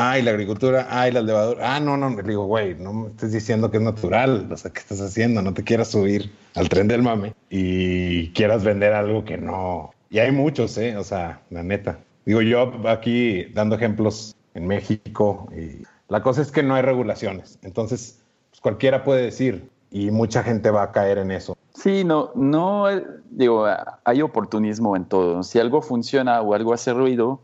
Ah, 0.00 0.16
y 0.16 0.22
la 0.22 0.30
agricultura, 0.30 0.86
ah, 0.90 1.08
y 1.08 1.10
la 1.10 1.22
levadura. 1.22 1.74
Ah, 1.74 1.80
no, 1.80 1.96
no, 1.96 2.10
le 2.10 2.22
digo, 2.22 2.46
güey, 2.46 2.76
no 2.76 2.92
me 2.92 3.08
estés 3.08 3.32
diciendo 3.32 3.68
que 3.68 3.78
es 3.78 3.82
natural. 3.82 4.46
O 4.48 4.56
sea, 4.56 4.70
¿qué 4.70 4.78
estás 4.78 5.00
haciendo? 5.00 5.42
No 5.42 5.52
te 5.52 5.64
quieras 5.64 5.88
subir 5.88 6.30
al 6.54 6.68
tren 6.68 6.86
del 6.86 7.02
mame 7.02 7.34
y 7.50 8.28
quieras 8.30 8.62
vender 8.62 8.92
algo 8.92 9.24
que 9.24 9.38
no. 9.38 9.90
Y 10.08 10.20
hay 10.20 10.30
muchos, 10.30 10.78
¿eh? 10.78 10.96
O 10.96 11.02
sea, 11.02 11.40
la 11.50 11.64
neta. 11.64 11.98
Digo, 12.24 12.42
yo 12.42 12.72
aquí 12.86 13.46
dando 13.46 13.74
ejemplos 13.74 14.36
en 14.54 14.68
México. 14.68 15.48
Y 15.52 15.82
la 16.08 16.22
cosa 16.22 16.42
es 16.42 16.52
que 16.52 16.62
no 16.62 16.76
hay 16.76 16.82
regulaciones. 16.82 17.58
Entonces, 17.62 18.20
pues, 18.50 18.60
cualquiera 18.60 19.02
puede 19.02 19.22
decir 19.24 19.68
y 19.90 20.12
mucha 20.12 20.44
gente 20.44 20.70
va 20.70 20.84
a 20.84 20.92
caer 20.92 21.18
en 21.18 21.32
eso. 21.32 21.56
Sí, 21.74 22.04
no, 22.04 22.30
no, 22.36 22.86
digo, 23.30 23.66
hay 24.04 24.22
oportunismo 24.22 24.94
en 24.94 25.06
todo. 25.06 25.42
Si 25.42 25.58
algo 25.58 25.82
funciona 25.82 26.40
o 26.40 26.54
algo 26.54 26.72
hace 26.72 26.92
ruido, 26.92 27.40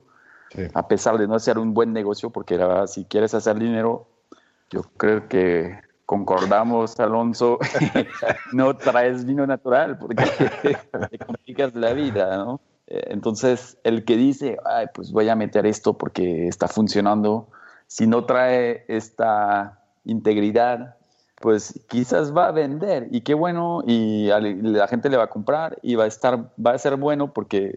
a 0.75 0.89
pesar 0.89 1.19
de 1.19 1.27
no 1.27 1.39
ser 1.39 1.59
un 1.59 1.75
buen 1.75 1.93
negocio, 1.93 2.31
porque 2.31 2.59
si 2.87 3.05
quieres 3.05 3.35
hacer 3.35 3.59
dinero, 3.59 4.07
yo 4.71 4.83
creo 4.97 5.29
que 5.29 5.79
concordamos, 6.07 6.99
Alonso, 7.01 7.59
no 8.53 8.77
traes 8.77 9.25
vino 9.25 9.47
natural 9.47 9.99
porque 9.99 10.25
te 11.11 11.19
complicas 11.19 11.75
la 11.75 11.93
vida, 11.93 12.37
¿no? 12.37 12.61
Eh, 12.87 13.05
entonces, 13.09 13.79
el 13.85 14.05
que 14.05 14.17
dice, 14.17 14.59
Ay, 14.65 14.87
pues 14.93 15.13
voy 15.13 15.29
a 15.29 15.37
meter 15.37 15.67
esto 15.67 15.97
porque 15.97 16.47
está 16.47 16.69
funcionando, 16.69 17.49
si 17.87 18.07
no 18.07 18.25
trae 18.25 18.85
esta 18.89 19.81
integridad, 20.05 20.97
pues 21.41 21.81
quizás 21.89 22.37
va 22.37 22.49
a 22.49 22.53
vender 22.53 23.09
y 23.11 23.23
qué 23.23 23.35
bueno 23.35 23.83
y 23.87 24.29
la 24.29 24.89
gente 24.89 25.11
le 25.11 25.17
va 25.17 25.25
a 25.25 25.31
comprar 25.31 25.79
y 25.83 25.95
va 25.95 26.05
a 26.05 26.07
estar, 26.07 26.51
va 26.65 26.73
a 26.73 26.79
ser 26.79 26.97
bueno 26.97 27.33
porque 27.33 27.75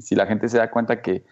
si 0.00 0.14
la 0.14 0.26
gente 0.26 0.48
se 0.48 0.58
da 0.58 0.70
cuenta 0.70 1.00
que 1.00 1.24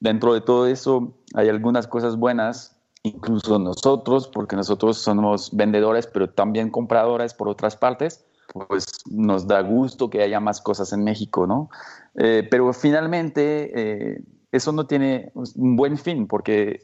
dentro 0.00 0.34
de 0.34 0.40
todo 0.40 0.66
eso 0.66 1.14
hay 1.34 1.48
algunas 1.48 1.86
cosas 1.86 2.16
buenas, 2.16 2.76
incluso 3.02 3.58
nosotros, 3.58 4.28
porque 4.28 4.56
nosotros 4.56 4.98
somos 4.98 5.54
vendedores, 5.54 6.06
pero 6.06 6.30
también 6.30 6.70
compradores 6.70 7.34
por 7.34 7.48
otras 7.48 7.76
partes, 7.76 8.24
pues 8.68 8.86
nos 9.10 9.46
da 9.46 9.60
gusto 9.62 10.08
que 10.10 10.22
haya 10.22 10.40
más 10.40 10.60
cosas 10.60 10.92
en 10.92 11.04
México, 11.04 11.46
¿no? 11.46 11.70
Eh, 12.14 12.46
pero 12.50 12.72
finalmente 12.72 13.70
eh, 14.14 14.22
eso 14.52 14.72
no 14.72 14.86
tiene 14.86 15.32
un 15.34 15.76
buen 15.76 15.98
fin 15.98 16.26
porque, 16.26 16.82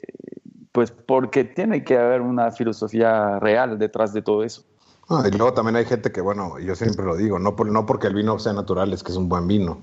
pues 0.73 0.91
porque 0.91 1.45
tiene 1.45 1.85
que 1.85 1.99
haber 1.99 2.21
una 2.21 2.51
filosofía 2.51 3.39
real 3.39 3.79
detrás 3.79 4.13
de 4.13 4.23
todo 4.23 4.43
eso. 4.43 4.65
Ah, 5.09 5.25
y 5.27 5.37
luego 5.37 5.53
también 5.53 5.77
hay 5.77 5.85
gente 5.85 6.13
que, 6.13 6.21
bueno, 6.21 6.59
yo 6.59 6.75
siempre 6.75 7.05
lo 7.05 7.17
digo, 7.17 7.39
no, 7.39 7.53
no 7.53 7.87
porque 7.87 8.07
el 8.07 8.15
vino 8.15 8.39
sea 8.39 8.53
natural 8.53 8.93
es 8.93 9.03
que 9.03 9.13
es 9.13 9.19
un 9.19 9.29
buen 9.29 9.47
vino. 9.47 9.81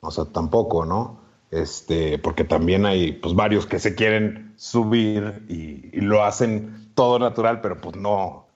O 0.00 0.10
sea, 0.10 0.24
tampoco, 0.24 0.84
¿no? 0.84 1.20
Este, 1.50 2.18
porque 2.18 2.44
también 2.44 2.86
hay 2.86 3.12
pues 3.12 3.34
varios 3.34 3.66
que 3.66 3.80
se 3.80 3.94
quieren 3.94 4.52
subir 4.56 5.44
y, 5.48 5.90
y 5.92 6.00
lo 6.00 6.22
hacen 6.22 6.90
todo 6.94 7.18
natural, 7.18 7.60
pero 7.60 7.80
pues 7.80 7.96
no, 7.96 8.46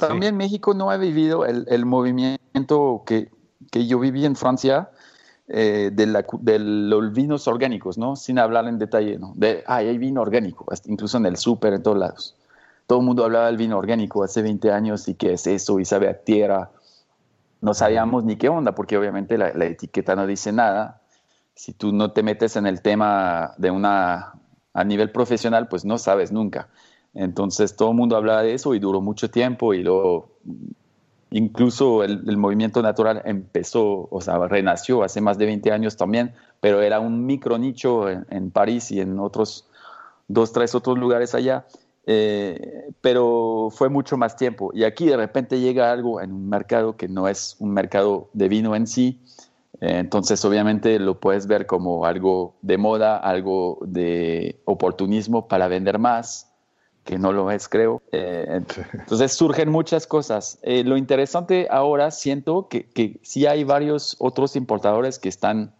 también 0.00 0.36
México 0.36 0.74
no 0.74 0.90
ha 0.90 0.96
vivido 0.96 1.44
el, 1.44 1.86
movimiento 1.86 3.04
que, 3.06 3.30
yo 3.72 3.98
viví 4.00 4.24
en 4.24 4.34
Francia 4.34 4.90
eh, 5.46 5.90
de, 5.92 6.06
los 6.58 7.12
vinos 7.12 7.46
orgánicos, 7.46 7.98
¿no? 7.98 8.16
Sin 8.16 8.38
hablar 8.38 8.66
en 8.66 8.78
detalle, 8.78 9.18
¿no? 9.18 9.32
De, 9.36 9.62
ay, 9.66 9.88
hay 9.88 9.98
vino 9.98 10.22
orgánico, 10.22 10.66
incluso 10.86 11.18
en 11.18 11.26
el 11.26 11.36
súper, 11.36 11.74
en 11.74 11.82
todos 11.82 11.98
lados. 11.98 12.36
Todo 12.86 13.00
el 13.00 13.04
mundo 13.04 13.24
hablaba 13.24 13.46
del 13.46 13.56
vino 13.56 13.78
orgánico 13.78 14.24
hace 14.24 14.42
20 14.42 14.72
años 14.72 15.06
y 15.06 15.14
qué 15.14 15.34
es 15.34 15.46
eso 15.46 15.78
y 15.78 15.84
sabe 15.84 16.08
a 16.08 16.14
tierra. 16.14 16.70
No 17.60 17.74
sabíamos 17.74 18.24
ni 18.24 18.36
qué 18.36 18.48
onda, 18.48 18.74
porque 18.74 18.96
obviamente 18.96 19.38
la, 19.38 19.52
la 19.54 19.66
etiqueta 19.66 20.16
no 20.16 20.26
dice 20.26 20.50
nada. 20.50 20.99
Si 21.54 21.72
tú 21.72 21.92
no 21.92 22.12
te 22.12 22.22
metes 22.22 22.56
en 22.56 22.66
el 22.66 22.80
tema 22.80 23.54
de 23.58 23.70
una 23.70 24.34
a 24.72 24.84
nivel 24.84 25.10
profesional, 25.10 25.68
pues 25.68 25.84
no 25.84 25.98
sabes 25.98 26.32
nunca. 26.32 26.68
Entonces 27.14 27.76
todo 27.76 27.90
el 27.90 27.96
mundo 27.96 28.16
hablaba 28.16 28.42
de 28.42 28.54
eso 28.54 28.74
y 28.74 28.78
duró 28.78 29.00
mucho 29.00 29.30
tiempo 29.30 29.74
y 29.74 29.82
luego 29.82 30.30
incluso 31.30 32.02
el, 32.02 32.36
movimiento 32.36 32.82
natural 32.82 33.22
empezó, 33.24 34.08
o 34.10 34.20
sea, 34.20 34.38
renació 34.48 35.02
hace 35.02 35.20
más 35.20 35.38
de 35.38 35.46
20 35.46 35.72
años 35.72 35.96
también, 35.96 36.34
pero 36.60 36.82
era 36.82 37.00
un 37.00 37.24
micro 37.26 37.58
nicho 37.58 38.08
en, 38.08 38.50
París 38.50 38.90
y 38.90 39.00
en 39.00 39.18
otros 39.18 39.66
dos, 40.28 40.52
tres 40.52 40.74
otros 40.74 40.98
lugares 40.98 41.34
allá, 41.34 41.66
eh, 42.06 42.90
pero 43.00 43.68
fue 43.70 43.88
mucho 43.88 44.16
más 44.16 44.36
tiempo. 44.36 44.70
Y 44.74 44.84
aquí 44.84 45.06
de 45.06 45.16
repente 45.16 45.60
llega 45.60 45.92
algo 45.92 46.20
en 46.20 46.32
un 46.32 46.48
mercado 46.48 46.96
que 46.96 47.08
no 47.08 47.28
es 47.28 47.56
un 47.60 47.72
mercado 47.72 48.28
de 48.32 48.48
vino 48.48 48.74
en 48.74 48.86
sí, 48.86 49.20
entonces, 49.80 50.44
obviamente, 50.44 50.98
lo 50.98 51.20
puedes 51.20 51.46
ver 51.46 51.66
como 51.66 52.04
algo 52.04 52.56
de 52.62 52.76
moda, 52.76 53.16
algo 53.16 53.78
de 53.82 54.60
oportunismo 54.64 55.48
para 55.48 55.68
vender 55.68 55.98
más, 55.98 56.52
que 57.04 57.18
no 57.18 57.32
lo 57.32 57.50
es, 57.50 57.68
creo. 57.68 58.02
Eh, 58.12 58.62
entonces, 58.92 59.32
surgen 59.32 59.70
muchas 59.70 60.06
cosas. 60.06 60.58
Eh, 60.62 60.84
lo 60.84 60.96
interesante 60.96 61.66
ahora, 61.70 62.10
siento 62.10 62.68
que, 62.68 62.88
que 62.90 63.20
sí 63.22 63.46
hay 63.46 63.64
varios 63.64 64.16
otros 64.18 64.54
importadores 64.56 65.18
que 65.18 65.28
están 65.28 65.74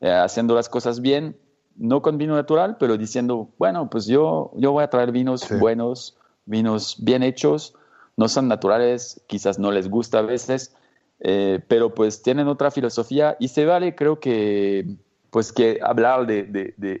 haciendo 0.00 0.54
las 0.54 0.70
cosas 0.70 1.02
bien, 1.02 1.36
no 1.76 2.02
con 2.02 2.18
vino 2.18 2.34
natural, 2.34 2.76
pero 2.78 2.96
diciendo, 2.96 3.48
bueno, 3.58 3.90
pues 3.90 4.06
yo, 4.06 4.52
yo 4.54 4.72
voy 4.72 4.84
a 4.84 4.90
traer 4.90 5.12
vinos 5.12 5.46
buenos, 5.58 6.16
vinos 6.44 6.96
bien 7.00 7.22
hechos, 7.22 7.74
no 8.16 8.28
son 8.28 8.48
naturales, 8.48 9.22
quizás 9.26 9.58
no 9.58 9.72
les 9.72 9.88
gusta 9.88 10.18
a 10.18 10.22
veces, 10.22 10.74
eh, 11.20 11.60
pero 11.68 11.94
pues 11.94 12.22
tienen 12.22 12.48
otra 12.48 12.70
filosofía 12.70 13.36
y 13.38 13.48
se 13.48 13.66
vale, 13.66 13.94
creo 13.94 14.20
que, 14.20 14.86
pues 15.30 15.52
que 15.52 15.78
hablar 15.82 16.26
de, 16.26 16.44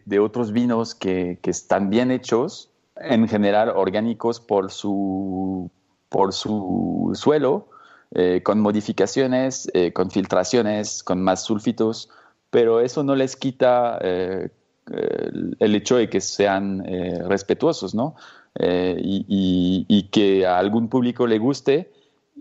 de, 0.04 0.18
otros 0.18 0.52
vinos 0.52 0.94
que, 0.94 1.38
que, 1.40 1.50
están 1.50 1.88
bien 1.88 2.10
hechos, 2.10 2.68
en 2.96 3.26
general 3.28 3.70
orgánicos 3.70 4.38
por 4.38 4.70
su, 4.70 5.70
por 6.10 6.34
su 6.34 7.12
suelo, 7.14 7.68
eh, 8.14 8.42
con 8.44 8.60
modificaciones, 8.60 9.70
eh, 9.72 9.92
con 9.92 10.10
filtraciones, 10.10 11.02
con 11.02 11.22
más 11.22 11.44
sulfitos, 11.44 12.10
pero 12.50 12.80
eso 12.80 13.02
no 13.02 13.14
les 13.14 13.36
quita 13.36 13.98
el 14.00 15.74
hecho 15.74 15.96
de 15.96 16.10
que 16.10 16.20
sean 16.20 16.84
respetuosos, 17.28 17.94
¿no? 17.94 18.16
Y, 18.58 19.24
y, 19.28 19.86
y, 19.88 20.02
que 20.10 20.44
a 20.44 20.58
algún 20.58 20.88
público 20.88 21.28
le 21.28 21.38
guste 21.38 21.92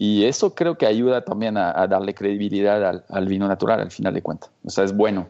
y 0.01 0.23
eso 0.23 0.55
creo 0.55 0.77
que 0.77 0.85
ayuda 0.85 1.25
también 1.25 1.57
a, 1.57 1.85
darle 1.85 2.13
credibilidad 2.13 3.03
al, 3.09 3.27
vino 3.27 3.49
natural 3.49 3.81
al 3.81 3.91
final 3.91 4.13
de 4.13 4.21
cuentas. 4.21 4.49
O 4.63 4.69
sea, 4.69 4.85
es 4.85 4.95
bueno. 4.95 5.27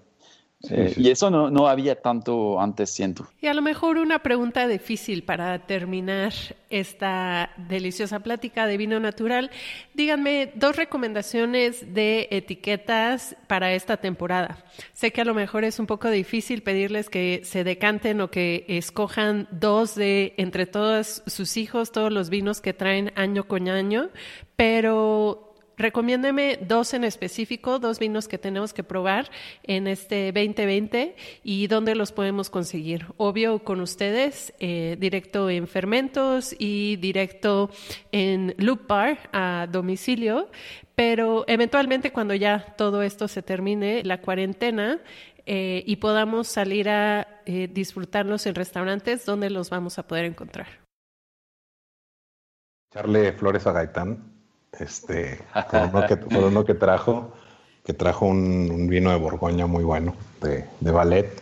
Eh, 0.69 0.93
y 0.97 1.09
eso 1.09 1.29
no, 1.29 1.49
no, 1.49 1.67
había 1.67 2.01
tanto 2.01 2.59
antes, 2.59 2.89
siento. 2.89 3.27
Y 3.41 3.47
a 3.47 3.53
lo 3.53 3.61
mejor 3.61 3.97
una 3.97 4.19
pregunta 4.19 4.67
difícil 4.67 5.23
para 5.23 5.59
terminar 5.59 6.33
esta 6.69 7.51
deliciosa 7.69 8.19
plática 8.19 8.67
de 8.67 8.75
vino 8.75 8.99
natural. 8.99 9.51
Díganme 9.93 10.51
dos 10.55 10.75
recomendaciones 10.75 11.93
de 11.93 12.27
etiquetas 12.31 13.37
para 13.47 13.73
esta 13.73 13.97
temporada. 13.97 14.65
Sé 14.91 15.11
que 15.11 15.21
a 15.21 15.25
lo 15.25 15.33
mejor 15.33 15.63
es 15.63 15.79
un 15.79 15.87
poco 15.87 16.09
difícil 16.09 16.61
pedirles 16.61 17.09
que 17.09 17.41
se 17.45 17.63
decanten 17.63 18.19
o 18.19 18.29
que 18.29 18.65
escojan 18.67 19.47
dos 19.51 19.95
de 19.95 20.33
entre 20.35 20.65
todos 20.65 21.23
sus 21.25 21.55
hijos, 21.55 21.93
todos 21.93 22.11
los 22.11 22.29
vinos 22.29 22.59
que 22.59 22.73
traen 22.73 23.13
año 23.15 23.47
con 23.47 23.69
año, 23.69 24.09
pero 24.57 25.48
Recomiéndeme 25.79 26.59
dos 26.61 26.93
en 26.93 27.05
específico, 27.05 27.79
dos 27.79 27.99
vinos 27.99 28.27
que 28.27 28.37
tenemos 28.37 28.73
que 28.73 28.83
probar 28.83 29.31
en 29.63 29.87
este 29.87 30.33
2020 30.33 31.15
y 31.41 31.67
dónde 31.67 31.95
los 31.95 32.11
podemos 32.11 32.49
conseguir. 32.49 33.05
Obvio 33.15 33.63
con 33.63 33.79
ustedes, 33.79 34.53
eh, 34.59 34.97
directo 34.99 35.49
en 35.49 35.67
fermentos 35.69 36.53
y 36.59 36.97
directo 36.97 37.69
en 38.11 38.55
Loop 38.57 38.87
Bar 38.87 39.29
a 39.31 39.67
domicilio, 39.71 40.49
pero 40.95 41.45
eventualmente 41.47 42.11
cuando 42.11 42.35
ya 42.35 42.75
todo 42.77 43.01
esto 43.01 43.29
se 43.29 43.41
termine, 43.41 44.03
la 44.03 44.19
cuarentena, 44.19 44.99
eh, 45.45 45.85
y 45.87 45.95
podamos 45.95 46.49
salir 46.49 46.89
a 46.89 47.41
eh, 47.45 47.69
disfrutarlos 47.71 48.45
en 48.47 48.55
restaurantes, 48.55 49.25
¿dónde 49.25 49.49
los 49.49 49.69
vamos 49.69 49.97
a 49.97 50.05
poder 50.05 50.25
encontrar? 50.25 50.67
Charle 52.91 53.31
Flores 53.31 53.65
a 53.65 53.71
Gaitán 53.71 54.38
este, 54.77 55.39
por 56.29 56.43
uno 56.43 56.65
que, 56.65 56.73
trajo, 56.73 57.33
que 57.85 57.93
trajo 57.93 58.25
un, 58.25 58.87
vino 58.87 59.11
de 59.11 59.17
Borgoña 59.17 59.67
muy 59.67 59.83
bueno, 59.83 60.15
de, 60.41 60.65
de 60.79 60.91
Ballet, 60.91 61.41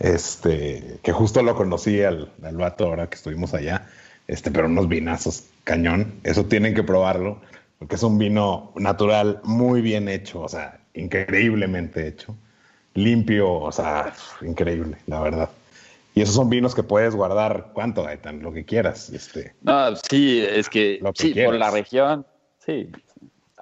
este, 0.00 0.98
que 1.02 1.12
justo 1.12 1.42
lo 1.42 1.54
conocí 1.54 2.02
al, 2.02 2.32
al 2.42 2.56
vato 2.56 2.86
ahora 2.86 3.08
que 3.08 3.16
estuvimos 3.16 3.54
allá, 3.54 3.88
este, 4.26 4.50
pero 4.50 4.66
unos 4.66 4.88
vinazos 4.88 5.44
cañón, 5.64 6.14
eso 6.24 6.46
tienen 6.46 6.74
que 6.74 6.82
probarlo, 6.82 7.40
porque 7.78 7.96
es 7.96 8.02
un 8.02 8.18
vino 8.18 8.72
natural 8.76 9.40
muy 9.44 9.80
bien 9.80 10.08
hecho, 10.08 10.40
o 10.40 10.48
sea, 10.48 10.80
increíblemente 10.94 12.06
hecho, 12.06 12.36
limpio, 12.94 13.52
o 13.52 13.72
sea, 13.72 14.12
increíble, 14.42 14.96
la 15.06 15.20
verdad. 15.20 15.50
Y 16.14 16.20
esos 16.20 16.34
son 16.34 16.50
vinos 16.50 16.74
que 16.74 16.82
puedes 16.82 17.14
guardar, 17.14 17.70
¿cuánto, 17.72 18.02
Gaetan? 18.02 18.42
Lo 18.42 18.52
que 18.52 18.64
quieras. 18.64 19.08
Este, 19.10 19.54
no, 19.62 19.96
sí, 19.96 20.44
es 20.46 20.68
que, 20.68 21.00
sí, 21.14 21.34
por 21.42 21.54
la 21.54 21.70
región, 21.70 22.26
Sí, 22.64 22.90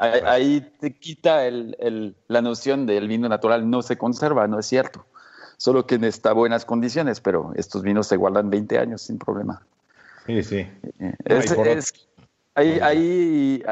ahí, 0.01 0.61
te 0.81 0.95
quita 0.95 1.47
el, 1.47 2.17
la 2.29 2.43
noción 2.43 2.87
del 2.87 3.09
vino 3.09 3.29
natural 3.29 3.69
no 3.69 3.83
se 3.83 3.99
conserva, 3.99 4.47
no 4.47 4.59
es 4.59 4.67
cierto. 4.67 5.05
Solo 5.57 5.87
que 5.87 5.97
está 5.97 6.33
buenas 6.33 6.65
condiciones, 6.65 7.21
pero 7.21 7.53
estos 7.55 7.83
vinos 7.83 8.07
se 8.07 8.17
guardan 8.17 8.49
20 8.49 8.79
años 8.79 9.03
sin 9.03 9.19
problema. 9.19 9.63
Sí, 10.27 10.43
sí. 10.43 10.67
Eh, 10.99 11.15
ahí, 12.83 13.63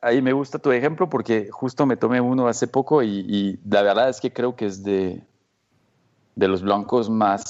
ahí, 0.00 0.22
me 0.22 0.32
gusta 0.32 0.58
tu 0.58 0.70
ejemplo 0.70 1.08
porque 1.08 1.48
justo 1.50 1.86
me 1.86 1.96
tomé 1.96 2.20
uno 2.20 2.46
hace 2.46 2.66
poco 2.66 3.02
y, 3.02 3.58
la 3.68 3.82
verdad 3.82 4.08
es 4.10 4.20
que 4.20 4.32
creo 4.32 4.54
que 4.54 4.66
es 4.66 4.82
de, 4.82 5.22
de 6.36 6.48
los 6.48 6.62
blancos 6.62 7.08
más 7.08 7.44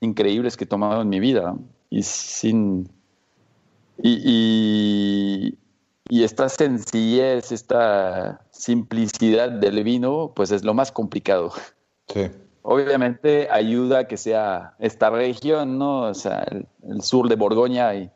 increíbles 0.00 0.56
que 0.56 0.64
he 0.64 0.68
tomado 0.68 1.02
en 1.02 1.08
mi 1.08 1.20
vida. 1.20 1.54
Y 1.90 2.02
sin. 2.02 2.88
y, 3.98 4.20
y 4.24 5.58
esta 6.22 6.48
sencillez, 6.48 7.50
esta 7.50 8.40
simplicidad 8.50 9.50
del 9.50 9.82
vino, 9.82 10.32
pues 10.36 10.50
es 10.50 10.62
lo 10.62 10.74
más 10.74 10.92
complicado. 10.92 11.52
Sí. 12.08 12.30
Obviamente 12.62 13.48
ayuda 13.50 14.00
a 14.00 14.08
que 14.08 14.16
sea 14.16 14.74
esta 14.78 15.10
región, 15.10 15.78
¿no? 15.78 16.02
O 16.02 16.14
sea, 16.14 16.46
el, 16.50 17.02
sur 17.02 17.28
de 17.28 17.36
Borgoña 17.36 17.94
y... 17.94 18.10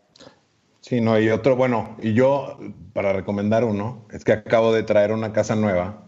Sí, 0.81 1.01
no, 1.01 1.19
y 1.19 1.29
otro, 1.29 1.57
bueno, 1.57 1.97
y 2.01 2.15
yo, 2.15 2.59
para 2.95 3.13
recomendar 3.13 3.65
uno, 3.65 4.07
es 4.11 4.25
que 4.25 4.33
acabo 4.33 4.73
de 4.73 4.85
traer 4.85 5.13
una 5.13 5.35
casa 5.35 5.55
nueva, 5.55 6.03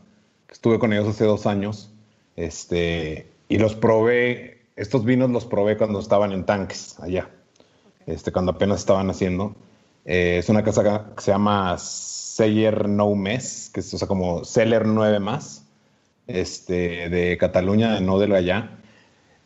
estuve 0.49 0.79
con 0.79 0.93
ellos 0.93 1.09
hace 1.09 1.25
dos 1.25 1.47
años, 1.47 1.93
este, 2.37 3.31
y 3.49 3.59
los 3.59 3.75
probé, 3.75 4.63
estos 4.77 5.05
vinos 5.05 5.29
los 5.31 5.45
probé 5.45 5.77
cuando 5.77 6.01
estaban 6.01 6.33
en 6.33 6.47
tanques 6.47 6.99
allá, 7.01 7.29
este, 8.07 8.33
cuando 8.33 8.53
apenas 8.53 8.81
estaban 8.81 9.11
haciendo, 9.11 9.55
eh, 10.05 10.39
es 10.39 10.49
una 10.49 10.63
casa 10.63 11.13
que 11.15 11.23
se 11.23 11.31
llama 11.31 11.77
Seller 11.79 12.89
No 12.89 13.15
Mes, 13.15 13.71
que 13.73 13.81
es 13.81 13.93
o 13.95 13.99
sea, 13.99 14.09
como 14.09 14.45
Seller 14.45 14.87
9 14.87 15.21
más, 15.21 15.67
este, 16.27 17.09
de 17.09 17.37
Cataluña, 17.39 18.01
no 18.01 18.19
del 18.19 18.35
allá. 18.35 18.77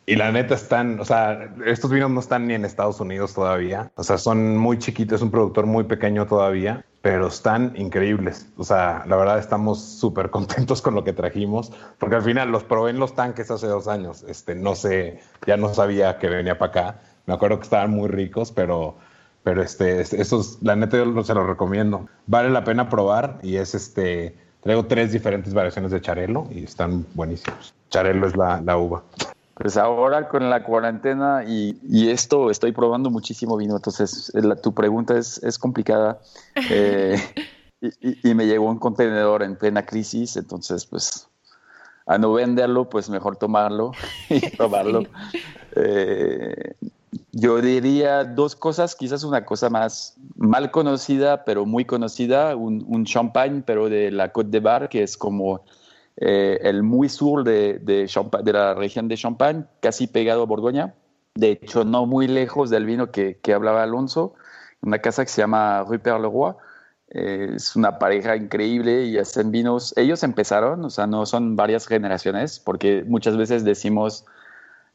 Y 0.07 0.15
la 0.17 0.31
neta 0.31 0.53
están, 0.53 0.99
o 0.99 1.05
sea, 1.05 1.55
estos 1.65 1.89
vinos 1.89 2.11
no 2.11 2.19
están 2.19 2.45
ni 2.47 2.53
en 2.53 2.63
Estados 2.63 2.99
Unidos 2.99 3.33
todavía. 3.33 3.91
O 3.95 4.03
sea, 4.03 4.19
son 4.19 4.55
muy 4.55 4.77
chiquitos, 4.77 5.15
es 5.15 5.21
un 5.23 5.31
productor 5.31 5.65
muy 5.65 5.85
pequeño 5.85 6.27
todavía, 6.27 6.85
pero 7.01 7.27
están 7.27 7.73
increíbles. 7.75 8.47
O 8.55 8.63
sea, 8.63 9.03
la 9.07 9.15
verdad 9.15 9.39
estamos 9.39 9.83
súper 9.83 10.29
contentos 10.29 10.83
con 10.83 10.93
lo 10.93 11.03
que 11.03 11.11
trajimos, 11.11 11.71
porque 11.97 12.17
al 12.17 12.21
final 12.21 12.51
los 12.51 12.63
probé 12.63 12.91
en 12.91 12.99
los 12.99 13.15
tanques 13.15 13.49
hace 13.49 13.65
dos 13.65 13.87
años. 13.87 14.23
Este, 14.27 14.53
no 14.53 14.75
sé, 14.75 15.21
ya 15.47 15.57
no 15.57 15.73
sabía 15.73 16.19
que 16.19 16.29
venía 16.29 16.59
para 16.59 16.69
acá. 16.69 17.01
Me 17.25 17.33
acuerdo 17.33 17.57
que 17.57 17.63
estaban 17.63 17.89
muy 17.89 18.07
ricos, 18.07 18.51
pero 18.51 18.97
pero 19.45 19.61
este, 19.61 20.01
estos, 20.01 20.57
la 20.63 20.75
neta 20.75 20.97
yo 20.97 21.23
se 21.23 21.35
los 21.35 21.45
recomiendo. 21.45 22.07
Vale 22.25 22.49
la 22.49 22.63
pena 22.63 22.89
probar 22.89 23.37
y 23.43 23.57
es 23.57 23.75
este, 23.75 24.35
traigo 24.61 24.87
tres 24.87 25.11
diferentes 25.11 25.53
variaciones 25.53 25.91
de 25.91 26.01
charelo 26.01 26.47
y 26.49 26.63
están 26.63 27.05
buenísimos. 27.13 27.75
Charelo 27.91 28.25
es 28.25 28.35
la, 28.35 28.59
la 28.61 28.75
uva. 28.75 29.03
Pues 29.53 29.77
ahora 29.77 30.29
con 30.29 30.49
la 30.49 30.63
cuarentena 30.63 31.43
y, 31.47 31.79
y, 31.87 32.09
esto 32.09 32.49
estoy 32.49 32.71
probando 32.71 33.11
muchísimo 33.11 33.55
vino, 33.55 33.75
entonces 33.75 34.31
la, 34.33 34.55
tu 34.55 34.73
pregunta 34.73 35.15
es, 35.15 35.41
es 35.43 35.59
complicada. 35.59 36.19
Eh, 36.71 37.19
y, 37.81 38.29
y, 38.29 38.33
me 38.33 38.47
llegó 38.47 38.67
un 38.67 38.79
contenedor 38.79 39.43
en 39.43 39.57
plena 39.57 39.85
crisis, 39.85 40.37
entonces 40.37 40.87
pues 40.87 41.27
a 42.07 42.17
no 42.17 42.33
venderlo, 42.33 42.89
pues 42.89 43.09
mejor 43.09 43.35
tomarlo 43.35 43.91
y 44.29 44.49
probarlo. 44.49 45.03
Eh, 45.75 46.73
yo 47.37 47.59
diría 47.59 48.23
dos 48.23 48.55
cosas, 48.55 48.95
quizás 48.95 49.25
una 49.25 49.43
cosa 49.43 49.69
más 49.69 50.15
mal 50.37 50.71
conocida, 50.71 51.43
pero 51.43 51.65
muy 51.65 51.83
conocida, 51.83 52.55
un, 52.55 53.03
champagne, 53.03 53.61
pero 53.65 53.89
de 53.89 54.09
la 54.09 54.31
Côte 54.31 54.51
de 54.51 54.61
Bar, 54.61 54.87
que 54.87 55.03
es 55.03 55.17
como 55.17 55.65
eh, 56.15 56.57
el 56.61 56.81
muy 56.81 57.09
sur 57.09 57.43
de, 57.43 57.79
de, 57.79 58.09
de, 58.41 58.53
la 58.53 58.73
región 58.73 59.09
de 59.09 59.17
Champagne, 59.17 59.65
casi 59.81 60.07
pegado 60.07 60.43
a 60.43 60.45
Borgoña. 60.45 60.95
De 61.35 61.51
hecho, 61.51 61.83
no 61.83 62.05
muy 62.05 62.29
lejos 62.29 62.69
del 62.69 62.85
vino 62.85 63.11
que, 63.11 63.37
que 63.41 63.53
hablaba 63.53 63.83
Alonso, 63.83 64.35
una 64.81 64.99
casa 64.99 65.25
que 65.25 65.31
se 65.31 65.41
llama 65.41 65.83
Rupert 65.83 66.21
Leroy. 66.21 66.53
Eh, 67.09 67.51
es 67.57 67.75
una 67.75 67.99
pareja 67.99 68.37
increíble 68.37 69.03
y 69.07 69.17
hacen 69.17 69.51
vinos. 69.51 69.93
Ellos 69.97 70.23
empezaron, 70.23 70.85
o 70.85 70.89
sea, 70.89 71.05
no 71.05 71.25
son 71.25 71.57
varias 71.57 71.85
generaciones, 71.85 72.61
porque 72.61 73.03
muchas 73.05 73.35
veces 73.35 73.65
decimos 73.65 74.25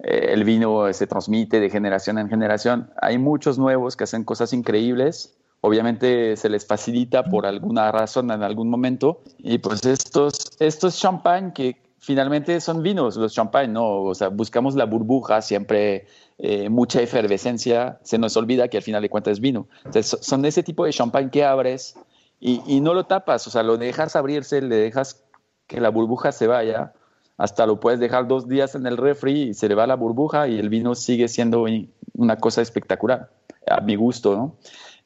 eh, 0.02 0.32
el 0.32 0.44
vino 0.44 0.92
se 0.92 1.06
transmite 1.06 1.60
de 1.60 1.70
generación 1.70 2.18
en 2.18 2.28
generación. 2.28 2.90
Hay 3.00 3.18
muchos 3.18 3.58
nuevos 3.58 3.96
que 3.96 4.04
hacen 4.04 4.24
cosas 4.24 4.52
increíbles, 4.52 5.36
obviamente 5.60 6.36
se 6.36 6.48
les 6.48 6.66
facilita 6.66 7.24
por 7.24 7.46
alguna 7.46 7.92
razón 7.92 8.30
en 8.30 8.42
algún 8.42 8.70
momento. 8.70 9.22
Y 9.38 9.58
pues 9.58 9.84
estos, 9.84 10.56
estos 10.58 10.98
champán 10.98 11.52
que 11.52 11.76
finalmente 11.98 12.60
son 12.60 12.82
vinos, 12.82 13.16
los 13.16 13.34
champán, 13.34 13.72
¿no? 13.72 14.02
O 14.02 14.14
sea, 14.14 14.28
buscamos 14.28 14.74
la 14.74 14.86
burbuja, 14.86 15.42
siempre 15.42 16.06
eh, 16.38 16.70
mucha 16.70 17.02
efervescencia, 17.02 17.98
se 18.02 18.18
nos 18.18 18.36
olvida 18.36 18.68
que 18.68 18.78
al 18.78 18.82
final 18.82 19.02
de 19.02 19.10
cuentas 19.10 19.32
es 19.32 19.40
vino. 19.40 19.68
Entonces, 19.84 20.18
son 20.22 20.44
ese 20.44 20.62
tipo 20.62 20.84
de 20.84 20.92
champán 20.92 21.30
que 21.30 21.44
abres 21.44 21.96
y, 22.40 22.62
y 22.66 22.80
no 22.80 22.94
lo 22.94 23.04
tapas, 23.04 23.46
o 23.46 23.50
sea, 23.50 23.62
lo 23.62 23.76
dejas 23.76 24.16
abrirse, 24.16 24.62
le 24.62 24.76
dejas 24.76 25.24
que 25.66 25.80
la 25.80 25.90
burbuja 25.90 26.32
se 26.32 26.46
vaya, 26.46 26.94
hasta 27.40 27.64
lo 27.64 27.80
puedes 27.80 27.98
dejar 27.98 28.28
dos 28.28 28.46
días 28.46 28.74
en 28.74 28.86
el 28.86 28.98
refri 28.98 29.48
y 29.48 29.54
se 29.54 29.66
le 29.66 29.74
va 29.74 29.86
la 29.86 29.96
burbuja 29.96 30.46
y 30.46 30.58
el 30.58 30.68
vino 30.68 30.94
sigue 30.94 31.26
siendo 31.26 31.64
una 32.12 32.36
cosa 32.36 32.60
espectacular, 32.60 33.30
a 33.66 33.80
mi 33.80 33.96
gusto, 33.96 34.36
¿no? 34.36 34.56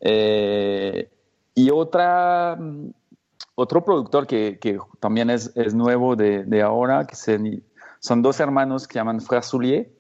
Eh, 0.01 1.09
y 1.55 1.71
otra, 1.71 2.59
otro 3.55 3.85
productor 3.85 4.27
que, 4.27 4.59
que 4.61 4.81
también 4.99 5.31
es, 5.31 5.53
es, 5.55 5.75
nuevo 5.75 6.17
de, 6.17 6.43
de 6.43 6.61
ahora, 6.61 7.07
que 7.07 7.15
son 7.15 8.23
dos 8.23 8.41
hermanos 8.41 8.89
que 8.89 8.97
llaman 8.97 9.21
Frère 9.21 9.43
Soulier. 9.43 9.93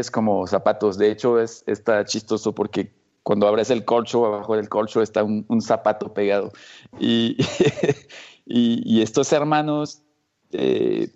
Es 0.00 0.10
como 0.10 0.48
zapatos, 0.48 0.98
de 0.98 1.12
hecho 1.12 1.38
es, 1.38 1.62
está 1.68 2.04
chistoso 2.04 2.56
porque 2.56 2.92
cuando 3.22 3.46
abres 3.46 3.70
el 3.70 3.84
corcho, 3.84 4.26
abajo 4.26 4.56
del 4.56 4.68
corcho 4.68 5.00
está 5.00 5.22
un, 5.22 5.44
un 5.46 5.62
zapato 5.62 6.12
pegado. 6.12 6.50
Y, 6.98 7.36
y, 8.46 8.82
y, 8.84 9.02
estos 9.02 9.32
hermanos 9.32 10.02
eh, 10.50 11.08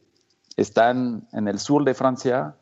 están 0.56 1.26
en 1.32 1.48
el 1.48 1.58
sur 1.58 1.84
de 1.84 1.94
Francia, 1.94 2.54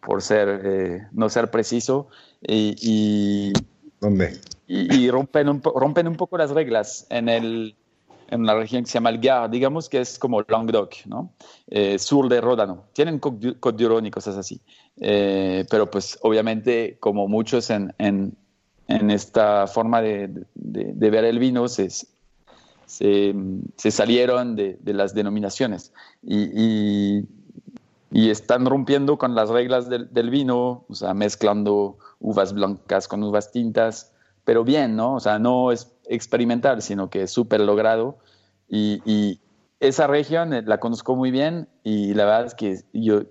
por 0.00 0.22
ser, 0.22 0.60
eh, 0.64 1.06
no 1.12 1.28
ser 1.28 1.50
preciso, 1.50 2.08
y, 2.40 2.76
y 2.80 3.52
¿Dónde? 4.00 4.38
Y, 4.66 4.94
y, 4.94 5.10
rompen, 5.10 5.48
un, 5.48 5.62
rompen 5.62 6.08
un 6.08 6.16
poco 6.16 6.36
las 6.36 6.50
reglas 6.50 7.06
en, 7.10 7.28
el, 7.28 7.76
en 8.28 8.44
la 8.44 8.54
región 8.54 8.84
que 8.84 8.90
se 8.90 8.94
llama 8.94 9.10
el 9.10 9.20
Gard, 9.20 9.50
digamos 9.50 9.88
que 9.88 10.00
es 10.00 10.18
como 10.18 10.42
Languedoc, 10.42 11.06
¿no? 11.06 11.32
Eh, 11.68 11.98
sur 11.98 12.28
de 12.28 12.40
Ródano. 12.40 12.84
Tienen 12.92 13.18
Côte 13.18 13.56
y 14.02 14.10
cosas 14.10 14.36
así. 14.36 14.60
Eh, 15.00 15.64
pero 15.70 15.90
pues 15.90 16.18
obviamente 16.22 16.96
como 17.00 17.28
muchos 17.28 17.70
en, 17.70 17.94
en, 17.98 18.36
en 18.88 19.10
esta 19.10 19.66
forma 19.66 20.00
de, 20.00 20.28
de, 20.54 20.92
de, 20.94 21.10
ver 21.10 21.24
el 21.24 21.38
vino 21.38 21.68
se, 21.68 21.88
se, 22.86 23.34
se 23.76 23.90
salieron 23.90 24.56
de, 24.56 24.78
de, 24.80 24.94
las 24.94 25.14
denominaciones 25.14 25.92
y, 26.22 27.24
y, 28.10 28.30
están 28.30 28.64
rompiendo 28.64 29.18
con 29.18 29.34
las 29.34 29.50
reglas 29.50 29.88
del, 29.88 30.12
del 30.12 30.30
vino, 30.30 30.84
o 30.88 30.94
sea, 30.94 31.12
mezclando 31.12 31.98
uvas 32.20 32.54
blancas 32.54 33.08
con 33.08 33.22
uvas 33.22 33.52
tintas, 33.52 34.12
pero 34.44 34.64
bien, 34.64 34.96
¿no? 34.96 35.14
O 35.14 35.20
sea, 35.20 35.38
no 35.38 35.72
es 35.72 35.92
experimental, 36.08 36.80
sino 36.80 37.10
que 37.10 37.22
es 37.22 37.30
súper 37.30 37.60
logrado. 37.60 38.18
Y, 38.68 39.02
y, 39.04 39.40
esa 39.80 40.06
región 40.06 40.54
eh, 40.54 40.62
la 40.64 40.78
conozco 40.78 41.16
muy 41.16 41.30
bien 41.30 41.68
y 41.84 42.14
la 42.14 42.24
verdad 42.24 42.46
es 42.46 42.54
que 42.54 42.80
yo 42.94 43.24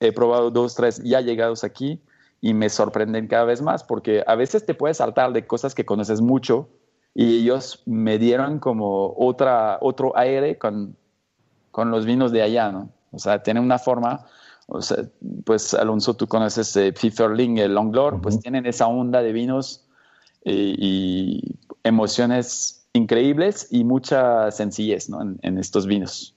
he 0.00 0.12
probado 0.12 0.50
dos, 0.50 0.74
tres 0.74 1.02
ya 1.02 1.20
llegados 1.20 1.64
aquí 1.64 2.02
y 2.40 2.52
me 2.52 2.68
sorprenden 2.68 3.28
cada 3.28 3.44
vez 3.44 3.62
más 3.62 3.82
porque 3.82 4.22
a 4.26 4.34
veces 4.34 4.66
te 4.66 4.74
puedes 4.74 4.98
saltar 4.98 5.32
de 5.32 5.46
cosas 5.46 5.74
que 5.74 5.86
conoces 5.86 6.20
mucho 6.20 6.68
y 7.18 7.40
ellos 7.40 7.82
me 7.86 8.18
dieron 8.18 8.58
como 8.58 9.14
otra, 9.16 9.78
otro 9.80 10.16
aire 10.16 10.58
con, 10.58 10.96
con 11.70 11.90
los 11.90 12.04
vinos 12.04 12.30
de 12.30 12.42
allá, 12.42 12.70
¿no? 12.70 12.90
O 13.10 13.18
sea, 13.18 13.42
tienen 13.42 13.64
una 13.64 13.78
forma 13.78 14.26
o 14.66 14.82
sea, 14.82 15.04
pues 15.44 15.74
Alonso, 15.74 16.14
tú 16.14 16.26
conoces 16.26 16.76
eh, 16.76 16.92
Pfifferling, 16.92 17.58
el 17.58 17.74
Longlor, 17.74 18.14
uh 18.14 18.16
-huh. 18.18 18.20
pues 18.20 18.40
tienen 18.40 18.66
esa 18.66 18.88
onda 18.88 19.22
de 19.22 19.32
vinos 19.32 19.86
eh, 20.44 20.74
y 20.76 21.56
emociones 21.84 22.88
increíbles 22.92 23.68
y 23.70 23.84
mucha 23.84 24.50
sencillez 24.50 25.08
¿no? 25.08 25.22
en, 25.22 25.38
en, 25.42 25.58
estos 25.58 25.86
vinos. 25.86 26.34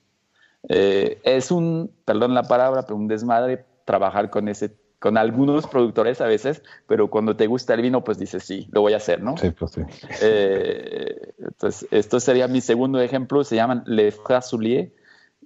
Eh, 0.67 1.19
es 1.23 1.51
un, 1.51 1.89
perdón 2.05 2.35
la 2.35 2.43
palabra, 2.43 2.83
pero 2.83 2.97
un 2.97 3.07
desmadre 3.07 3.65
trabajar 3.85 4.29
con 4.29 4.47
ese 4.47 4.69
con 4.99 5.17
algunos 5.17 5.65
productores 5.67 6.21
a 6.21 6.25
veces, 6.27 6.61
pero 6.87 7.09
cuando 7.09 7.35
te 7.35 7.47
gusta 7.47 7.73
el 7.73 7.81
vino, 7.81 8.03
pues 8.03 8.19
dices, 8.19 8.43
sí, 8.43 8.67
lo 8.71 8.81
voy 8.81 8.93
a 8.93 8.97
hacer, 8.97 9.21
¿no? 9.21 9.37
Sí, 9.37 9.49
pues 9.51 9.71
sí. 9.71 9.81
Eh, 10.21 11.33
entonces, 11.39 11.87
esto 11.91 12.19
sería 12.19 12.47
mi 12.47 12.61
segundo 12.61 12.99
ejemplo, 12.99 13.43
se 13.43 13.55
llaman 13.55 13.83
Le 13.85 14.11
Frasulier, 14.11 14.91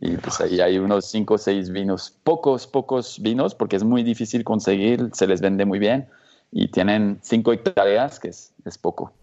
y 0.02 0.18
pues 0.18 0.42
ahí 0.42 0.60
hay 0.60 0.80
unos 0.80 1.06
cinco 1.06 1.36
o 1.36 1.38
seis 1.38 1.70
vinos, 1.70 2.18
pocos, 2.24 2.66
pocos 2.66 3.22
vinos, 3.22 3.54
porque 3.54 3.76
es 3.76 3.84
muy 3.84 4.04
difícil 4.04 4.44
conseguir, 4.44 5.10
se 5.14 5.28
les 5.28 5.40
vende 5.40 5.66
muy 5.66 5.80
bien, 5.80 6.08
y 6.52 6.68
tienen 6.70 7.20
cinco 7.22 7.54
hectáreas, 7.54 8.20
que 8.20 8.30
es, 8.30 8.54
es 8.66 8.78
poco. 8.78 9.14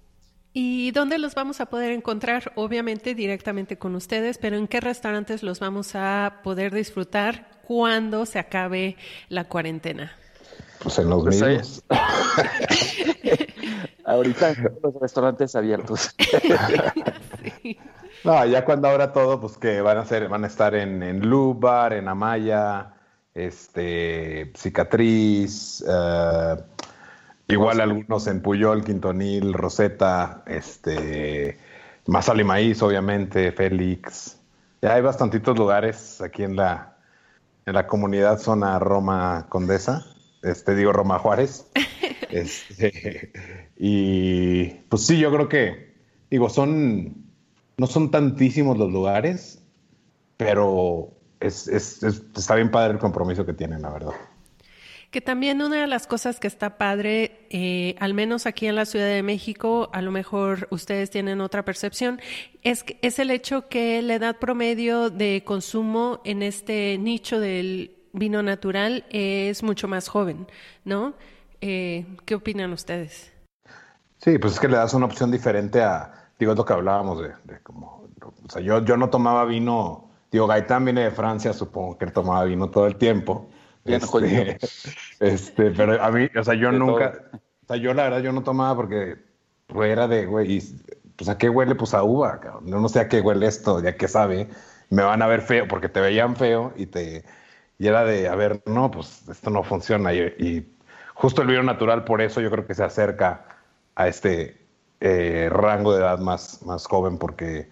¿Y 0.52 0.90
dónde 0.90 1.18
los 1.18 1.34
vamos 1.34 1.60
a 1.60 1.66
poder 1.66 1.92
encontrar? 1.92 2.52
Obviamente 2.56 3.14
directamente 3.14 3.78
con 3.78 3.94
ustedes, 3.94 4.38
pero 4.38 4.56
¿en 4.56 4.66
qué 4.66 4.80
restaurantes 4.80 5.44
los 5.44 5.60
vamos 5.60 5.94
a 5.94 6.40
poder 6.42 6.74
disfrutar 6.74 7.49
cuando 7.70 8.26
se 8.26 8.40
acabe 8.40 8.96
la 9.28 9.44
cuarentena? 9.44 10.10
Pues 10.82 10.98
en 10.98 11.08
los 11.08 11.22
pues 11.22 11.40
mismos. 11.40 11.84
Ahorita 14.04 14.50
en 14.50 14.76
los 14.82 14.94
restaurantes 15.00 15.54
abiertos. 15.54 16.12
sí. 17.62 17.78
No, 18.24 18.44
ya 18.44 18.64
cuando 18.64 18.88
ahora 18.88 19.12
todo, 19.12 19.40
pues 19.40 19.56
que 19.56 19.80
van 19.82 19.98
a 19.98 20.04
ser, 20.04 20.28
van 20.28 20.42
a 20.42 20.48
estar 20.48 20.74
en, 20.74 21.00
en 21.04 21.20
Lubar, 21.20 21.92
en 21.92 22.08
Amaya, 22.08 22.94
este, 23.34 24.50
Cicatriz, 24.56 25.84
uh, 25.86 26.60
igual 27.46 27.80
algunos 27.80 28.26
en 28.26 28.42
Puyol, 28.42 28.82
Quintonil, 28.82 29.54
Rosetta, 29.54 30.42
este, 30.44 31.56
Masal 32.06 32.40
y 32.40 32.44
Maíz, 32.44 32.82
obviamente, 32.82 33.52
Félix. 33.52 34.40
Ya 34.82 34.94
hay 34.94 35.02
bastantitos 35.02 35.56
lugares 35.56 36.20
aquí 36.20 36.42
en 36.42 36.56
la, 36.56 36.89
en 37.70 37.74
la 37.74 37.86
comunidad 37.86 38.38
zona 38.38 38.78
Roma 38.80 39.46
Condesa, 39.48 40.04
este, 40.42 40.74
digo 40.74 40.92
Roma 40.92 41.20
Juárez. 41.20 41.70
este, 42.30 43.32
y 43.76 44.66
pues 44.88 45.06
sí, 45.06 45.18
yo 45.18 45.32
creo 45.32 45.48
que, 45.48 45.94
digo, 46.30 46.50
son 46.50 47.30
no 47.78 47.86
son 47.86 48.10
tantísimos 48.10 48.76
los 48.76 48.92
lugares, 48.92 49.62
pero 50.36 51.12
es, 51.38 51.68
es, 51.68 52.02
es, 52.02 52.22
está 52.36 52.56
bien 52.56 52.70
padre 52.70 52.94
el 52.94 52.98
compromiso 52.98 53.46
que 53.46 53.54
tienen, 53.54 53.82
la 53.82 53.90
verdad. 53.90 54.14
Que 55.10 55.20
también 55.20 55.60
una 55.60 55.80
de 55.80 55.86
las 55.88 56.06
cosas 56.06 56.38
que 56.38 56.46
está 56.46 56.78
padre, 56.78 57.46
eh, 57.50 57.96
al 57.98 58.14
menos 58.14 58.46
aquí 58.46 58.66
en 58.66 58.76
la 58.76 58.86
Ciudad 58.86 59.06
de 59.06 59.24
México, 59.24 59.90
a 59.92 60.02
lo 60.02 60.12
mejor 60.12 60.68
ustedes 60.70 61.10
tienen 61.10 61.40
otra 61.40 61.64
percepción, 61.64 62.20
es, 62.62 62.84
es 63.02 63.18
el 63.18 63.32
hecho 63.32 63.68
que 63.68 64.02
la 64.02 64.14
edad 64.14 64.36
promedio 64.36 65.10
de 65.10 65.42
consumo 65.44 66.20
en 66.24 66.42
este 66.42 66.96
nicho 66.98 67.40
del 67.40 67.96
vino 68.12 68.42
natural 68.44 69.04
es 69.10 69.64
mucho 69.64 69.88
más 69.88 70.08
joven, 70.08 70.46
¿no? 70.84 71.14
Eh, 71.60 72.06
¿Qué 72.24 72.36
opinan 72.36 72.72
ustedes? 72.72 73.32
Sí, 74.18 74.38
pues 74.38 74.54
es 74.54 74.60
que 74.60 74.68
le 74.68 74.76
das 74.76 74.94
una 74.94 75.06
opción 75.06 75.30
diferente 75.30 75.82
a, 75.82 76.30
digo, 76.38 76.52
es 76.52 76.58
lo 76.58 76.64
que 76.64 76.72
hablábamos 76.72 77.20
de, 77.20 77.32
de 77.44 77.60
como, 77.62 78.08
o 78.22 78.50
sea, 78.50 78.62
yo, 78.62 78.84
yo 78.84 78.96
no 78.96 79.10
tomaba 79.10 79.44
vino, 79.44 80.10
digo, 80.30 80.46
Gaitán 80.46 80.84
viene 80.84 81.02
de 81.02 81.10
Francia, 81.10 81.52
supongo 81.52 81.98
que 81.98 82.04
él 82.04 82.12
tomaba 82.12 82.44
vino 82.44 82.70
todo 82.70 82.86
el 82.86 82.96
tiempo. 82.96 83.48
Bien, 83.84 84.00
este, 84.02 84.58
este, 85.20 85.70
pero 85.70 86.02
a 86.02 86.10
mí, 86.10 86.28
o 86.38 86.44
sea, 86.44 86.54
yo 86.54 86.70
de 86.70 86.78
nunca, 86.78 87.12
todo. 87.12 87.40
o 87.64 87.66
sea, 87.66 87.76
yo 87.76 87.94
la 87.94 88.04
verdad, 88.04 88.20
yo 88.20 88.32
no 88.32 88.42
tomaba 88.42 88.76
porque 88.76 89.16
era 89.82 90.08
de, 90.08 90.26
güey, 90.26 90.62
pues 91.16 91.28
a 91.28 91.38
qué 91.38 91.48
huele, 91.48 91.74
pues 91.74 91.94
a 91.94 92.02
uva, 92.02 92.40
cabrón. 92.40 92.66
Yo 92.66 92.78
no 92.78 92.88
sé 92.88 93.00
a 93.00 93.08
qué 93.08 93.20
huele 93.20 93.46
esto, 93.46 93.82
ya 93.82 93.96
que 93.96 94.08
sabe, 94.08 94.48
me 94.90 95.02
van 95.02 95.22
a 95.22 95.26
ver 95.26 95.42
feo, 95.42 95.66
porque 95.68 95.88
te 95.88 96.00
veían 96.00 96.36
feo 96.36 96.72
y 96.76 96.86
te, 96.86 97.24
y 97.78 97.86
era 97.86 98.04
de, 98.04 98.28
a 98.28 98.34
ver, 98.34 98.62
no, 98.66 98.90
pues 98.90 99.28
esto 99.28 99.50
no 99.50 99.62
funciona. 99.62 100.12
Y, 100.12 100.20
y 100.38 100.76
justo 101.14 101.42
el 101.42 101.48
vino 101.48 101.62
natural, 101.62 102.04
por 102.04 102.20
eso 102.20 102.40
yo 102.40 102.50
creo 102.50 102.66
que 102.66 102.74
se 102.74 102.84
acerca 102.84 103.46
a 103.94 104.08
este, 104.08 104.60
eh, 105.00 105.48
rango 105.50 105.94
de 105.94 106.00
edad 106.00 106.18
más, 106.18 106.62
más 106.62 106.86
joven 106.86 107.16
porque 107.16 107.70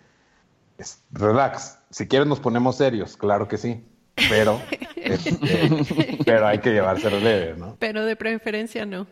es, 0.78 1.04
relax. 1.12 1.78
Si 1.90 2.08
quieres 2.08 2.26
nos 2.26 2.40
ponemos 2.40 2.76
serios, 2.76 3.16
claro 3.16 3.48
que 3.48 3.58
sí, 3.58 3.84
pero, 4.28 4.60
este, 4.96 6.18
pero 6.24 6.46
hay 6.46 6.58
que 6.58 6.72
llevárselo 6.72 7.18
leve, 7.20 7.54
¿no? 7.56 7.76
Pero 7.78 8.04
de 8.04 8.16
preferencia 8.16 8.86
no. 8.86 9.06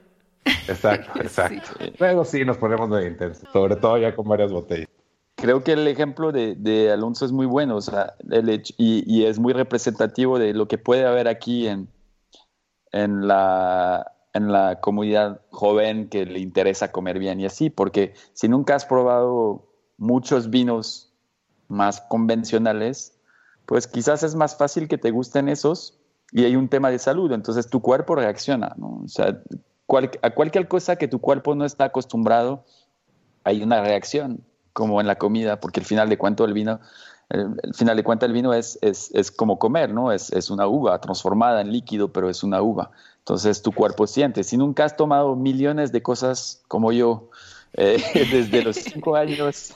Exacto, 0.45 1.19
exacto. 1.21 1.73
Sí. 1.79 1.93
Luego 1.99 2.25
sí 2.25 2.45
nos 2.45 2.57
ponemos 2.59 2.91
de 2.91 3.09
intenso, 3.09 3.47
sobre 3.53 3.77
todo 3.77 3.99
ya 3.99 4.15
con 4.15 4.29
varias 4.29 4.53
botellas. 4.53 4.89
Creo 5.35 5.63
que 5.63 5.73
el 5.73 5.87
ejemplo 5.87 6.33
de, 6.33 6.55
de 6.55 6.91
Alonso 6.91 7.27
es 7.27 7.33
muy 7.33 7.47
bueno, 7.47 7.77
o 7.77 7.83
sea, 7.83 8.15
el 8.31 8.49
hecho, 8.49 8.73
y, 8.79 9.05
y, 9.07 9.27
es 9.27 9.39
muy 9.39 9.53
representativo 9.53 10.39
de 10.39 10.55
lo 10.55 10.67
que 10.67 10.79
puede 10.79 11.05
haber 11.05 11.29
aquí 11.29 11.69
en, 11.69 11.89
en 12.93 13.29
la 13.29 14.13
en 14.37 14.53
la 14.53 14.81
comunidad 14.81 15.41
joven 15.51 16.09
que 16.09 16.27
le 16.27 16.41
interesa 16.41 16.93
comer 16.93 17.19
bien 17.19 17.41
y 17.41 17.47
así, 17.47 17.71
porque 17.71 18.13
si 18.35 18.49
nunca 18.49 18.75
has 18.75 18.85
probado 18.85 19.67
muchos 19.97 20.51
vinos 20.51 21.15
más 21.69 22.03
convencionales, 22.03 23.16
pues 23.67 23.87
quizás 23.87 24.23
es 24.23 24.35
más 24.35 24.57
fácil 24.57 24.89
que 24.89 24.99
te 24.99 25.11
gusten 25.11 25.49
esos 25.49 25.99
y 26.33 26.45
hay 26.45 26.57
un 26.57 26.69
tema 26.69 26.91
de 26.91 26.99
salud, 26.99 27.33
entonces 27.33 27.69
tu 27.69 27.81
cuerpo 27.81 28.14
reacciona. 28.14 28.75
O 28.81 29.09
sea, 29.09 29.43
a 30.23 30.31
cualquier 30.31 30.69
cosa 30.69 30.97
que 30.97 31.09
tu 31.09 31.21
cuerpo 31.21 31.55
no 31.55 31.64
está 31.64 31.87
acostumbrado, 31.87 32.64
hay 33.45 33.62
una 33.62 33.81
reacción, 33.81 34.45
como 34.73 35.01
en 35.01 35.07
la 35.07 35.17
comida, 35.17 35.61
porque 35.61 35.81
al 35.81 35.87
final 35.87 36.09
de 36.09 36.19
cuentas 36.19 36.47
el 36.47 36.53
vino, 36.53 36.81
el, 37.29 37.57
final 37.75 37.97
de 37.97 38.05
cuentas 38.05 38.29
el 38.29 38.33
vino 38.33 38.53
es, 38.53 38.79
es, 38.83 39.11
es 39.14 39.31
como 39.31 39.59
comer, 39.59 39.93
¿no? 39.93 40.12
Es, 40.12 40.31
es, 40.33 40.51
una 40.51 40.67
uva 40.67 41.01
transformada 41.01 41.61
en 41.61 41.73
líquido, 41.73 42.12
pero 42.12 42.29
es 42.29 42.43
una 42.43 42.61
uva. 42.61 42.91
Entonces 43.19 43.62
tu 43.62 43.73
cuerpo 43.73 44.07
siente. 44.07 44.45
Si 44.45 44.57
nunca 44.57 44.85
has 44.85 44.97
tomado 44.97 45.35
millones 45.35 45.93
de 45.93 46.03
cosas 46.03 46.62
como 46.69 46.93
yo, 46.93 47.31
eh, 47.73 48.03
desde 48.31 48.62
los 48.62 48.77
cinco 48.77 49.17
años, 49.17 49.75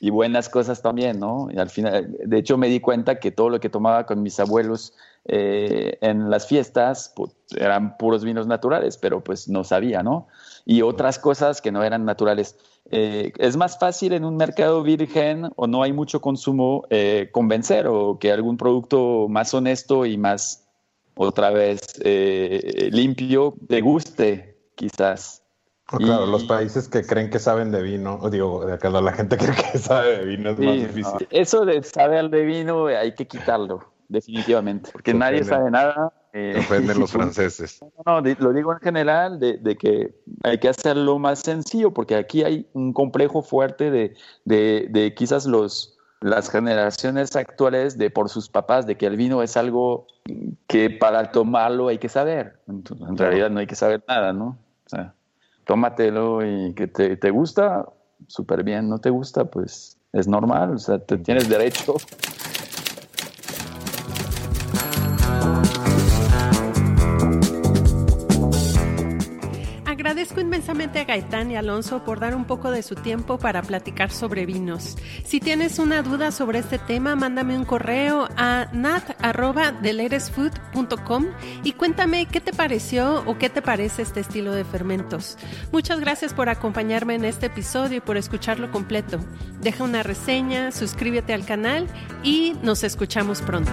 y 0.00 0.10
buenas 0.10 0.48
cosas 0.48 0.82
también, 0.82 1.18
¿no? 1.18 1.48
Y 1.50 1.58
al 1.58 1.70
final, 1.70 2.16
de 2.24 2.38
hecho 2.38 2.56
me 2.56 2.68
di 2.68 2.80
cuenta 2.80 3.18
que 3.18 3.30
todo 3.32 3.50
lo 3.50 3.60
que 3.60 3.68
tomaba 3.68 4.06
con 4.06 4.22
mis 4.22 4.38
abuelos 4.38 4.94
eh, 5.24 5.98
en 6.00 6.30
las 6.30 6.46
fiestas 6.46 7.12
pues, 7.14 7.32
eran 7.56 7.96
puros 7.98 8.24
vinos 8.24 8.46
naturales, 8.46 8.96
pero 8.96 9.22
pues 9.22 9.48
no 9.48 9.64
sabía, 9.64 10.02
¿no? 10.02 10.28
Y 10.64 10.82
otras 10.82 11.18
cosas 11.18 11.60
que 11.60 11.72
no 11.72 11.82
eran 11.82 12.04
naturales. 12.04 12.56
Eh, 12.90 13.32
es 13.38 13.56
más 13.56 13.78
fácil 13.78 14.12
en 14.12 14.24
un 14.24 14.36
mercado 14.36 14.82
virgen 14.82 15.50
o 15.56 15.66
no 15.66 15.82
hay 15.82 15.92
mucho 15.92 16.20
consumo 16.20 16.84
eh, 16.90 17.28
convencer 17.32 17.86
o 17.88 18.18
que 18.18 18.32
algún 18.32 18.56
producto 18.56 19.26
más 19.28 19.52
honesto 19.52 20.06
y 20.06 20.16
más 20.16 20.66
otra 21.14 21.50
vez 21.50 21.80
limpio 22.04 23.54
te 23.68 23.80
guste, 23.80 24.56
quizás. 24.76 25.37
Claro, 25.96 26.26
los 26.26 26.44
países 26.44 26.88
que 26.88 27.02
creen 27.02 27.30
que 27.30 27.38
saben 27.38 27.70
de 27.70 27.82
vino, 27.82 28.20
digo, 28.30 28.64
de 28.66 28.90
la 28.90 29.12
gente 29.12 29.36
cree 29.38 29.54
que 29.54 29.78
sabe 29.78 30.18
de 30.18 30.24
vino 30.24 30.50
es 30.50 30.58
más 30.58 30.74
difícil. 30.74 31.28
eso 31.30 31.64
de 31.64 31.82
saber 31.82 32.28
de 32.30 32.44
vino 32.44 32.86
hay 32.86 33.14
que 33.14 33.26
quitarlo 33.26 33.92
definitivamente, 34.08 34.90
porque 34.92 35.14
nadie 35.14 35.44
sabe 35.44 35.70
nada. 35.70 36.12
Eh, 36.32 36.62
los 36.96 37.10
franceses. 37.12 37.80
No, 38.04 38.20
lo 38.20 38.52
digo 38.52 38.72
en 38.72 38.80
general, 38.80 39.38
de, 39.38 39.76
que 39.76 40.14
hay 40.44 40.58
que 40.58 40.68
hacerlo 40.68 41.18
más 41.18 41.40
sencillo, 41.40 41.92
porque 41.92 42.16
aquí 42.16 42.42
hay 42.42 42.68
un 42.72 42.92
complejo 42.92 43.42
fuerte 43.42 43.90
de, 43.90 44.14
de, 44.44 45.14
quizás 45.14 45.46
los, 45.46 45.98
las 46.20 46.50
generaciones 46.50 47.34
actuales 47.36 47.96
de 47.98 48.10
por 48.10 48.28
sus 48.28 48.48
papás, 48.48 48.86
de 48.86 48.96
que 48.96 49.06
el 49.06 49.16
vino 49.16 49.42
es 49.42 49.56
algo 49.56 50.06
que 50.66 50.90
para 50.90 51.32
tomarlo 51.32 51.88
hay 51.88 51.98
que 51.98 52.08
saber. 52.08 52.60
en 52.66 53.16
realidad 53.16 53.50
no 53.50 53.60
hay 53.60 53.66
que 53.66 53.76
saber 53.76 54.02
nada, 54.06 54.32
¿no? 54.32 54.58
O 54.86 54.88
sea, 54.88 55.14
tómatelo 55.68 56.40
y 56.46 56.72
que 56.72 56.86
te, 56.86 57.18
te 57.18 57.30
gusta, 57.30 57.86
súper 58.26 58.64
bien, 58.64 58.88
no 58.88 59.00
te 59.00 59.10
gusta, 59.10 59.44
pues 59.44 59.98
es 60.14 60.26
normal, 60.26 60.72
o 60.72 60.78
sea, 60.78 60.98
te 60.98 61.18
tienes 61.18 61.46
derecho 61.46 61.96
Gaitán 71.08 71.50
y 71.50 71.56
Alonso 71.56 72.04
por 72.04 72.20
dar 72.20 72.36
un 72.36 72.44
poco 72.44 72.70
de 72.70 72.82
su 72.82 72.94
tiempo 72.94 73.38
para 73.38 73.62
platicar 73.62 74.10
sobre 74.10 74.44
vinos. 74.44 74.98
Si 75.24 75.40
tienes 75.40 75.78
una 75.78 76.02
duda 76.02 76.30
sobre 76.30 76.58
este 76.58 76.76
tema, 76.78 77.16
mándame 77.16 77.56
un 77.56 77.64
correo 77.64 78.28
a 78.36 78.68
nat.deleresfood.com 78.72 81.26
y 81.64 81.72
cuéntame 81.72 82.26
qué 82.26 82.42
te 82.42 82.52
pareció 82.52 83.22
o 83.26 83.38
qué 83.38 83.48
te 83.48 83.62
parece 83.62 84.02
este 84.02 84.20
estilo 84.20 84.52
de 84.52 84.64
fermentos. 84.64 85.38
Muchas 85.72 85.98
gracias 85.98 86.34
por 86.34 86.50
acompañarme 86.50 87.14
en 87.14 87.24
este 87.24 87.46
episodio 87.46 87.96
y 87.96 88.00
por 88.00 88.18
escucharlo 88.18 88.70
completo. 88.70 89.18
Deja 89.62 89.84
una 89.84 90.02
reseña, 90.02 90.72
suscríbete 90.72 91.32
al 91.32 91.46
canal 91.46 91.86
y 92.22 92.52
nos 92.62 92.84
escuchamos 92.84 93.40
pronto. 93.40 93.72